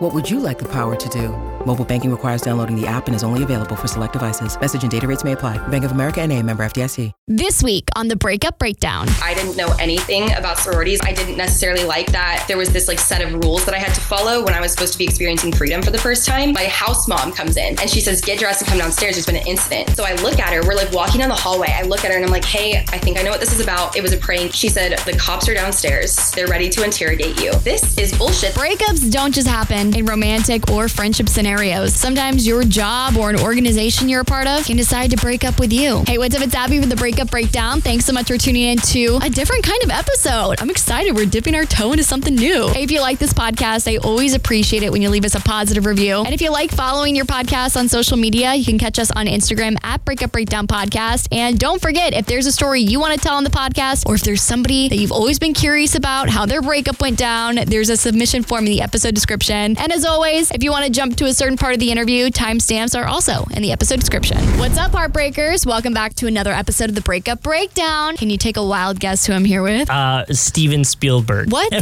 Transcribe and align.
What 0.00 0.12
would 0.12 0.28
you 0.28 0.40
like 0.40 0.58
the 0.58 0.64
power 0.64 0.96
to 0.96 1.08
do? 1.08 1.28
Mobile 1.64 1.84
banking 1.84 2.10
requires 2.10 2.42
downloading 2.42 2.74
the 2.74 2.84
app 2.84 3.06
and 3.06 3.14
is 3.14 3.22
only 3.22 3.44
available 3.44 3.76
for 3.76 3.86
select 3.86 4.12
devices. 4.12 4.60
Message 4.60 4.82
and 4.82 4.90
data 4.90 5.06
rates 5.06 5.22
may 5.22 5.32
apply. 5.32 5.56
Bank 5.68 5.84
of 5.84 5.92
America 5.92 6.20
and 6.20 6.32
a 6.32 6.42
member 6.42 6.64
FDIC. 6.64 7.12
This 7.28 7.62
week 7.62 7.88
on 7.94 8.08
the 8.08 8.16
Breakup 8.16 8.58
Breakdown. 8.58 9.06
I 9.22 9.34
didn't 9.34 9.56
know 9.56 9.68
anything 9.78 10.34
about 10.34 10.58
sororities. 10.58 11.00
I 11.04 11.12
didn't 11.12 11.36
necessarily 11.36 11.84
like 11.84 12.10
that 12.12 12.44
there 12.48 12.58
was 12.58 12.72
this 12.72 12.88
like 12.88 12.98
set 12.98 13.22
of 13.22 13.32
rules 13.44 13.64
that 13.66 13.74
I 13.74 13.78
had 13.78 13.94
to 13.94 14.00
follow 14.00 14.44
when 14.44 14.52
I 14.52 14.60
was 14.60 14.72
supposed 14.72 14.94
to 14.94 14.98
be 14.98 15.04
experiencing 15.04 15.52
freedom 15.52 15.80
for 15.80 15.92
the 15.92 15.98
first 15.98 16.26
time. 16.26 16.52
My 16.52 16.64
house 16.64 17.06
mom 17.06 17.30
comes 17.30 17.56
in 17.56 17.78
and 17.80 17.88
she 17.88 18.00
says, 18.00 18.20
get 18.20 18.40
dressed 18.40 18.62
and 18.62 18.68
come 18.68 18.78
downstairs. 18.78 19.14
There's 19.14 19.26
been 19.26 19.36
an 19.36 19.46
incident. 19.46 19.90
So 19.90 20.04
I 20.04 20.14
look 20.16 20.40
at 20.40 20.52
her. 20.52 20.60
We're 20.66 20.74
like 20.74 20.90
walking 20.92 21.20
down 21.20 21.28
the 21.28 21.36
hallway. 21.36 21.68
I 21.70 21.82
look 21.82 22.04
at 22.04 22.10
her 22.10 22.16
and 22.16 22.24
I'm 22.24 22.32
like, 22.32 22.44
hey, 22.44 22.84
I 22.88 22.98
think 22.98 23.16
I 23.16 23.22
know 23.22 23.30
what 23.30 23.40
this 23.40 23.52
is 23.52 23.60
about. 23.60 23.96
It 23.96 24.02
was 24.02 24.12
a 24.12 24.18
prank. 24.18 24.52
She 24.54 24.68
said, 24.68 24.98
the 25.06 25.16
cops 25.16 25.48
are 25.48 25.54
downstairs. 25.54 26.32
They're 26.32 26.48
ready 26.48 26.68
to 26.70 26.82
interrogate 26.82 27.40
you. 27.40 27.52
This 27.60 27.96
is 27.96 28.12
bullshit. 28.18 28.54
Breakups 28.54 29.08
don't 29.10 29.32
just 29.32 29.46
happen 29.46 29.83
in 29.92 30.06
romantic 30.06 30.70
or 30.70 30.88
friendship 30.88 31.28
scenarios. 31.28 31.94
Sometimes 31.94 32.46
your 32.46 32.64
job 32.64 33.16
or 33.16 33.30
an 33.30 33.40
organization 33.40 34.08
you're 34.08 34.20
a 34.20 34.24
part 34.24 34.46
of 34.46 34.64
can 34.64 34.76
decide 34.76 35.10
to 35.10 35.16
break 35.16 35.44
up 35.44 35.58
with 35.58 35.72
you. 35.72 36.02
Hey, 36.06 36.16
what's 36.16 36.34
up? 36.34 36.42
It's 36.42 36.54
Abby 36.54 36.80
for 36.80 36.86
the 36.86 36.96
Breakup 36.96 37.30
Breakdown. 37.30 37.80
Thanks 37.80 38.04
so 38.04 38.12
much 38.12 38.28
for 38.28 38.38
tuning 38.38 38.62
in 38.62 38.78
to 38.78 39.18
a 39.22 39.28
different 39.28 39.64
kind 39.64 39.82
of 39.82 39.90
episode. 39.90 40.60
I'm 40.60 40.70
excited. 40.70 41.14
We're 41.14 41.26
dipping 41.26 41.54
our 41.54 41.64
toe 41.64 41.92
into 41.92 42.04
something 42.04 42.34
new. 42.34 42.68
Hey, 42.68 42.84
if 42.84 42.90
you 42.90 43.00
like 43.00 43.18
this 43.18 43.32
podcast, 43.32 43.92
I 43.92 43.96
always 43.98 44.34
appreciate 44.34 44.82
it 44.82 44.92
when 44.92 45.02
you 45.02 45.10
leave 45.10 45.24
us 45.24 45.34
a 45.34 45.40
positive 45.40 45.84
review. 45.86 46.22
And 46.24 46.32
if 46.32 46.40
you 46.40 46.50
like 46.50 46.70
following 46.70 47.16
your 47.16 47.26
podcast 47.26 47.76
on 47.76 47.88
social 47.88 48.16
media, 48.16 48.54
you 48.54 48.64
can 48.64 48.78
catch 48.78 48.98
us 48.98 49.10
on 49.10 49.26
Instagram 49.26 49.76
at 49.82 50.04
Breakup 50.04 50.32
Breakdown 50.32 50.66
Podcast. 50.66 51.28
And 51.32 51.58
don't 51.58 51.82
forget, 51.82 52.14
if 52.14 52.26
there's 52.26 52.46
a 52.46 52.52
story 52.52 52.80
you 52.80 53.00
want 53.00 53.14
to 53.14 53.20
tell 53.20 53.36
on 53.36 53.44
the 53.44 53.50
podcast, 53.50 54.06
or 54.06 54.14
if 54.14 54.22
there's 54.22 54.42
somebody 54.42 54.88
that 54.88 54.96
you've 54.96 55.12
always 55.12 55.38
been 55.38 55.54
curious 55.54 55.94
about 55.94 56.28
how 56.28 56.46
their 56.46 56.62
breakup 56.62 57.00
went 57.00 57.18
down, 57.18 57.56
there's 57.66 57.90
a 57.90 57.96
submission 57.96 58.42
form 58.42 58.66
in 58.66 58.72
the 58.72 58.82
episode 58.82 59.14
description. 59.14 59.73
And 59.76 59.92
as 59.92 60.04
always, 60.04 60.50
if 60.50 60.62
you 60.62 60.70
want 60.70 60.84
to 60.86 60.90
jump 60.90 61.16
to 61.16 61.24
a 61.26 61.32
certain 61.34 61.56
part 61.56 61.74
of 61.74 61.80
the 61.80 61.90
interview, 61.90 62.26
timestamps 62.30 62.98
are 62.98 63.06
also 63.06 63.44
in 63.54 63.62
the 63.62 63.72
episode 63.72 63.98
description. 64.00 64.38
What's 64.58 64.78
up, 64.78 64.92
Heartbreakers? 64.92 65.66
Welcome 65.66 65.92
back 65.92 66.14
to 66.14 66.26
another 66.26 66.52
episode 66.52 66.88
of 66.90 66.94
the 66.94 67.00
Breakup 67.00 67.42
Breakdown. 67.42 68.16
Can 68.16 68.30
you 68.30 68.38
take 68.38 68.56
a 68.56 68.64
wild 68.64 69.00
guess 69.00 69.26
who 69.26 69.32
I'm 69.32 69.44
here 69.44 69.62
with? 69.62 69.90
Uh, 69.90 70.24
Steven 70.30 70.84
Spielberg. 70.84 71.50
What? 71.50 71.72
I'm 71.74 71.80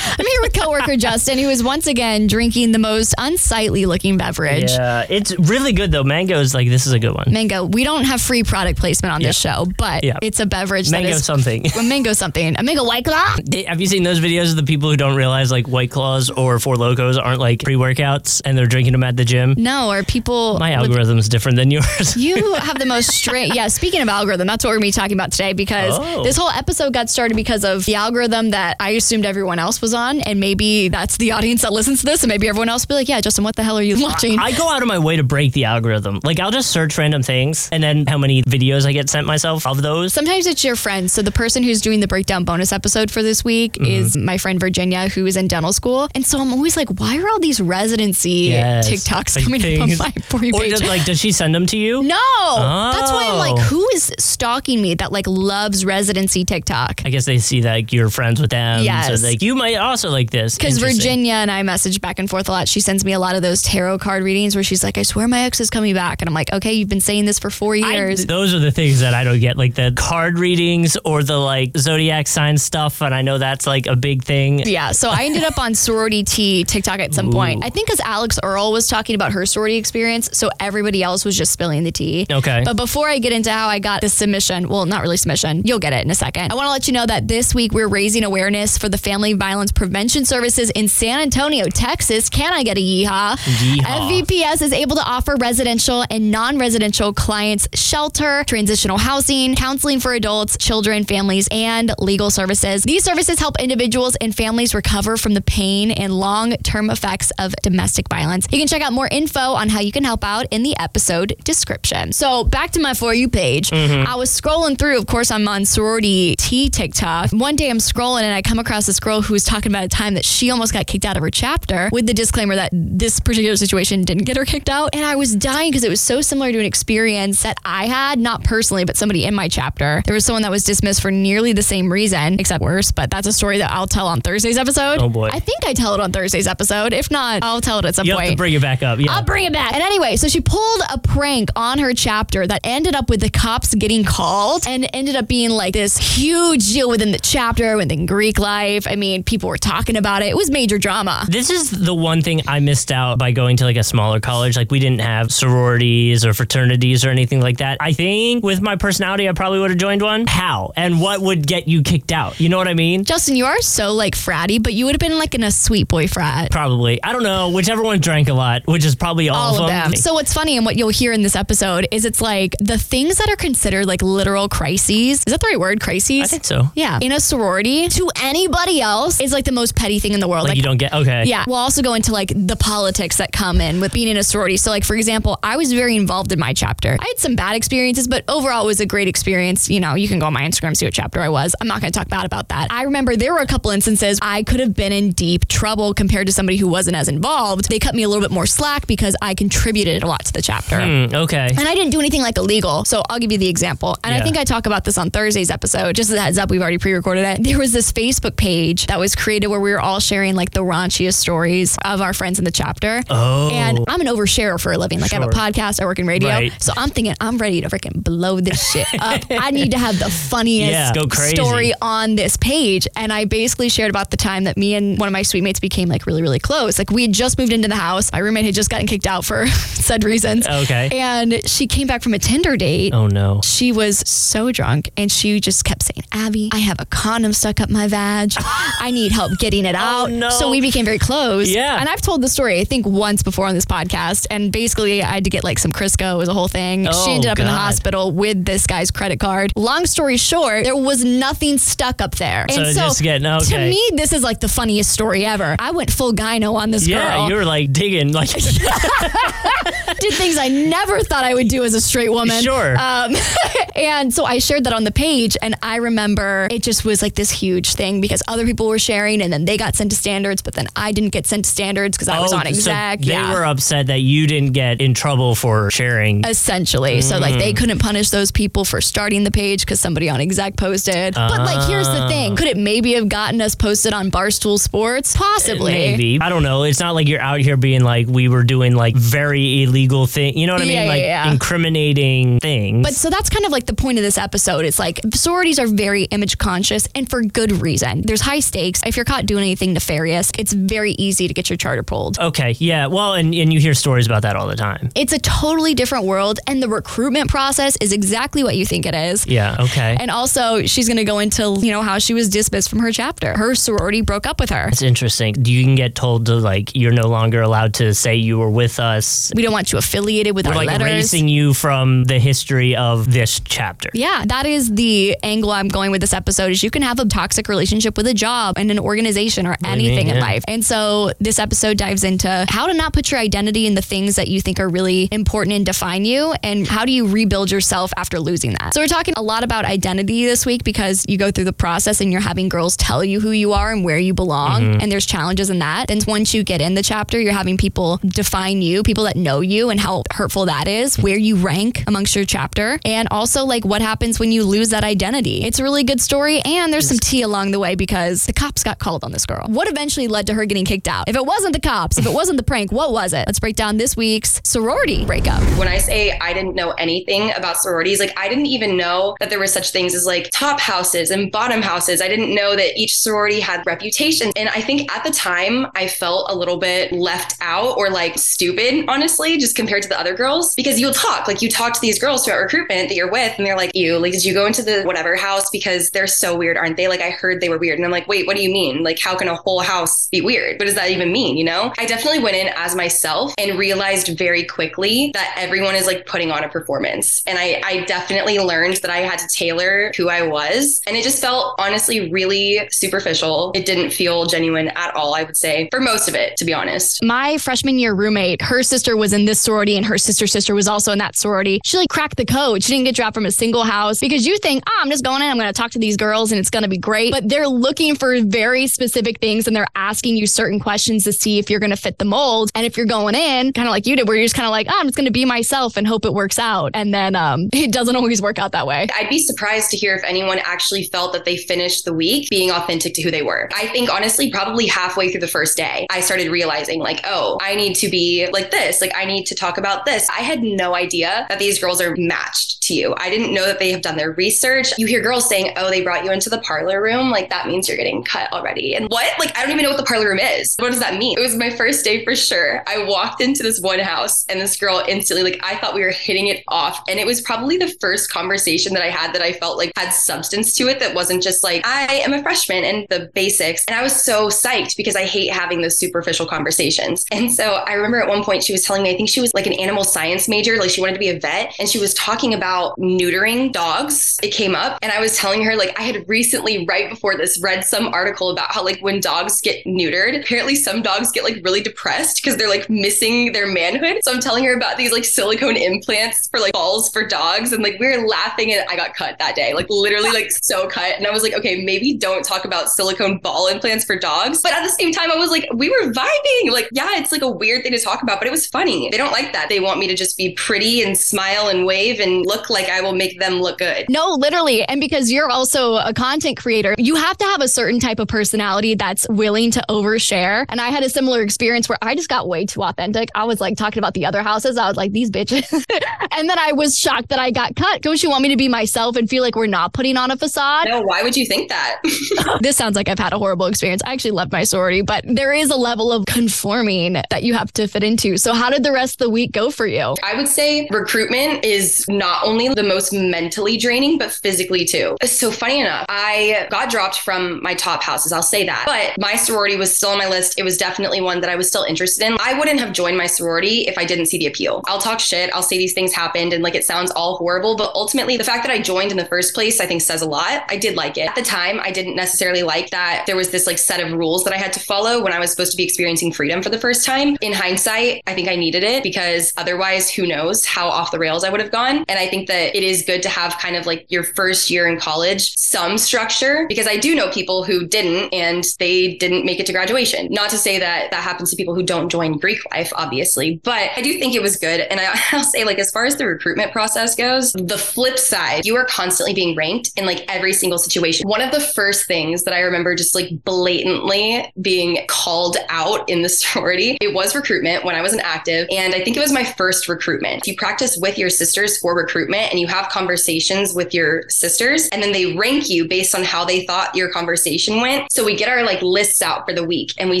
here 0.26 0.40
with 0.42 0.52
coworker 0.52 0.96
Justin, 0.96 1.38
who 1.38 1.48
is 1.48 1.62
once 1.62 1.86
again 1.86 2.26
drinking 2.26 2.72
the 2.72 2.78
most 2.78 3.14
unsightly 3.18 3.86
looking 3.86 4.16
beverage. 4.16 4.70
Yeah, 4.70 5.06
it's 5.08 5.36
really 5.38 5.72
good 5.72 5.90
though. 5.92 6.04
Mango 6.04 6.38
is 6.40 6.54
like 6.54 6.68
this 6.68 6.86
is 6.86 6.92
a 6.92 6.98
good 6.98 7.14
one. 7.14 7.32
Mango. 7.32 7.64
We 7.64 7.84
don't 7.84 8.04
have 8.04 8.20
free 8.20 8.42
product 8.42 8.78
placement 8.78 9.14
on 9.14 9.22
this 9.22 9.38
show, 9.38 9.66
but 9.78 10.04
Yeah. 10.04 10.18
it's 10.22 10.40
a 10.40 10.46
beverage 10.46 10.90
Mango 10.90 11.08
that 11.10 11.16
is 11.16 11.24
something. 11.24 11.66
a 11.78 11.82
mango 11.82 12.12
something. 12.12 12.56
A 12.58 12.62
mango 12.62 12.84
white 12.84 13.04
claw. 13.04 13.36
Have 13.68 13.80
you 13.80 13.86
seen 13.86 14.02
those 14.02 14.20
videos 14.20 14.50
of 14.50 14.56
the 14.56 14.62
people 14.64 14.90
who 14.90 14.96
don't 14.96 15.16
realize 15.16 15.50
like 15.50 15.66
White 15.66 15.90
Claws 15.90 16.30
or 16.30 16.58
Four 16.58 16.76
Locos 16.90 17.16
aren't 17.18 17.40
like 17.40 17.62
pre 17.62 17.74
workouts 17.74 18.42
and 18.44 18.56
they're 18.58 18.66
drinking 18.66 18.92
them 18.92 19.04
at 19.04 19.16
the 19.16 19.24
gym? 19.24 19.54
No, 19.56 19.90
or 19.90 20.02
people. 20.02 20.58
My 20.58 20.70
with- 20.80 20.90
algorithm's 20.90 21.28
different 21.28 21.56
than 21.56 21.70
yours. 21.70 22.16
You 22.16 22.54
have 22.56 22.78
the 22.78 22.86
most 22.86 23.10
straight. 23.10 23.54
Yeah, 23.54 23.68
speaking 23.68 24.00
of 24.02 24.08
algorithm, 24.08 24.46
that's 24.46 24.64
what 24.64 24.70
we're 24.70 24.76
going 24.80 24.90
to 24.92 24.96
be 24.98 25.00
talking 25.00 25.16
about 25.16 25.32
today 25.32 25.52
because 25.52 25.98
Oh. 26.00 26.22
this 26.22 26.36
whole 26.36 26.50
episode 26.50 26.92
got 26.92 27.08
started 27.10 27.34
because 27.36 27.64
of 27.64 27.84
the 27.84 27.94
algorithm 27.94 28.50
that 28.50 28.76
I 28.80 28.90
assumed 28.90 29.24
everyone 29.24 29.58
else 29.58 29.80
was 29.80 29.94
on. 29.94 30.20
And 30.20 30.40
maybe 30.40 30.88
that's 30.88 31.16
the 31.16 31.32
audience 31.32 31.62
that 31.62 31.72
listens 31.72 32.00
to 32.00 32.06
this. 32.06 32.22
And 32.22 32.28
maybe 32.28 32.48
everyone 32.48 32.68
else 32.68 32.82
will 32.84 32.88
be 32.88 32.94
like, 32.94 33.08
yeah, 33.08 33.20
Justin, 33.20 33.44
what 33.44 33.56
the 33.56 33.62
hell 33.62 33.78
are 33.78 33.82
you 33.82 34.02
watching? 34.02 34.38
I 34.38 34.52
go 34.52 34.68
out 34.70 34.82
of 34.82 34.88
my 34.88 34.98
way 34.98 35.16
to 35.16 35.22
break 35.22 35.52
the 35.52 35.64
algorithm. 35.66 36.20
Like 36.24 36.40
I'll 36.40 36.50
just 36.50 36.70
search 36.70 36.96
random 36.98 37.22
things 37.22 37.68
and 37.72 37.82
then 37.82 38.06
how 38.06 38.18
many 38.18 38.42
videos 38.42 38.86
I 38.86 38.92
get 38.92 39.08
sent 39.10 39.26
myself 39.26 39.66
of 39.66 39.82
those. 39.82 40.12
Sometimes 40.12 40.46
it's 40.46 40.64
your 40.64 40.76
friends. 40.76 41.12
So 41.12 41.22
the 41.22 41.32
person 41.32 41.62
who's 41.62 41.80
doing 41.80 42.00
the 42.00 42.08
breakdown 42.08 42.44
bonus 42.44 42.72
episode 42.72 43.10
for 43.10 43.22
this 43.22 43.44
week 43.44 43.60
Mm-hmm. 43.60 43.84
is 43.84 44.16
my 44.16 44.38
friend 44.38 44.58
Virginia, 44.58 45.08
who 45.08 45.26
is 45.26 45.36
in 45.36 45.46
dental 45.46 45.72
school. 45.72 46.08
And 46.14 46.24
so 46.24 46.40
I'm 46.40 46.52
always 46.52 46.76
like, 46.76 46.79
why 46.88 47.18
are 47.18 47.28
all 47.28 47.38
these 47.40 47.60
residency 47.60 48.50
Yes. 48.50 48.88
TikToks 48.88 49.36
Like 49.36 49.44
coming 49.44 49.60
things. 49.60 50.00
up 50.00 50.06
on 50.06 50.12
my 50.16 50.22
For 50.28 50.44
You 50.44 50.54
Or 50.54 50.60
page? 50.60 50.70
does, 50.70 50.82
like, 50.84 51.04
does 51.04 51.18
she 51.20 51.32
send 51.32 51.54
them 51.54 51.66
to 51.66 51.76
you? 51.76 52.02
no, 52.02 52.92
that's 52.92 53.10
why 53.12 53.26
I'm 53.28 53.38
like, 53.38 53.52
Oh. 53.52 53.60
who 53.60 53.88
is 53.94 54.12
stalking 54.18 54.80
me 54.80 54.94
that 54.94 55.12
like 55.12 55.26
loves 55.26 55.84
residency 55.84 56.44
TikTok? 56.44 57.02
I 57.04 57.10
guess 57.10 57.24
they 57.24 57.38
see 57.38 57.60
that 57.62 57.72
like, 57.72 57.92
you're 57.92 58.10
friends 58.10 58.40
with 58.40 58.50
them. 58.50 58.82
Yes. 58.84 59.20
So 59.20 59.26
like 59.26 59.42
you 59.42 59.54
might 59.54 59.76
also 59.76 60.10
like 60.10 60.30
this. 60.30 60.56
Because 60.56 60.78
Virginia 60.78 61.34
and 61.34 61.50
I 61.50 61.62
message 61.62 62.00
back 62.00 62.18
and 62.18 62.28
forth 62.30 62.48
a 62.48 62.52
lot. 62.52 62.68
She 62.68 62.80
sends 62.80 63.04
me 63.04 63.12
a 63.12 63.18
lot 63.18 63.36
of 63.36 63.42
those 63.42 63.62
tarot 63.62 63.98
card 63.98 64.22
readings 64.22 64.54
where 64.54 64.62
she's 64.64 64.82
like, 64.84 64.96
I 64.98 65.02
swear 65.02 65.26
my 65.28 65.40
ex 65.42 65.60
is 65.60 65.70
coming 65.70 65.94
back. 65.94 66.22
And 66.22 66.28
I'm 66.28 66.34
like, 66.34 66.52
okay, 66.52 66.72
you've 66.72 66.88
been 66.88 67.00
saying 67.00 67.24
this 67.24 67.38
for 67.38 67.50
four 67.50 67.74
I- 67.74 67.78
years. 67.78 68.26
those 68.26 68.54
are 68.54 68.58
the 68.58 68.70
things 68.70 69.00
that 69.00 69.14
I 69.14 69.24
don't 69.24 69.40
get, 69.40 69.56
like 69.56 69.74
the 69.74 69.92
card 69.96 70.38
readings 70.38 70.96
or 71.04 71.22
the 71.22 71.36
like 71.36 71.76
zodiac 71.76 72.26
sign 72.28 72.56
stuff. 72.58 73.02
And 73.02 73.14
I 73.14 73.22
know 73.22 73.38
that's 73.38 73.66
like 73.66 73.86
a 73.86 73.96
big 73.96 74.22
thing. 74.24 74.60
yeah, 74.66 74.92
so 74.92 75.10
I 75.10 75.24
ended 75.24 75.44
up 75.44 75.58
on 75.58 75.74
sorority 75.74 76.22
tea 76.24 76.64
TikTok 76.70 77.00
at 77.00 77.14
some 77.14 77.30
point. 77.30 77.64
I 77.64 77.70
think 77.70 77.88
because 77.88 78.00
Alix 78.00 78.38
Earle 78.42 78.72
was 78.72 78.88
talking 78.88 79.14
about 79.14 79.32
her 79.32 79.44
sorority 79.46 79.76
experience, 79.76 80.30
so 80.32 80.50
everybody 80.60 81.02
else 81.02 81.24
was 81.24 81.36
just 81.36 81.52
spilling 81.52 81.84
the 81.84 81.92
tea. 81.92 82.26
Okay. 82.30 82.62
But 82.64 82.76
before 82.76 83.08
I 83.08 83.18
get 83.18 83.32
into 83.32 83.50
how 83.50 83.68
I 83.68 83.78
got 83.78 84.00
this 84.00 84.14
submission, 84.14 84.68
well, 84.68 84.86
not 84.86 85.02
really 85.02 85.16
submission, 85.16 85.62
you'll 85.64 85.78
get 85.78 85.92
it 85.92 86.04
in 86.04 86.10
a 86.10 86.14
second. 86.14 86.52
I 86.52 86.54
want 86.54 86.66
to 86.66 86.70
let 86.70 86.86
you 86.86 86.92
know 86.92 87.06
that 87.06 87.28
this 87.28 87.54
week 87.54 87.72
we're 87.72 87.88
raising 87.88 88.24
awareness 88.24 88.78
for 88.78 88.88
the 88.88 88.98
Family 88.98 89.32
Violence 89.32 89.72
Prevention 89.72 90.24
Services 90.24 90.70
in 90.70 90.88
San 90.88 91.20
Antonio, 91.20 91.66
Texas. 91.66 92.28
Can 92.28 92.52
I 92.52 92.62
get 92.62 92.78
a 92.78 92.80
yeehaw? 92.80 93.36
Yeehaw. 93.36 94.22
FVPS 94.22 94.62
is 94.62 94.72
able 94.72 94.96
to 94.96 95.02
offer 95.04 95.36
residential 95.40 96.04
and 96.10 96.30
non 96.30 96.58
residential 96.58 97.12
clients 97.12 97.68
shelter, 97.74 98.44
transitional 98.46 98.98
housing, 98.98 99.54
counseling 99.56 100.00
for 100.00 100.14
adults, 100.14 100.56
children, 100.56 101.04
families, 101.04 101.48
and 101.50 101.92
legal 101.98 102.30
services. 102.30 102.82
These 102.84 103.04
services 103.04 103.38
help 103.38 103.56
individuals 103.60 104.16
and 104.20 104.34
families 104.34 104.74
recover 104.74 105.16
from 105.16 105.34
the 105.34 105.40
pain 105.40 105.90
and 105.90 106.12
long 106.12 106.56
term 106.64 106.90
effects 106.90 107.32
of 107.38 107.54
domestic 107.62 108.08
violence. 108.08 108.46
You 108.50 108.58
can 108.58 108.68
check 108.68 108.82
out 108.82 108.92
more 108.92 109.08
info 109.10 109.40
on 109.40 109.68
how 109.68 109.80
you 109.80 109.92
can 109.92 110.04
help 110.04 110.24
out 110.24 110.46
in 110.50 110.62
the 110.62 110.76
episode 110.78 111.34
description. 111.44 112.12
So, 112.12 112.44
back 112.44 112.70
to 112.72 112.80
my 112.80 112.94
For 112.94 113.14
You 113.14 113.28
page. 113.28 113.70
Mm-hmm. 113.70 114.06
I 114.06 114.16
was 114.16 114.30
scrolling 114.30 114.78
through, 114.78 114.98
of 114.98 115.06
course, 115.06 115.30
I'm 115.30 115.46
on 115.48 115.64
sorority 115.64 116.36
tea 116.36 116.68
TikTok. 116.68 117.30
One 117.30 117.56
day 117.56 117.70
I'm 117.70 117.78
scrolling 117.78 118.22
and 118.22 118.34
I 118.34 118.42
come 118.42 118.58
across 118.58 118.86
this 118.86 119.00
girl 119.00 119.22
who 119.22 119.32
was 119.32 119.44
talking 119.44 119.70
about 119.72 119.84
a 119.84 119.88
time 119.88 120.14
that 120.14 120.24
she 120.24 120.50
almost 120.50 120.72
got 120.72 120.86
kicked 120.86 121.04
out 121.04 121.16
of 121.16 121.22
her 121.22 121.30
chapter 121.30 121.88
with 121.92 122.06
the 122.06 122.14
disclaimer 122.14 122.56
that 122.56 122.70
this 122.72 123.20
particular 123.20 123.56
situation 123.56 124.02
didn't 124.02 124.24
get 124.24 124.36
her 124.36 124.44
kicked 124.44 124.68
out. 124.68 124.90
And 124.94 125.04
I 125.04 125.16
was 125.16 125.34
dying 125.34 125.70
because 125.70 125.84
it 125.84 125.90
was 125.90 126.00
so 126.00 126.20
similar 126.20 126.52
to 126.52 126.58
an 126.58 126.66
experience 126.66 127.42
that 127.42 127.56
I 127.64 127.86
had, 127.86 128.18
not 128.18 128.44
personally, 128.44 128.84
but 128.84 128.96
somebody 128.96 129.24
in 129.24 129.34
my 129.34 129.48
chapter. 129.48 130.02
There 130.06 130.14
was 130.14 130.24
someone 130.24 130.42
that 130.42 130.50
was 130.50 130.64
dismissed 130.64 131.02
for 131.02 131.10
nearly 131.10 131.52
the 131.52 131.62
same 131.62 131.92
reason, 131.92 132.38
except 132.38 132.62
worse. 132.62 132.92
But 132.92 133.10
that's 133.10 133.26
a 133.26 133.32
story 133.32 133.58
that 133.58 133.70
I'll 133.70 133.86
tell 133.86 134.06
on 134.06 134.20
Thursday's 134.20 134.58
episode. 134.58 134.98
Oh, 135.00 135.08
boy. 135.08 135.28
I 135.32 135.40
think 135.40 135.64
I 135.64 135.72
tell 135.72 135.94
it 135.94 136.00
on 136.00 136.12
Thursday's 136.12 136.46
episode. 136.50 136.92
If 136.92 137.10
not, 137.10 137.42
I'll 137.42 137.60
tell 137.60 137.78
it 137.78 137.84
at 137.86 137.94
some 137.94 138.02
point. 138.02 138.08
You 138.08 138.14
point. 138.14 138.24
have 138.26 138.32
to 138.32 138.36
bring 138.36 138.54
it 138.54 138.62
back 138.62 138.82
up. 138.82 138.98
Yeah. 138.98 139.12
I'll 139.12 139.24
bring 139.24 139.44
it 139.44 139.52
back. 139.52 139.72
And 139.72 139.82
anyway, 139.82 140.16
so 140.16 140.28
she 140.28 140.40
pulled 140.40 140.82
a 140.92 140.98
prank 140.98 141.50
on 141.56 141.78
her 141.78 141.94
chapter 141.94 142.46
that 142.46 142.60
ended 142.64 142.94
up 142.94 143.08
with 143.08 143.20
the 143.20 143.30
cops 143.30 143.74
getting 143.74 144.04
called 144.04 144.66
and 144.66 144.88
ended 144.92 145.16
up 145.16 145.28
being 145.28 145.50
like 145.50 145.72
this 145.72 145.96
huge 145.96 146.72
deal 146.72 146.90
within 146.90 147.12
the 147.12 147.18
chapter, 147.18 147.76
within 147.76 148.06
Greek 148.06 148.38
life. 148.38 148.86
I 148.86 148.96
mean, 148.96 149.22
people 149.22 149.48
were 149.48 149.58
talking 149.58 149.96
about 149.96 150.22
it. 150.22 150.26
It 150.26 150.36
was 150.36 150.50
major 150.50 150.78
drama. 150.78 151.24
This 151.28 151.50
is 151.50 151.70
the 151.70 151.94
one 151.94 152.22
thing 152.22 152.42
I 152.46 152.60
missed 152.60 152.90
out 152.90 153.18
by 153.18 153.30
going 153.32 153.56
to 153.58 153.64
like 153.64 153.76
a 153.76 153.84
smaller 153.84 154.20
college. 154.20 154.56
Like 154.56 154.70
we 154.70 154.80
didn't 154.80 155.00
have 155.00 155.32
sororities 155.32 156.24
or 156.24 156.34
fraternities 156.34 157.04
or 157.04 157.10
anything 157.10 157.40
like 157.40 157.58
that. 157.58 157.76
I 157.80 157.92
think 157.92 158.42
with 158.44 158.60
my 158.60 158.76
personality, 158.76 159.28
I 159.28 159.32
probably 159.32 159.60
would 159.60 159.70
have 159.70 159.78
joined 159.78 160.02
one. 160.02 160.26
How 160.26 160.72
and 160.76 161.00
what 161.00 161.20
would 161.20 161.46
get 161.46 161.68
you 161.68 161.82
kicked 161.82 162.12
out? 162.12 162.40
You 162.40 162.48
know 162.48 162.58
what 162.58 162.68
I 162.68 162.74
mean? 162.74 163.04
Justin, 163.04 163.36
you 163.36 163.46
are 163.46 163.60
so 163.60 163.92
like 163.92 164.14
fratty, 164.14 164.62
but 164.62 164.72
you 164.74 164.86
would 164.86 164.94
have 164.94 165.00
been 165.00 165.18
like 165.18 165.34
in 165.34 165.44
a 165.44 165.50
sweet 165.50 165.88
boy 165.88 166.06
frat. 166.08 166.39
That? 166.42 166.50
Probably. 166.50 167.02
I 167.02 167.12
don't 167.12 167.22
know. 167.22 167.50
Whichever 167.50 167.82
one 167.82 168.00
drank 168.00 168.28
a 168.28 168.34
lot, 168.34 168.66
which 168.66 168.84
is 168.84 168.94
probably 168.94 169.28
all, 169.28 169.56
all 169.56 169.62
of 169.64 169.68
them. 169.68 169.90
them. 169.90 169.96
So 169.96 170.14
what's 170.14 170.32
funny 170.32 170.56
and 170.56 170.66
what 170.66 170.76
you'll 170.76 170.88
hear 170.88 171.12
in 171.12 171.22
this 171.22 171.36
episode 171.36 171.86
is 171.90 172.04
it's 172.04 172.20
like 172.20 172.56
the 172.60 172.78
things 172.78 173.18
that 173.18 173.28
are 173.28 173.36
considered 173.36 173.86
like 173.86 174.02
literal 174.02 174.48
crises. 174.48 175.18
Is 175.18 175.24
that 175.24 175.40
the 175.40 175.46
right 175.46 175.60
word? 175.60 175.80
Crises? 175.80 176.22
I 176.22 176.26
think 176.26 176.44
so. 176.44 176.70
Yeah. 176.74 176.98
In 177.02 177.12
a 177.12 177.20
sorority 177.20 177.88
to 177.88 178.10
anybody 178.22 178.80
else 178.80 179.20
is 179.20 179.32
like 179.32 179.44
the 179.44 179.52
most 179.52 179.76
petty 179.76 179.98
thing 179.98 180.12
in 180.12 180.20
the 180.20 180.28
world. 180.28 180.48
Like, 180.48 180.56
you 180.56 180.62
don't 180.62 180.78
get 180.78 180.92
okay. 180.92 181.24
Yeah. 181.24 181.44
We'll 181.46 181.56
also 181.56 181.82
go 181.82 181.94
into 181.94 182.12
like 182.12 182.32
the 182.34 182.56
politics 182.56 183.16
that 183.18 183.32
come 183.32 183.60
in 183.60 183.80
with 183.80 183.92
being 183.92 184.08
in 184.08 184.16
a 184.16 184.22
sorority. 184.22 184.56
So 184.56 184.70
like 184.70 184.84
for 184.84 184.96
example, 184.96 185.38
I 185.42 185.56
was 185.56 185.72
very 185.72 185.96
involved 185.96 186.32
in 186.32 186.38
my 186.38 186.52
chapter. 186.52 186.96
I 187.00 187.06
had 187.06 187.18
some 187.18 187.36
bad 187.36 187.56
experiences, 187.56 188.08
but 188.08 188.24
overall 188.28 188.64
it 188.64 188.66
was 188.66 188.80
a 188.80 188.86
great 188.86 189.08
experience. 189.08 189.68
You 189.68 189.80
know, 189.80 189.94
you 189.94 190.08
can 190.08 190.18
go 190.18 190.26
on 190.26 190.32
my 190.32 190.42
Instagram, 190.42 190.76
see 190.76 190.86
what 190.86 190.94
chapter 190.94 191.20
I 191.20 191.28
was. 191.28 191.54
I'm 191.60 191.68
not 191.68 191.80
gonna 191.80 191.90
talk 191.90 192.08
bad 192.08 192.26
about 192.26 192.48
that. 192.48 192.70
I 192.70 192.84
remember 192.84 193.16
there 193.16 193.32
were 193.32 193.40
a 193.40 193.46
couple 193.46 193.70
instances 193.70 194.18
I 194.22 194.42
could 194.42 194.60
have 194.60 194.74
been 194.74 194.92
in 194.92 195.12
deep 195.12 195.48
trouble 195.48 195.94
compared 195.94 196.19
to 196.26 196.32
somebody 196.32 196.56
who 196.56 196.68
wasn't 196.68 196.96
as 196.96 197.08
involved. 197.08 197.68
They 197.68 197.78
cut 197.78 197.94
me 197.94 198.02
a 198.02 198.08
little 198.08 198.22
bit 198.22 198.30
more 198.30 198.46
slack 198.46 198.86
because 198.86 199.16
I 199.22 199.34
contributed 199.34 200.02
a 200.02 200.06
lot 200.06 200.24
to 200.26 200.32
the 200.32 200.42
chapter. 200.42 200.76
Mm, 200.76 201.14
okay. 201.14 201.48
And 201.48 201.60
I 201.68 201.74
didn't 201.74 201.90
do 201.90 202.00
anything 202.00 202.22
like 202.22 202.36
illegal. 202.36 202.84
So 202.84 203.02
I'll 203.08 203.18
give 203.18 203.32
you 203.32 203.38
the 203.38 203.48
example. 203.48 203.96
And 204.04 204.14
I 204.14 204.20
think 204.22 204.36
I 204.36 204.44
talk 204.44 204.66
about 204.66 204.84
this 204.84 204.98
on 204.98 205.10
Thursday's 205.10 205.50
episode. 205.50 205.94
Just 205.96 206.10
as 206.10 206.16
a 206.16 206.20
heads 206.20 206.38
up, 206.38 206.50
we've 206.50 206.60
already 206.60 206.78
pre 206.78 206.92
recorded 206.92 207.24
it. 207.24 207.44
There 207.44 207.58
was 207.58 207.72
this 207.72 207.92
Facebook 207.92 208.36
page 208.36 208.86
that 208.86 208.98
was 208.98 209.14
created 209.14 209.48
where 209.48 209.60
we 209.60 209.72
were 209.72 209.80
all 209.80 210.00
sharing 210.00 210.34
like 210.34 210.50
the 210.50 210.60
raunchiest 210.60 211.14
stories 211.14 211.76
of 211.84 212.00
our 212.00 212.12
friends 212.12 212.38
in 212.38 212.44
the 212.44 212.50
chapter. 212.50 213.02
Oh. 213.10 213.50
And 213.52 213.84
I'm 213.88 214.00
an 214.00 214.06
oversharer 214.06 214.60
for 214.60 214.72
a 214.72 214.78
living. 214.78 215.00
Like 215.00 215.12
I 215.12 215.16
have 215.16 215.28
a 215.28 215.32
podcast, 215.32 215.80
I 215.80 215.84
work 215.84 215.98
in 215.98 216.06
radio. 216.06 216.30
Right. 216.30 216.62
So 216.62 216.72
I'm 216.76 216.90
thinking, 216.90 217.14
I'm 217.20 217.38
ready 217.38 217.60
to 217.60 217.68
freaking 217.68 218.02
blow 218.02 218.40
this 218.40 218.70
shit 218.70 218.86
up. 219.00 219.22
I 219.30 219.50
need 219.50 219.72
to 219.72 219.78
have 219.78 219.98
the 219.98 220.10
funniest 220.10 220.70
Yeah, 220.72 220.92
story 221.28 221.72
on 221.82 222.16
this 222.16 222.36
page. 222.36 222.86
And 222.96 223.12
I 223.12 223.24
basically 223.24 223.68
shared 223.68 223.90
about 223.90 224.10
the 224.10 224.16
time 224.16 224.44
that 224.44 224.56
me 224.56 224.74
and 224.74 224.98
one 224.98 225.08
of 225.08 225.12
my 225.12 225.22
suite 225.22 225.42
mates 225.42 225.60
became 225.60 225.88
like 225.88 226.06
really, 226.10 226.22
really 226.22 226.40
close. 226.40 226.76
Like 226.76 226.90
we 226.90 227.02
had 227.02 227.12
just 227.12 227.38
moved 227.38 227.52
into 227.52 227.68
the 227.68 227.76
house. 227.76 228.10
My 228.12 228.18
roommate 228.18 228.44
had 228.44 228.54
just 228.54 228.68
gotten 228.68 228.88
kicked 228.88 229.06
out 229.06 229.24
for 229.24 229.46
said 229.46 230.02
reasons. 230.02 230.46
Okay. 230.48 230.88
And 230.92 231.48
she 231.48 231.68
came 231.68 231.86
back 231.86 232.02
from 232.02 232.14
a 232.14 232.18
Tinder 232.18 232.56
date. 232.56 232.92
oh 232.92 233.06
no. 233.06 233.40
She 233.44 233.70
was 233.70 233.98
so 234.08 234.50
drunk 234.50 234.90
and 234.96 235.10
she 235.10 235.38
just 235.38 235.64
kept 235.64 235.84
saying, 235.84 236.02
Abby, 236.12 236.50
I 236.52 236.58
have 236.58 236.80
a 236.80 236.86
condom 236.86 237.32
stuck 237.32 237.60
up 237.60 237.70
my 237.70 237.86
vag. 237.86 238.32
I 238.36 238.90
need 238.90 239.12
help 239.12 239.38
getting 239.38 239.64
it 239.64 239.74
oh, 239.76 239.78
out. 239.78 240.10
Oh, 240.10 240.16
no. 240.16 240.30
So 240.30 240.50
we 240.50 240.60
became 240.60 240.84
very 240.84 240.98
close. 240.98 241.48
Yeah. 241.48 241.78
And 241.78 241.88
I've 241.88 242.00
told 242.00 242.22
the 242.22 242.28
story, 242.28 242.58
I 242.60 242.64
think, 242.64 242.86
once 242.86 243.22
before 243.22 243.46
on 243.46 243.54
this 243.54 243.64
podcast. 243.64 244.26
And 244.30 244.50
basically, 244.52 245.02
I 245.02 245.06
had 245.06 245.24
to 245.24 245.30
get 245.30 245.44
like 245.44 245.58
some 245.60 245.70
Crisco. 245.70 246.14
It 246.14 246.18
was 246.18 246.28
a 246.28 246.34
whole 246.34 246.48
thing. 246.48 246.88
Oh, 246.88 247.04
she 247.04 247.12
ended 247.12 247.30
up 247.30 247.38
in 247.38 247.44
the 247.44 247.52
hospital 247.52 248.10
with 248.10 248.44
this 248.44 248.66
guy's 248.66 248.90
credit 248.90 249.20
card. 249.20 249.52
Long 249.54 249.86
story 249.86 250.16
short, 250.16 250.64
there 250.64 250.76
was 250.76 251.04
nothing 251.04 251.58
stuck 251.58 252.00
up 252.00 252.16
there. 252.16 252.46
So 252.50 252.62
and 252.62 252.74
just 252.74 253.02
getting- 253.02 253.20
to 253.20 253.58
me, 253.58 253.90
this 253.94 254.12
is 254.12 254.22
like 254.22 254.40
the 254.40 254.48
funniest 254.48 254.90
story 254.90 255.24
ever. 255.24 255.54
I 255.58 255.70
went 255.70 255.90
full 256.00 256.12
gyno 256.14 256.54
on 256.54 256.70
this 256.70 256.86
Yeah, 256.88 257.14
girl. 257.16 257.28
you 257.28 257.34
were 257.34 257.44
like 257.44 257.72
digging 257.74 258.12
like 258.14 258.30
did 260.00 260.14
things 260.14 260.38
I 260.38 260.48
never 260.48 261.00
thought 261.00 261.24
I 261.24 261.34
would 261.34 261.48
do 261.48 261.62
as 261.64 261.74
a 261.74 261.80
straight 261.80 262.08
woman. 262.10 262.42
Sure. 262.42 262.74
Um, 262.78 263.14
and 263.76 264.12
so 264.14 264.24
I 264.24 264.38
shared 264.38 264.64
that 264.64 264.72
on 264.72 264.84
the 264.84 264.92
page, 264.92 265.36
and 265.42 265.54
I 265.62 265.76
remember 265.76 266.48
it 266.50 266.62
just 266.62 266.84
was 266.86 267.02
like 267.02 267.14
this 267.14 267.30
huge 267.30 267.74
thing 267.74 268.00
because 268.00 268.22
other 268.28 268.46
people 268.46 268.66
were 268.68 268.78
sharing, 268.78 269.20
and 269.20 269.30
then 269.32 269.44
they 269.44 269.58
got 269.58 269.76
sent 269.76 269.90
to 269.90 269.96
standards, 269.96 270.40
but 270.40 270.54
then 270.54 270.68
I 270.74 270.92
didn't 270.92 271.10
get 271.10 271.26
sent 271.26 271.44
to 271.44 271.50
standards 271.50 271.96
because 271.98 272.08
I 272.08 272.18
was 272.20 272.32
Oh, 272.32 272.36
on 272.36 272.44
so 272.44 272.48
exec. 272.48 273.00
they 273.00 273.12
yeah. 273.12 273.32
were 273.34 273.44
upset 273.44 273.88
that 273.88 274.00
you 274.00 274.26
didn't 274.26 274.52
get 274.52 274.80
in 274.80 274.94
trouble 274.94 275.34
for 275.34 275.70
sharing. 275.70 276.24
Essentially. 276.24 277.02
So, 277.02 277.18
like, 277.18 277.34
Mm. 277.34 277.38
they 277.40 277.52
couldn't 277.52 277.78
punish 277.80 278.08
those 278.10 278.30
people 278.30 278.64
for 278.64 278.80
starting 278.80 279.24
the 279.24 279.30
page 279.30 279.60
because 279.66 279.80
somebody 279.80 280.08
on 280.08 280.20
exec 280.20 280.56
posted. 280.56 281.14
but, 281.14 281.40
like, 281.44 281.68
here's 281.68 281.88
the 281.88 282.04
Ah. 282.04 282.08
thing 282.08 282.36
could 282.36 282.48
it 282.48 282.56
maybe 282.56 282.94
have 282.94 283.08
gotten 283.08 283.40
us 283.42 283.54
posted 283.54 283.92
on 283.92 284.10
Barstool 284.10 284.58
Sports? 284.58 285.14
Possibly. 285.16 285.72
Maybe. 285.72 285.89
I 286.20 286.28
don't 286.28 286.42
know. 286.42 286.64
It's 286.64 286.80
not 286.80 286.94
like 286.94 287.08
you're 287.08 287.20
out 287.20 287.40
here 287.40 287.56
being 287.56 287.82
like 287.82 288.06
we 288.06 288.28
were 288.28 288.42
doing 288.42 288.74
like 288.74 288.96
very 288.96 289.62
illegal 289.62 290.06
thing. 290.06 290.36
You 290.36 290.46
know 290.46 290.54
what 290.54 290.62
I 290.62 290.64
mean? 290.64 290.74
Yeah, 290.74 290.82
yeah, 290.84 290.88
like 290.88 291.02
yeah. 291.02 291.32
incriminating 291.32 292.40
things. 292.40 292.86
But 292.86 292.94
so 292.94 293.10
that's 293.10 293.30
kind 293.30 293.44
of 293.44 293.52
like 293.52 293.66
the 293.66 293.74
point 293.74 293.98
of 293.98 294.04
this 294.04 294.18
episode. 294.18 294.64
It's 294.64 294.78
like 294.78 295.00
sororities 295.14 295.58
are 295.58 295.66
very 295.66 296.04
image 296.04 296.38
conscious 296.38 296.88
and 296.94 297.08
for 297.08 297.22
good 297.22 297.52
reason. 297.52 298.02
There's 298.02 298.20
high 298.20 298.40
stakes. 298.40 298.80
If 298.84 298.96
you're 298.96 299.04
caught 299.04 299.26
doing 299.26 299.42
anything 299.42 299.72
nefarious, 299.72 300.32
it's 300.38 300.52
very 300.52 300.92
easy 300.92 301.28
to 301.28 301.34
get 301.34 301.50
your 301.50 301.56
charter 301.56 301.82
pulled. 301.82 302.18
okay, 302.18 302.56
yeah. 302.58 302.86
Well, 302.86 303.14
and, 303.14 303.34
and 303.34 303.52
you 303.52 303.60
hear 303.60 303.74
stories 303.74 304.06
about 304.06 304.22
that 304.22 304.36
all 304.36 304.46
the 304.46 304.56
time. 304.56 304.90
It's 304.94 305.12
a 305.12 305.18
totally 305.18 305.74
different 305.74 306.04
world, 306.06 306.40
and 306.46 306.62
the 306.62 306.68
recruitment 306.68 307.30
process 307.30 307.76
is 307.80 307.92
exactly 307.92 308.42
what 308.42 308.56
you 308.56 308.64
think 308.66 308.86
it 308.86 308.94
is. 308.94 309.26
Yeah. 309.26 309.56
Okay. 309.60 309.96
And 309.98 310.10
also, 310.10 310.62
she's 310.66 310.86
going 310.86 310.96
to 310.96 311.04
go 311.04 311.18
into 311.18 311.58
you 311.60 311.72
know 311.72 311.82
how 311.82 311.98
she 311.98 312.14
was 312.14 312.28
dismissed 312.28 312.68
from 312.70 312.80
her 312.80 312.92
chapter. 312.92 313.36
Her 313.36 313.54
sorority 313.54 314.02
broke 314.02 314.26
up 314.26 314.40
with 314.40 314.50
her. 314.50 314.68
It's 314.68 314.82
interesting. 314.82 315.34
Do 315.34 315.52
you 315.52 315.64
can 315.64 315.74
get 315.80 315.94
told 315.94 316.26
to 316.26 316.34
like 316.36 316.66
you're 316.74 316.92
no 317.04 317.08
longer 317.08 317.40
allowed 317.42 317.72
to 317.80 317.94
say 317.94 318.14
you 318.16 318.38
were 318.38 318.50
with 318.50 318.78
us. 318.78 319.32
We 319.34 319.42
don't 319.42 319.52
want 319.52 319.72
you 319.72 319.78
affiliated 319.78 320.34
with 320.34 320.46
We're 320.46 320.52
our 320.52 320.56
like 320.62 320.66
letters. 320.68 320.88
erasing 320.90 321.28
you 321.28 321.54
from 321.54 322.04
the 322.04 322.18
history 322.18 322.76
of 322.76 323.10
this 323.10 323.40
chapter. 323.44 323.90
Yeah, 323.94 324.24
that 324.26 324.46
is 324.46 324.74
the 324.74 325.16
angle 325.22 325.50
I'm 325.50 325.68
going 325.68 325.90
with 325.90 326.00
this 326.00 326.12
episode 326.12 326.50
is 326.52 326.62
you 326.62 326.70
can 326.70 326.82
have 326.82 326.98
a 326.98 327.04
toxic 327.06 327.48
relationship 327.48 327.96
with 327.96 328.06
a 328.06 328.14
job 328.14 328.54
and 328.58 328.70
an 328.70 328.78
organization 328.78 329.46
or 329.46 329.56
anything 329.64 330.06
mean? 330.06 330.16
in 330.16 330.20
life. 330.20 330.44
And 330.48 330.64
so 330.64 331.12
this 331.18 331.38
episode 331.38 331.76
dives 331.78 332.04
into 332.04 332.30
how 332.48 332.66
to 332.66 332.74
not 332.74 332.92
put 332.92 333.10
your 333.10 333.20
identity 333.20 333.66
in 333.66 333.74
the 333.74 333.82
things 333.92 334.16
that 334.16 334.28
you 334.28 334.40
think 334.40 334.60
are 334.60 334.68
really 334.68 335.08
important 335.12 335.54
and 335.56 335.64
define 335.66 336.04
you 336.04 336.34
and 336.42 336.66
how 336.66 336.84
do 336.84 336.92
you 336.92 337.06
rebuild 337.08 337.50
yourself 337.50 337.92
after 337.96 338.18
losing 338.20 338.52
that. 338.60 338.74
So 338.74 338.80
we're 338.82 338.86
talking 338.98 339.14
a 339.16 339.22
lot 339.22 339.42
about 339.44 339.64
identity 339.64 340.24
this 340.26 340.44
week 340.44 340.62
because 340.64 341.04
you 341.08 341.16
go 341.18 341.30
through 341.30 341.44
the 341.52 341.52
process 341.66 342.00
and 342.00 342.12
you're 342.12 342.20
having 342.32 342.48
girls 342.48 342.76
tell 342.76 343.02
you 343.04 343.20
who 343.20 343.30
you 343.30 343.52
are 343.52 343.72
and 343.72 343.84
where 343.84 343.98
you 343.98 344.12
belong 344.14 344.50
Mm-hmm. 344.60 344.80
and 344.82 344.90
there's 344.92 345.06
challenges 345.06 345.48
in 345.48 345.58
that. 345.60 345.69
Then 345.88 346.00
once 346.06 346.34
you 346.34 346.44
get 346.44 346.60
in 346.60 346.74
the 346.74 346.82
chapter, 346.82 347.20
you're 347.20 347.32
having 347.32 347.56
people 347.56 348.00
define 348.04 348.62
you, 348.62 348.82
people 348.82 349.04
that 349.04 349.16
know 349.16 349.40
you 349.40 349.70
and 349.70 349.80
how 349.80 350.02
hurtful 350.12 350.46
that 350.46 350.68
is, 350.68 350.98
where 350.98 351.16
you 351.16 351.36
rank 351.36 351.84
amongst 351.86 352.14
your 352.16 352.24
chapter, 352.24 352.78
and 352.84 353.08
also 353.10 353.44
like 353.44 353.64
what 353.64 353.82
happens 353.82 354.18
when 354.18 354.32
you 354.32 354.44
lose 354.44 354.70
that 354.70 354.84
identity. 354.84 355.44
It's 355.44 355.58
a 355.58 355.62
really 355.62 355.84
good 355.84 356.00
story, 356.00 356.40
and 356.40 356.72
there's 356.72 356.88
some 356.88 356.98
tea 356.98 357.22
along 357.22 357.50
the 357.50 357.58
way 357.58 357.74
because 357.74 358.26
the 358.26 358.32
cops 358.32 358.62
got 358.62 358.78
called 358.78 359.04
on 359.04 359.12
this 359.12 359.26
girl. 359.26 359.46
What 359.48 359.68
eventually 359.68 360.08
led 360.08 360.26
to 360.28 360.34
her 360.34 360.44
getting 360.44 360.64
kicked 360.64 360.88
out? 360.88 361.08
If 361.08 361.16
it 361.16 361.24
wasn't 361.24 361.54
the 361.54 361.60
cops, 361.60 361.98
if 361.98 362.06
it 362.06 362.12
wasn't 362.12 362.36
the 362.36 362.42
prank, 362.42 362.72
what 362.72 362.92
was 362.92 363.12
it? 363.12 363.24
Let's 363.26 363.40
break 363.40 363.56
down 363.56 363.76
this 363.76 363.96
week's 363.96 364.40
sorority 364.44 365.04
breakup. 365.04 365.42
when 365.58 365.68
I 365.68 365.78
say 365.78 366.18
I 366.20 366.32
didn't 366.32 366.54
know 366.54 366.72
anything 366.72 367.32
about 367.36 367.58
sororities, 367.58 368.00
like 368.00 368.12
I 368.16 368.28
didn't 368.28 368.46
even 368.46 368.76
know 368.76 369.16
that 369.20 369.30
there 369.30 369.38
were 369.38 369.46
such 369.46 369.70
things 369.70 369.94
as 369.94 370.06
like 370.06 370.30
top 370.32 370.60
houses 370.60 371.10
and 371.10 371.30
bottom 371.30 371.62
houses. 371.62 372.00
I 372.00 372.08
didn't 372.08 372.34
know 372.34 372.56
that 372.56 372.76
each 372.76 372.98
sorority 372.98 373.40
had 373.40 373.64
reputation. 373.66 374.32
And 374.36 374.48
I 374.48 374.60
think 374.60 374.90
at 374.92 375.04
the 375.04 375.10
time 375.10 375.59
I 375.74 375.88
felt 375.88 376.30
a 376.30 376.34
little 376.34 376.58
bit 376.58 376.92
left 376.92 377.36
out 377.40 377.76
or 377.76 377.90
like 377.90 378.18
stupid, 378.18 378.84
honestly, 378.88 379.38
just 379.38 379.56
compared 379.56 379.82
to 379.82 379.88
the 379.88 379.98
other 379.98 380.14
girls. 380.14 380.54
Because 380.54 380.80
you'll 380.80 380.92
talk, 380.92 381.28
like 381.28 381.42
you 381.42 381.48
talk 381.48 381.72
to 381.74 381.80
these 381.80 381.98
girls 381.98 382.24
throughout 382.24 382.40
recruitment 382.40 382.88
that 382.88 382.94
you're 382.94 383.10
with, 383.10 383.34
and 383.36 383.46
they're 383.46 383.56
like, 383.56 383.74
you, 383.74 383.98
like, 383.98 384.12
did 384.12 384.24
you 384.24 384.34
go 384.34 384.46
into 384.46 384.62
the 384.62 384.82
whatever 384.82 385.16
house? 385.16 385.50
Because 385.50 385.90
they're 385.90 386.06
so 386.06 386.36
weird, 386.36 386.56
aren't 386.56 386.76
they? 386.76 386.88
Like 386.88 387.00
I 387.00 387.10
heard 387.10 387.40
they 387.40 387.48
were 387.48 387.58
weird. 387.58 387.78
And 387.78 387.84
I'm 387.84 387.90
like, 387.90 388.08
wait, 388.08 388.26
what 388.26 388.36
do 388.36 388.42
you 388.42 388.50
mean? 388.50 388.82
Like, 388.82 388.98
how 389.00 389.16
can 389.16 389.28
a 389.28 389.36
whole 389.36 389.60
house 389.60 390.08
be 390.08 390.20
weird? 390.20 390.58
What 390.58 390.66
does 390.66 390.74
that 390.74 390.90
even 390.90 391.12
mean? 391.12 391.36
You 391.36 391.44
know? 391.44 391.72
I 391.78 391.86
definitely 391.86 392.20
went 392.20 392.36
in 392.36 392.48
as 392.56 392.74
myself 392.74 393.34
and 393.38 393.58
realized 393.58 394.18
very 394.18 394.44
quickly 394.44 395.10
that 395.14 395.34
everyone 395.36 395.74
is 395.74 395.86
like 395.86 396.06
putting 396.06 396.30
on 396.30 396.44
a 396.44 396.48
performance. 396.48 397.22
And 397.26 397.38
I, 397.38 397.60
I 397.64 397.84
definitely 397.84 398.38
learned 398.38 398.78
that 398.78 398.90
I 398.90 398.98
had 398.98 399.18
to 399.18 399.28
tailor 399.28 399.92
who 399.96 400.08
I 400.08 400.22
was. 400.22 400.80
And 400.86 400.96
it 400.96 401.02
just 401.02 401.20
felt 401.20 401.54
honestly 401.58 402.10
really 402.10 402.68
superficial. 402.70 403.52
It 403.54 403.66
didn't 403.66 403.90
feel 403.90 404.26
genuine 404.26 404.68
at 404.68 404.94
all, 404.94 405.14
I 405.14 405.22
would 405.22 405.36
say, 405.36 405.49
for 405.70 405.80
most 405.80 406.08
of 406.08 406.14
it, 406.14 406.36
to 406.36 406.44
be 406.44 406.52
honest. 406.52 407.02
My 407.02 407.38
freshman 407.38 407.78
year 407.78 407.94
roommate, 407.94 408.42
her 408.42 408.62
sister 408.62 408.96
was 408.96 409.12
in 409.12 409.24
this 409.24 409.40
sorority 409.40 409.76
and 409.76 409.84
her 409.86 409.98
sister's 409.98 410.32
sister 410.32 410.54
was 410.54 410.68
also 410.68 410.92
in 410.92 410.98
that 410.98 411.16
sorority. 411.16 411.60
She 411.64 411.76
like 411.76 411.88
cracked 411.88 412.16
the 412.16 412.24
code. 412.24 412.62
She 412.62 412.72
didn't 412.72 412.84
get 412.84 412.94
dropped 412.94 413.14
from 413.14 413.26
a 413.26 413.30
single 413.30 413.64
house 413.64 413.98
because 413.98 414.26
you 414.26 414.38
think, 414.38 414.62
oh, 414.66 414.78
I'm 414.80 414.90
just 414.90 415.04
going 415.04 415.22
in, 415.22 415.28
I'm 415.28 415.36
going 415.38 415.52
to 415.52 415.58
talk 415.58 415.70
to 415.72 415.78
these 415.78 415.96
girls 415.96 416.32
and 416.32 416.38
it's 416.38 416.50
going 416.50 416.62
to 416.62 416.68
be 416.68 416.78
great. 416.78 417.12
But 417.12 417.28
they're 417.28 417.48
looking 417.48 417.94
for 417.96 418.20
very 418.22 418.66
specific 418.66 419.18
things 419.20 419.46
and 419.46 419.54
they're 419.54 419.66
asking 419.74 420.16
you 420.16 420.26
certain 420.26 420.60
questions 420.60 421.04
to 421.04 421.12
see 421.12 421.38
if 421.38 421.50
you're 421.50 421.60
going 421.60 421.70
to 421.70 421.76
fit 421.76 421.98
the 421.98 422.04
mold. 422.04 422.50
And 422.54 422.66
if 422.66 422.76
you're 422.76 422.86
going 422.86 423.14
in, 423.14 423.52
kind 423.52 423.68
of 423.68 423.72
like 423.72 423.86
you 423.86 423.96
did, 423.96 424.08
where 424.08 424.16
you're 424.16 424.24
just 424.24 424.34
kind 424.34 424.46
of 424.46 424.50
like, 424.50 424.66
oh, 424.68 424.76
I'm 424.78 424.86
just 424.86 424.96
going 424.96 425.06
to 425.06 425.12
be 425.12 425.24
myself 425.24 425.76
and 425.76 425.86
hope 425.86 426.04
it 426.04 426.14
works 426.14 426.38
out. 426.38 426.70
And 426.74 426.94
then 426.94 427.14
um, 427.16 427.48
it 427.52 427.72
doesn't 427.72 427.96
always 427.96 428.22
work 428.22 428.38
out 428.38 428.52
that 428.52 428.66
way. 428.66 428.86
I'd 428.94 429.08
be 429.08 429.18
surprised 429.18 429.70
to 429.70 429.76
hear 429.76 429.94
if 429.94 430.04
anyone 430.04 430.38
actually 430.44 430.84
felt 430.84 431.12
that 431.12 431.24
they 431.24 431.36
finished 431.36 431.84
the 431.84 431.92
week 431.92 432.28
being 432.30 432.50
authentic 432.50 432.94
to 432.94 433.02
who 433.02 433.10
they 433.10 433.22
were. 433.22 433.48
I 433.54 433.68
think 433.68 433.90
honestly, 433.90 434.30
probably 434.30 434.66
halfway 434.66 435.10
through 435.10 435.20
the 435.20 435.28
first 435.30 435.56
day, 435.56 435.86
I 435.90 436.00
started 436.00 436.30
realizing 436.30 436.80
like, 436.80 437.00
oh, 437.04 437.38
I 437.40 437.54
need 437.54 437.74
to 437.76 437.88
be 437.88 438.28
like 438.32 438.50
this. 438.50 438.80
Like 438.80 438.92
I 438.94 439.04
need 439.04 439.24
to 439.26 439.34
talk 439.34 439.58
about 439.58 439.84
this. 439.84 440.08
I 440.10 440.20
had 440.20 440.42
no 440.42 440.74
idea 440.74 441.26
that 441.28 441.38
these 441.38 441.58
girls 441.58 441.80
are 441.80 441.94
matched 441.96 442.62
to 442.64 442.74
you. 442.74 442.94
I 442.98 443.10
didn't 443.10 443.34
know 443.34 443.46
that 443.46 443.58
they 443.58 443.70
have 443.70 443.82
done 443.82 443.96
their 443.96 444.12
research. 444.12 444.72
You 444.78 444.86
hear 444.86 445.00
girls 445.00 445.28
saying, 445.28 445.52
oh, 445.56 445.70
they 445.70 445.82
brought 445.82 446.04
you 446.04 446.10
into 446.10 446.30
the 446.30 446.40
parlor 446.40 446.82
room. 446.82 447.10
Like 447.10 447.30
that 447.30 447.46
means 447.46 447.68
you're 447.68 447.76
getting 447.76 448.02
cut 448.02 448.32
already. 448.32 448.74
And 448.74 448.86
what? 448.88 449.18
Like 449.18 449.36
I 449.36 449.42
don't 449.42 449.52
even 449.52 449.62
know 449.62 449.70
what 449.70 449.78
the 449.78 449.84
parlor 449.84 450.08
room 450.08 450.18
is. 450.20 450.54
What 450.58 450.70
does 450.70 450.80
that 450.80 450.98
mean? 450.98 451.16
It 451.18 451.22
was 451.22 451.36
my 451.36 451.50
first 451.50 451.84
day 451.84 452.04
for 452.04 452.14
sure. 452.16 452.62
I 452.66 452.84
walked 452.84 453.20
into 453.20 453.42
this 453.42 453.60
one 453.60 453.78
house 453.78 454.24
and 454.28 454.40
this 454.40 454.56
girl 454.56 454.82
instantly, 454.88 455.22
like 455.22 455.40
I 455.42 455.56
thought 455.56 455.74
we 455.74 455.82
were 455.82 455.90
hitting 455.90 456.26
it 456.28 456.42
off. 456.48 456.82
And 456.88 456.98
it 456.98 457.06
was 457.06 457.20
probably 457.20 457.56
the 457.56 457.74
first 457.80 458.10
conversation 458.10 458.74
that 458.74 458.82
I 458.82 458.90
had 458.90 459.14
that 459.14 459.22
I 459.22 459.32
felt 459.32 459.58
like 459.58 459.72
had 459.76 459.90
substance 459.90 460.54
to 460.56 460.68
it 460.68 460.80
that 460.80 460.94
wasn't 460.94 461.22
just 461.22 461.44
like, 461.44 461.66
I 461.66 461.96
am 461.96 462.12
a 462.12 462.22
freshman 462.22 462.64
and 462.64 462.86
the 462.88 463.10
basics. 463.14 463.64
And 463.68 463.76
I 463.76 463.82
was 463.82 463.94
so 463.94 464.28
psyched 464.28 464.76
because 464.76 464.96
I 464.96 465.04
hate 465.04 465.19
hate 465.20 465.32
having 465.32 465.60
those 465.62 465.78
superficial 465.78 466.26
conversations. 466.26 467.04
And 467.10 467.32
so 467.32 467.54
I 467.66 467.74
remember 467.74 468.00
at 468.00 468.08
one 468.08 468.24
point 468.24 468.42
she 468.42 468.52
was 468.52 468.62
telling 468.62 468.82
me, 468.82 468.90
I 468.90 468.96
think 468.96 469.08
she 469.08 469.20
was 469.20 469.32
like 469.34 469.46
an 469.46 469.52
animal 469.54 469.84
science 469.84 470.28
major, 470.28 470.56
like 470.56 470.70
she 470.70 470.80
wanted 470.80 470.94
to 470.94 470.98
be 470.98 471.08
a 471.08 471.18
vet, 471.18 471.54
and 471.58 471.68
she 471.68 471.78
was 471.78 471.94
talking 471.94 472.34
about 472.34 472.76
neutering 472.78 473.52
dogs. 473.52 474.16
It 474.22 474.30
came 474.30 474.54
up, 474.54 474.78
and 474.82 474.92
I 474.92 475.00
was 475.00 475.16
telling 475.16 475.44
her, 475.44 475.56
like, 475.56 475.78
I 475.78 475.82
had 475.82 476.08
recently, 476.08 476.64
right 476.66 476.88
before 476.90 477.16
this, 477.16 477.40
read 477.40 477.64
some 477.64 477.88
article 477.88 478.30
about 478.30 478.52
how, 478.52 478.64
like, 478.64 478.80
when 478.80 479.00
dogs 479.00 479.40
get 479.40 479.64
neutered, 479.64 480.20
apparently 480.20 480.54
some 480.54 480.82
dogs 480.82 481.10
get 481.10 481.24
like 481.24 481.40
really 481.44 481.62
depressed 481.62 482.22
because 482.22 482.36
they're 482.36 482.48
like 482.48 482.68
missing 482.70 483.32
their 483.32 483.46
manhood. 483.46 484.00
So 484.02 484.12
I'm 484.12 484.20
telling 484.20 484.44
her 484.44 484.54
about 484.54 484.76
these 484.76 484.92
like 484.92 485.04
silicone 485.04 485.56
implants 485.56 486.28
for 486.28 486.40
like 486.40 486.52
balls 486.52 486.90
for 486.90 487.06
dogs, 487.06 487.52
and 487.52 487.62
like 487.62 487.78
we 487.78 487.86
were 487.86 488.06
laughing, 488.06 488.52
and 488.52 488.64
I 488.68 488.76
got 488.76 488.94
cut 488.94 489.18
that 489.18 489.34
day, 489.34 489.54
like 489.54 489.66
literally 489.68 490.10
like 490.10 490.30
so 490.30 490.68
cut. 490.68 490.96
And 490.96 491.06
I 491.06 491.10
was 491.10 491.22
like, 491.22 491.34
okay, 491.34 491.64
maybe 491.64 491.94
don't 491.96 492.24
talk 492.24 492.44
about 492.44 492.70
silicone 492.70 493.18
ball 493.18 493.48
implants 493.48 493.84
for 493.84 493.98
dogs. 493.98 494.40
But 494.42 494.52
at 494.52 494.62
the 494.62 494.70
same 494.70 494.92
time, 494.92 495.09
I 495.12 495.16
was 495.16 495.30
like, 495.30 495.46
we 495.54 495.68
were 495.68 495.92
vibing. 495.92 496.50
Like, 496.50 496.68
yeah, 496.72 496.98
it's 496.98 497.12
like 497.12 497.22
a 497.22 497.30
weird 497.30 497.62
thing 497.62 497.72
to 497.72 497.78
talk 497.78 498.02
about, 498.02 498.18
but 498.18 498.26
it 498.26 498.30
was 498.30 498.46
funny. 498.46 498.88
They 498.90 498.96
don't 498.96 499.12
like 499.12 499.32
that. 499.32 499.48
They 499.48 499.60
want 499.60 499.78
me 499.78 499.86
to 499.88 499.94
just 499.94 500.16
be 500.16 500.32
pretty 500.32 500.82
and 500.82 500.96
smile 500.96 501.48
and 501.48 501.64
wave 501.64 502.00
and 502.00 502.24
look 502.26 502.50
like 502.50 502.68
I 502.68 502.80
will 502.80 502.94
make 502.94 503.18
them 503.18 503.34
look 503.34 503.58
good. 503.58 503.86
No, 503.88 504.14
literally. 504.14 504.64
And 504.64 504.80
because 504.80 505.10
you're 505.10 505.30
also 505.30 505.76
a 505.76 505.92
content 505.92 506.36
creator, 506.38 506.74
you 506.78 506.96
have 506.96 507.16
to 507.18 507.24
have 507.24 507.40
a 507.40 507.48
certain 507.48 507.80
type 507.80 507.98
of 507.98 508.08
personality 508.08 508.74
that's 508.74 509.08
willing 509.08 509.50
to 509.52 509.64
overshare. 509.68 510.44
And 510.48 510.60
I 510.60 510.68
had 510.68 510.82
a 510.82 510.90
similar 510.90 511.22
experience 511.22 511.68
where 511.68 511.78
I 511.82 511.94
just 511.94 512.08
got 512.08 512.28
way 512.28 512.46
too 512.46 512.62
authentic. 512.62 513.10
I 513.14 513.24
was 513.24 513.40
like 513.40 513.56
talking 513.56 513.78
about 513.80 513.94
the 513.94 514.06
other 514.06 514.22
houses. 514.22 514.56
I 514.56 514.68
was 514.68 514.76
like, 514.76 514.92
these 514.92 515.10
bitches. 515.10 515.52
and 516.12 516.28
then 516.28 516.38
I 516.38 516.52
was 516.52 516.78
shocked 516.78 517.08
that 517.08 517.18
I 517.18 517.30
got 517.30 517.56
cut. 517.56 517.82
Don't 517.82 518.02
you 518.02 518.10
want 518.10 518.22
me 518.22 518.28
to 518.30 518.36
be 518.36 518.48
myself 518.48 518.96
and 518.96 519.08
feel 519.08 519.22
like 519.22 519.36
we're 519.36 519.46
not 519.46 519.72
putting 519.72 519.96
on 519.96 520.10
a 520.10 520.16
facade? 520.16 520.68
No, 520.68 520.82
why 520.82 521.02
would 521.02 521.16
you 521.16 521.26
think 521.26 521.48
that? 521.48 521.80
this 522.40 522.56
sounds 522.56 522.76
like 522.76 522.88
I've 522.88 522.98
had 522.98 523.12
a 523.12 523.18
horrible 523.18 523.46
experience. 523.46 523.82
I 523.84 523.92
actually 523.92 524.12
love 524.12 524.32
my 524.32 524.44
sorority, 524.44 524.82
but 524.82 524.99
there 525.04 525.32
is 525.32 525.50
a 525.50 525.56
level 525.56 525.92
of 525.92 526.06
conforming 526.06 526.94
that 527.10 527.22
you 527.22 527.34
have 527.34 527.52
to 527.54 527.66
fit 527.66 527.82
into. 527.82 528.16
So, 528.16 528.32
how 528.32 528.50
did 528.50 528.62
the 528.62 528.72
rest 528.72 529.00
of 529.00 529.06
the 529.06 529.10
week 529.10 529.32
go 529.32 529.50
for 529.50 529.66
you? 529.66 529.94
I 530.02 530.14
would 530.14 530.28
say 530.28 530.68
recruitment 530.70 531.44
is 531.44 531.86
not 531.88 532.24
only 532.24 532.48
the 532.48 532.62
most 532.62 532.92
mentally 532.92 533.56
draining, 533.56 533.98
but 533.98 534.10
physically 534.12 534.64
too. 534.64 534.96
So, 535.04 535.30
funny 535.30 535.60
enough, 535.60 535.86
I 535.88 536.46
got 536.50 536.70
dropped 536.70 537.00
from 537.00 537.42
my 537.42 537.54
top 537.54 537.82
houses. 537.82 538.12
I'll 538.12 538.22
say 538.22 538.44
that. 538.46 538.64
But 538.66 539.00
my 539.00 539.16
sorority 539.16 539.56
was 539.56 539.74
still 539.74 539.90
on 539.90 539.98
my 539.98 540.08
list. 540.08 540.38
It 540.38 540.42
was 540.42 540.56
definitely 540.56 541.00
one 541.00 541.20
that 541.20 541.30
I 541.30 541.36
was 541.36 541.48
still 541.48 541.62
interested 541.62 542.04
in. 542.06 542.16
I 542.20 542.38
wouldn't 542.38 542.60
have 542.60 542.72
joined 542.72 542.96
my 542.96 543.06
sorority 543.06 543.66
if 543.66 543.78
I 543.78 543.84
didn't 543.84 544.06
see 544.06 544.18
the 544.18 544.26
appeal. 544.26 544.62
I'll 544.66 544.80
talk 544.80 545.00
shit. 545.00 545.30
I'll 545.34 545.42
say 545.42 545.58
these 545.58 545.72
things 545.72 545.92
happened 545.92 546.32
and 546.32 546.42
like 546.42 546.54
it 546.54 546.64
sounds 546.64 546.90
all 546.92 547.16
horrible. 547.16 547.56
But 547.56 547.72
ultimately, 547.74 548.16
the 548.16 548.24
fact 548.24 548.44
that 548.46 548.52
I 548.52 548.60
joined 548.60 548.90
in 548.90 548.96
the 548.96 549.06
first 549.06 549.34
place, 549.34 549.60
I 549.60 549.66
think 549.66 549.82
says 549.82 550.02
a 550.02 550.06
lot. 550.06 550.44
I 550.48 550.56
did 550.56 550.76
like 550.76 550.96
it. 550.96 551.08
At 551.08 551.14
the 551.14 551.22
time, 551.22 551.60
I 551.60 551.70
didn't 551.70 551.96
necessarily 551.96 552.42
like 552.42 552.70
that 552.70 553.04
there 553.06 553.16
was 553.16 553.30
this 553.30 553.46
like 553.46 553.58
set 553.58 553.80
of 553.80 553.92
rules 553.92 554.24
that 554.24 554.32
I 554.32 554.36
had 554.36 554.52
to 554.54 554.60
follow 554.60 554.89
when 554.98 555.12
I 555.12 555.18
was 555.18 555.30
supposed 555.30 555.52
to 555.52 555.56
be 555.56 555.64
experiencing 555.64 556.12
freedom 556.12 556.42
for 556.42 556.48
the 556.48 556.58
first 556.58 556.84
time. 556.84 557.16
In 557.20 557.32
hindsight, 557.32 558.02
I 558.06 558.14
think 558.14 558.28
I 558.28 558.36
needed 558.36 558.64
it 558.64 558.82
because 558.82 559.32
otherwise, 559.36 559.90
who 559.90 560.06
knows 560.06 560.46
how 560.46 560.68
off 560.68 560.90
the 560.90 560.98
rails 560.98 561.22
I 561.22 561.30
would 561.30 561.40
have 561.40 561.50
gone. 561.50 561.84
And 561.88 561.98
I 561.98 562.08
think 562.08 562.28
that 562.28 562.56
it 562.56 562.62
is 562.62 562.82
good 562.82 563.02
to 563.02 563.08
have 563.08 563.36
kind 563.38 563.56
of 563.56 563.66
like 563.66 563.86
your 563.90 564.02
first 564.02 564.50
year 564.50 564.66
in 564.66 564.78
college, 564.78 565.36
some 565.36 565.78
structure, 565.78 566.46
because 566.48 566.66
I 566.66 566.76
do 566.76 566.94
know 566.94 567.10
people 567.10 567.44
who 567.44 567.66
didn't 567.66 568.12
and 568.14 568.44
they 568.58 568.96
didn't 568.96 569.24
make 569.24 569.38
it 569.38 569.46
to 569.46 569.52
graduation. 569.52 570.08
Not 570.10 570.30
to 570.30 570.38
say 570.38 570.58
that 570.58 570.90
that 570.90 571.02
happens 571.02 571.30
to 571.30 571.36
people 571.36 571.54
who 571.54 571.62
don't 571.62 571.88
join 571.88 572.18
Greek 572.18 572.40
life, 572.52 572.72
obviously, 572.74 573.40
but 573.44 573.70
I 573.76 573.82
do 573.82 573.98
think 573.98 574.14
it 574.14 574.22
was 574.22 574.36
good. 574.36 574.60
And 574.60 574.80
I, 574.80 574.98
I'll 575.12 575.24
say, 575.24 575.44
like, 575.44 575.58
as 575.58 575.70
far 575.70 575.84
as 575.84 575.96
the 575.96 576.06
recruitment 576.06 576.52
process 576.52 576.94
goes, 576.94 577.32
the 577.32 577.58
flip 577.58 577.98
side, 577.98 578.46
you 578.46 578.56
are 578.56 578.64
constantly 578.64 579.14
being 579.14 579.36
ranked 579.36 579.70
in 579.76 579.86
like 579.86 580.04
every 580.08 580.32
single 580.32 580.58
situation. 580.58 581.08
One 581.08 581.20
of 581.20 581.30
the 581.30 581.40
first 581.40 581.86
things 581.86 582.22
that 582.24 582.34
I 582.34 582.40
remember 582.40 582.74
just 582.74 582.94
like 582.94 583.10
blatantly 583.24 584.32
being 584.40 584.79
called 584.88 585.36
out 585.48 585.88
in 585.88 586.02
the 586.02 586.08
sorority, 586.20 586.76
it 586.80 586.94
was 586.94 587.14
recruitment 587.14 587.64
when 587.64 587.74
I 587.74 587.82
was 587.82 587.92
an 587.92 588.00
active. 588.00 588.48
And 588.50 588.74
I 588.74 588.82
think 588.82 588.96
it 588.96 589.00
was 589.00 589.12
my 589.12 589.24
first 589.24 589.68
recruitment. 589.68 590.26
You 590.26 590.36
practice 590.36 590.76
with 590.76 590.98
your 590.98 591.10
sisters 591.10 591.58
for 591.58 591.74
recruitment 591.74 592.30
and 592.30 592.38
you 592.38 592.46
have 592.46 592.68
conversations 592.68 593.54
with 593.54 593.74
your 593.74 594.08
sisters, 594.08 594.68
and 594.68 594.82
then 594.82 594.92
they 594.92 595.14
rank 595.16 595.48
you 595.48 595.66
based 595.66 595.94
on 595.94 596.04
how 596.04 596.24
they 596.24 596.46
thought 596.46 596.74
your 596.74 596.90
conversation 596.90 597.60
went. 597.60 597.90
So 597.92 598.04
we 598.04 598.16
get 598.16 598.28
our 598.28 598.42
like 598.42 598.62
lists 598.62 599.02
out 599.02 599.26
for 599.26 599.34
the 599.34 599.44
week 599.44 599.72
and 599.78 599.90
we 599.90 600.00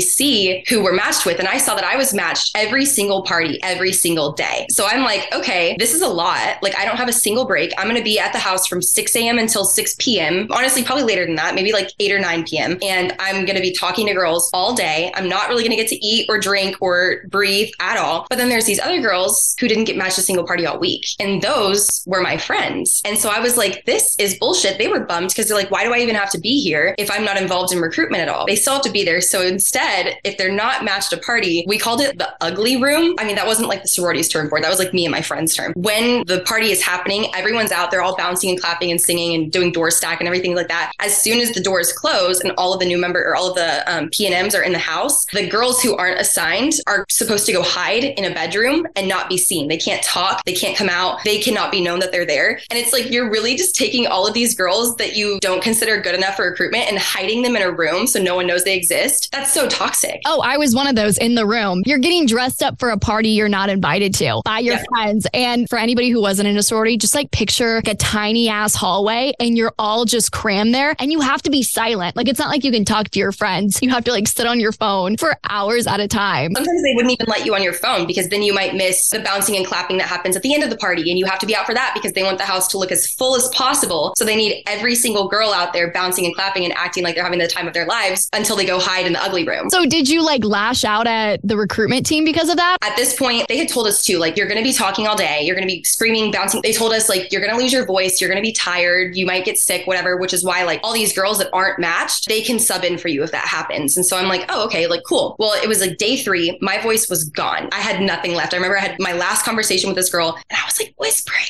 see 0.00 0.64
who 0.68 0.82
we're 0.82 0.94
matched 0.94 1.26
with. 1.26 1.38
And 1.38 1.48
I 1.48 1.58
saw 1.58 1.74
that 1.74 1.84
I 1.84 1.96
was 1.96 2.14
matched 2.14 2.52
every 2.54 2.84
single 2.84 3.22
party, 3.22 3.58
every 3.62 3.92
single 3.92 4.32
day. 4.32 4.66
So 4.70 4.86
I'm 4.86 5.02
like, 5.02 5.32
okay, 5.34 5.76
this 5.78 5.94
is 5.94 6.02
a 6.02 6.08
lot. 6.08 6.62
Like, 6.62 6.76
I 6.76 6.84
don't 6.84 6.96
have 6.96 7.08
a 7.08 7.12
single 7.12 7.44
break. 7.44 7.72
I'm 7.78 7.86
going 7.86 7.96
to 7.96 8.02
be 8.02 8.18
at 8.18 8.32
the 8.32 8.38
house 8.38 8.66
from 8.66 8.82
6 8.82 9.16
a.m. 9.16 9.38
until 9.38 9.64
6 9.64 9.96
p.m. 9.98 10.48
Honestly, 10.50 10.82
probably 10.82 11.04
later 11.04 11.26
than 11.26 11.36
that, 11.36 11.54
maybe 11.54 11.72
like 11.72 11.92
8 11.98 12.12
or 12.12 12.20
9 12.20 12.44
p.m. 12.44 12.78
And 12.82 13.14
I'm 13.18 13.44
going 13.44 13.56
to 13.56 13.62
be 13.62 13.72
talking 13.72 14.06
to 14.06 14.14
girls 14.14 14.50
all 14.52 14.69
day. 14.74 15.12
I'm 15.14 15.28
not 15.28 15.48
really 15.48 15.62
going 15.62 15.76
to 15.76 15.76
get 15.76 15.88
to 15.88 16.04
eat 16.04 16.26
or 16.28 16.38
drink 16.38 16.76
or 16.80 17.22
breathe 17.28 17.70
at 17.80 17.96
all. 17.96 18.26
But 18.28 18.38
then 18.38 18.48
there's 18.48 18.66
these 18.66 18.80
other 18.80 19.00
girls 19.00 19.54
who 19.58 19.68
didn't 19.68 19.84
get 19.84 19.96
matched 19.96 20.18
a 20.18 20.22
single 20.22 20.46
party 20.46 20.66
all 20.66 20.78
week. 20.78 21.06
And 21.18 21.42
those 21.42 22.02
were 22.06 22.20
my 22.20 22.36
friends. 22.36 23.00
And 23.04 23.18
so 23.18 23.30
I 23.30 23.40
was 23.40 23.56
like, 23.56 23.84
this 23.86 24.16
is 24.18 24.38
bullshit. 24.38 24.78
They 24.78 24.88
were 24.88 25.00
bummed 25.00 25.28
because 25.28 25.48
they're 25.48 25.56
like, 25.56 25.70
why 25.70 25.84
do 25.84 25.92
I 25.94 25.98
even 25.98 26.14
have 26.14 26.30
to 26.30 26.38
be 26.38 26.62
here 26.62 26.94
if 26.98 27.10
I'm 27.10 27.24
not 27.24 27.40
involved 27.40 27.72
in 27.72 27.80
recruitment 27.80 28.22
at 28.22 28.28
all? 28.28 28.46
They 28.46 28.56
still 28.56 28.74
have 28.74 28.82
to 28.82 28.90
be 28.90 29.04
there. 29.04 29.20
So 29.20 29.42
instead, 29.42 30.16
if 30.24 30.36
they're 30.36 30.52
not 30.52 30.84
matched 30.84 31.12
a 31.12 31.18
party, 31.18 31.64
we 31.66 31.78
called 31.78 32.00
it 32.00 32.18
the 32.18 32.32
ugly 32.40 32.82
room. 32.82 33.14
I 33.18 33.24
mean, 33.24 33.36
that 33.36 33.46
wasn't 33.46 33.68
like 33.68 33.82
the 33.82 33.88
sorority's 33.88 34.28
term 34.28 34.48
for 34.48 34.58
it. 34.58 34.62
That 34.62 34.70
was 34.70 34.78
like 34.78 34.94
me 34.94 35.04
and 35.04 35.12
my 35.12 35.22
friend's 35.22 35.54
term. 35.54 35.72
When 35.76 36.24
the 36.26 36.40
party 36.40 36.70
is 36.70 36.82
happening, 36.82 37.26
everyone's 37.34 37.72
out 37.72 37.90
They're 37.90 38.02
all 38.02 38.16
bouncing 38.16 38.50
and 38.50 38.60
clapping 38.60 38.90
and 38.90 39.00
singing 39.00 39.34
and 39.34 39.50
doing 39.50 39.72
door 39.72 39.90
stack 39.90 40.20
and 40.20 40.26
everything 40.26 40.54
like 40.54 40.68
that. 40.68 40.92
As 41.00 41.16
soon 41.16 41.40
as 41.40 41.52
the 41.52 41.60
doors 41.60 41.92
close 41.92 42.40
and 42.40 42.52
all 42.52 42.72
of 42.72 42.80
the 42.80 42.86
new 42.86 42.98
member 42.98 43.22
or 43.22 43.36
all 43.36 43.50
of 43.50 43.54
the 43.54 43.92
um, 43.92 44.08
PNMs 44.08 44.58
are 44.58 44.59
in 44.62 44.72
the 44.72 44.78
house, 44.78 45.24
the 45.32 45.46
girls 45.48 45.80
who 45.82 45.96
aren't 45.96 46.20
assigned 46.20 46.72
are 46.86 47.04
supposed 47.08 47.46
to 47.46 47.52
go 47.52 47.62
hide 47.62 48.04
in 48.04 48.24
a 48.24 48.34
bedroom 48.34 48.86
and 48.96 49.08
not 49.08 49.28
be 49.28 49.36
seen. 49.38 49.68
They 49.68 49.76
can't 49.76 50.02
talk. 50.02 50.44
They 50.44 50.52
can't 50.54 50.76
come 50.76 50.88
out. 50.88 51.22
They 51.24 51.38
cannot 51.38 51.70
be 51.72 51.80
known 51.80 52.00
that 52.00 52.12
they're 52.12 52.26
there. 52.26 52.60
And 52.70 52.78
it's 52.78 52.92
like 52.92 53.10
you're 53.10 53.30
really 53.30 53.56
just 53.56 53.74
taking 53.74 54.06
all 54.06 54.26
of 54.26 54.34
these 54.34 54.54
girls 54.54 54.96
that 54.96 55.16
you 55.16 55.38
don't 55.40 55.62
consider 55.62 56.00
good 56.00 56.14
enough 56.14 56.36
for 56.36 56.48
recruitment 56.50 56.88
and 56.88 56.98
hiding 56.98 57.42
them 57.42 57.56
in 57.56 57.62
a 57.62 57.70
room 57.70 58.06
so 58.06 58.20
no 58.22 58.34
one 58.36 58.46
knows 58.46 58.64
they 58.64 58.76
exist. 58.76 59.28
That's 59.32 59.52
so 59.52 59.68
toxic. 59.68 60.20
Oh, 60.26 60.40
I 60.40 60.56
was 60.56 60.74
one 60.74 60.86
of 60.86 60.96
those 60.96 61.18
in 61.18 61.34
the 61.34 61.46
room. 61.46 61.82
You're 61.86 61.98
getting 61.98 62.26
dressed 62.26 62.62
up 62.62 62.78
for 62.78 62.90
a 62.90 62.98
party 62.98 63.30
you're 63.30 63.48
not 63.48 63.68
invited 63.68 64.14
to 64.14 64.42
by 64.44 64.58
your 64.60 64.74
Yeah. 64.76 64.84
friends. 64.88 65.26
And 65.34 65.68
for 65.68 65.78
anybody 65.78 66.10
who 66.10 66.20
wasn't 66.20 66.48
in 66.48 66.56
a 66.56 66.62
sorority, 66.62 66.96
just 66.96 67.14
like 67.14 67.30
picture 67.30 67.76
like 67.76 67.88
a 67.88 67.94
tiny 67.94 68.48
ass 68.48 68.74
hallway 68.74 69.32
and 69.40 69.56
you're 69.56 69.72
all 69.78 70.04
just 70.04 70.32
crammed 70.32 70.74
there 70.74 70.94
and 70.98 71.12
you 71.12 71.20
have 71.20 71.42
to 71.42 71.50
be 71.50 71.62
silent. 71.62 72.16
Like 72.16 72.28
it's 72.28 72.38
not 72.38 72.48
like 72.48 72.64
you 72.64 72.72
can 72.72 72.84
talk 72.84 73.08
to 73.10 73.18
your 73.18 73.32
friends. 73.32 73.78
You 73.82 73.90
have 73.90 74.04
to 74.04 74.10
like 74.12 74.28
sit 74.40 74.46
on 74.46 74.58
your 74.58 74.72
phone 74.72 75.18
for 75.18 75.36
hours 75.50 75.86
at 75.86 76.00
a 76.00 76.08
time. 76.08 76.54
Sometimes 76.54 76.82
they 76.82 76.94
wouldn't 76.94 77.12
even 77.12 77.26
let 77.28 77.44
you 77.44 77.54
on 77.54 77.62
your 77.62 77.74
phone 77.74 78.06
because 78.06 78.30
then 78.30 78.42
you 78.42 78.54
might 78.54 78.74
miss 78.74 79.10
the 79.10 79.20
bouncing 79.20 79.54
and 79.54 79.66
clapping 79.66 79.98
that 79.98 80.08
happens 80.08 80.34
at 80.34 80.42
the 80.42 80.54
end 80.54 80.64
of 80.64 80.70
the 80.70 80.78
party. 80.78 81.10
And 81.10 81.18
you 81.18 81.26
have 81.26 81.38
to 81.40 81.46
be 81.46 81.54
out 81.54 81.66
for 81.66 81.74
that 81.74 81.92
because 81.94 82.14
they 82.14 82.22
want 82.22 82.38
the 82.38 82.44
house 82.44 82.66
to 82.68 82.78
look 82.78 82.90
as 82.90 83.06
full 83.06 83.36
as 83.36 83.48
possible. 83.48 84.14
So 84.16 84.24
they 84.24 84.36
need 84.36 84.62
every 84.66 84.94
single 84.94 85.28
girl 85.28 85.52
out 85.52 85.74
there 85.74 85.92
bouncing 85.92 86.24
and 86.24 86.34
clapping 86.34 86.64
and 86.64 86.72
acting 86.74 87.04
like 87.04 87.16
they're 87.16 87.24
having 87.24 87.38
the 87.38 87.48
time 87.48 87.68
of 87.68 87.74
their 87.74 87.86
lives 87.86 88.30
until 88.32 88.56
they 88.56 88.64
go 88.64 88.80
hide 88.80 89.06
in 89.06 89.12
the 89.12 89.22
ugly 89.22 89.46
room. 89.46 89.68
So 89.68 89.84
did 89.84 90.08
you 90.08 90.24
like 90.24 90.42
lash 90.42 90.84
out 90.84 91.06
at 91.06 91.40
the 91.46 91.58
recruitment 91.58 92.06
team 92.06 92.24
because 92.24 92.48
of 92.48 92.56
that? 92.56 92.78
at 92.82 92.96
this 92.96 93.16
point, 93.16 93.46
they 93.48 93.58
had 93.58 93.68
told 93.68 93.86
us 93.86 94.02
too, 94.02 94.18
like, 94.18 94.36
you're 94.36 94.46
going 94.46 94.58
to 94.58 94.64
be 94.64 94.72
talking 94.72 95.06
all 95.06 95.16
day. 95.16 95.42
You're 95.42 95.54
going 95.54 95.68
to 95.68 95.72
be 95.72 95.84
screaming, 95.84 96.32
bouncing. 96.32 96.62
They 96.62 96.72
told 96.72 96.92
us, 96.92 97.08
like, 97.08 97.30
you're 97.30 97.40
going 97.40 97.52
to 97.52 97.58
lose 97.58 97.72
your 97.72 97.84
voice. 97.84 98.20
You're 98.20 98.30
going 98.30 98.42
to 98.42 98.46
be 98.46 98.52
tired. 98.52 99.16
You 99.16 99.26
might 99.26 99.44
get 99.44 99.58
sick, 99.58 99.86
whatever, 99.86 100.16
which 100.16 100.32
is 100.32 100.42
why, 100.42 100.64
like, 100.64 100.80
all 100.82 100.94
these 100.94 101.12
girls 101.12 101.38
that 101.38 101.50
aren't 101.52 101.78
matched, 101.78 102.28
they 102.28 102.40
can 102.40 102.58
sub 102.58 102.84
in 102.84 102.96
for 102.96 103.08
you 103.08 103.22
if 103.22 103.32
that 103.32 103.44
happens. 103.44 103.96
And 103.96 104.06
so 104.06 104.16
I'm 104.16 104.28
like, 104.30 104.46
oh, 104.48 104.64
okay, 104.66 104.86
like, 104.86 105.02
cool. 105.06 105.36
Well, 105.38 105.52
it 105.62 105.68
was 105.68 105.80
like 105.80 105.98
day 105.98 106.16
three. 106.16 106.58
My 106.60 106.78
voice 106.78 107.08
was 107.08 107.24
gone. 107.24 107.68
I 107.72 107.80
had 107.80 108.00
nothing 108.00 108.34
left. 108.34 108.54
I 108.54 108.56
remember 108.56 108.78
I 108.78 108.82
had 108.82 108.96
my 108.98 109.12
last 109.12 109.44
conversation 109.44 109.88
with 109.88 109.96
this 109.96 110.10
girl 110.10 110.38
and 110.50 110.58
I 110.58 110.64
was 110.64 110.78
like 110.78 110.94
whispering, 110.98 111.44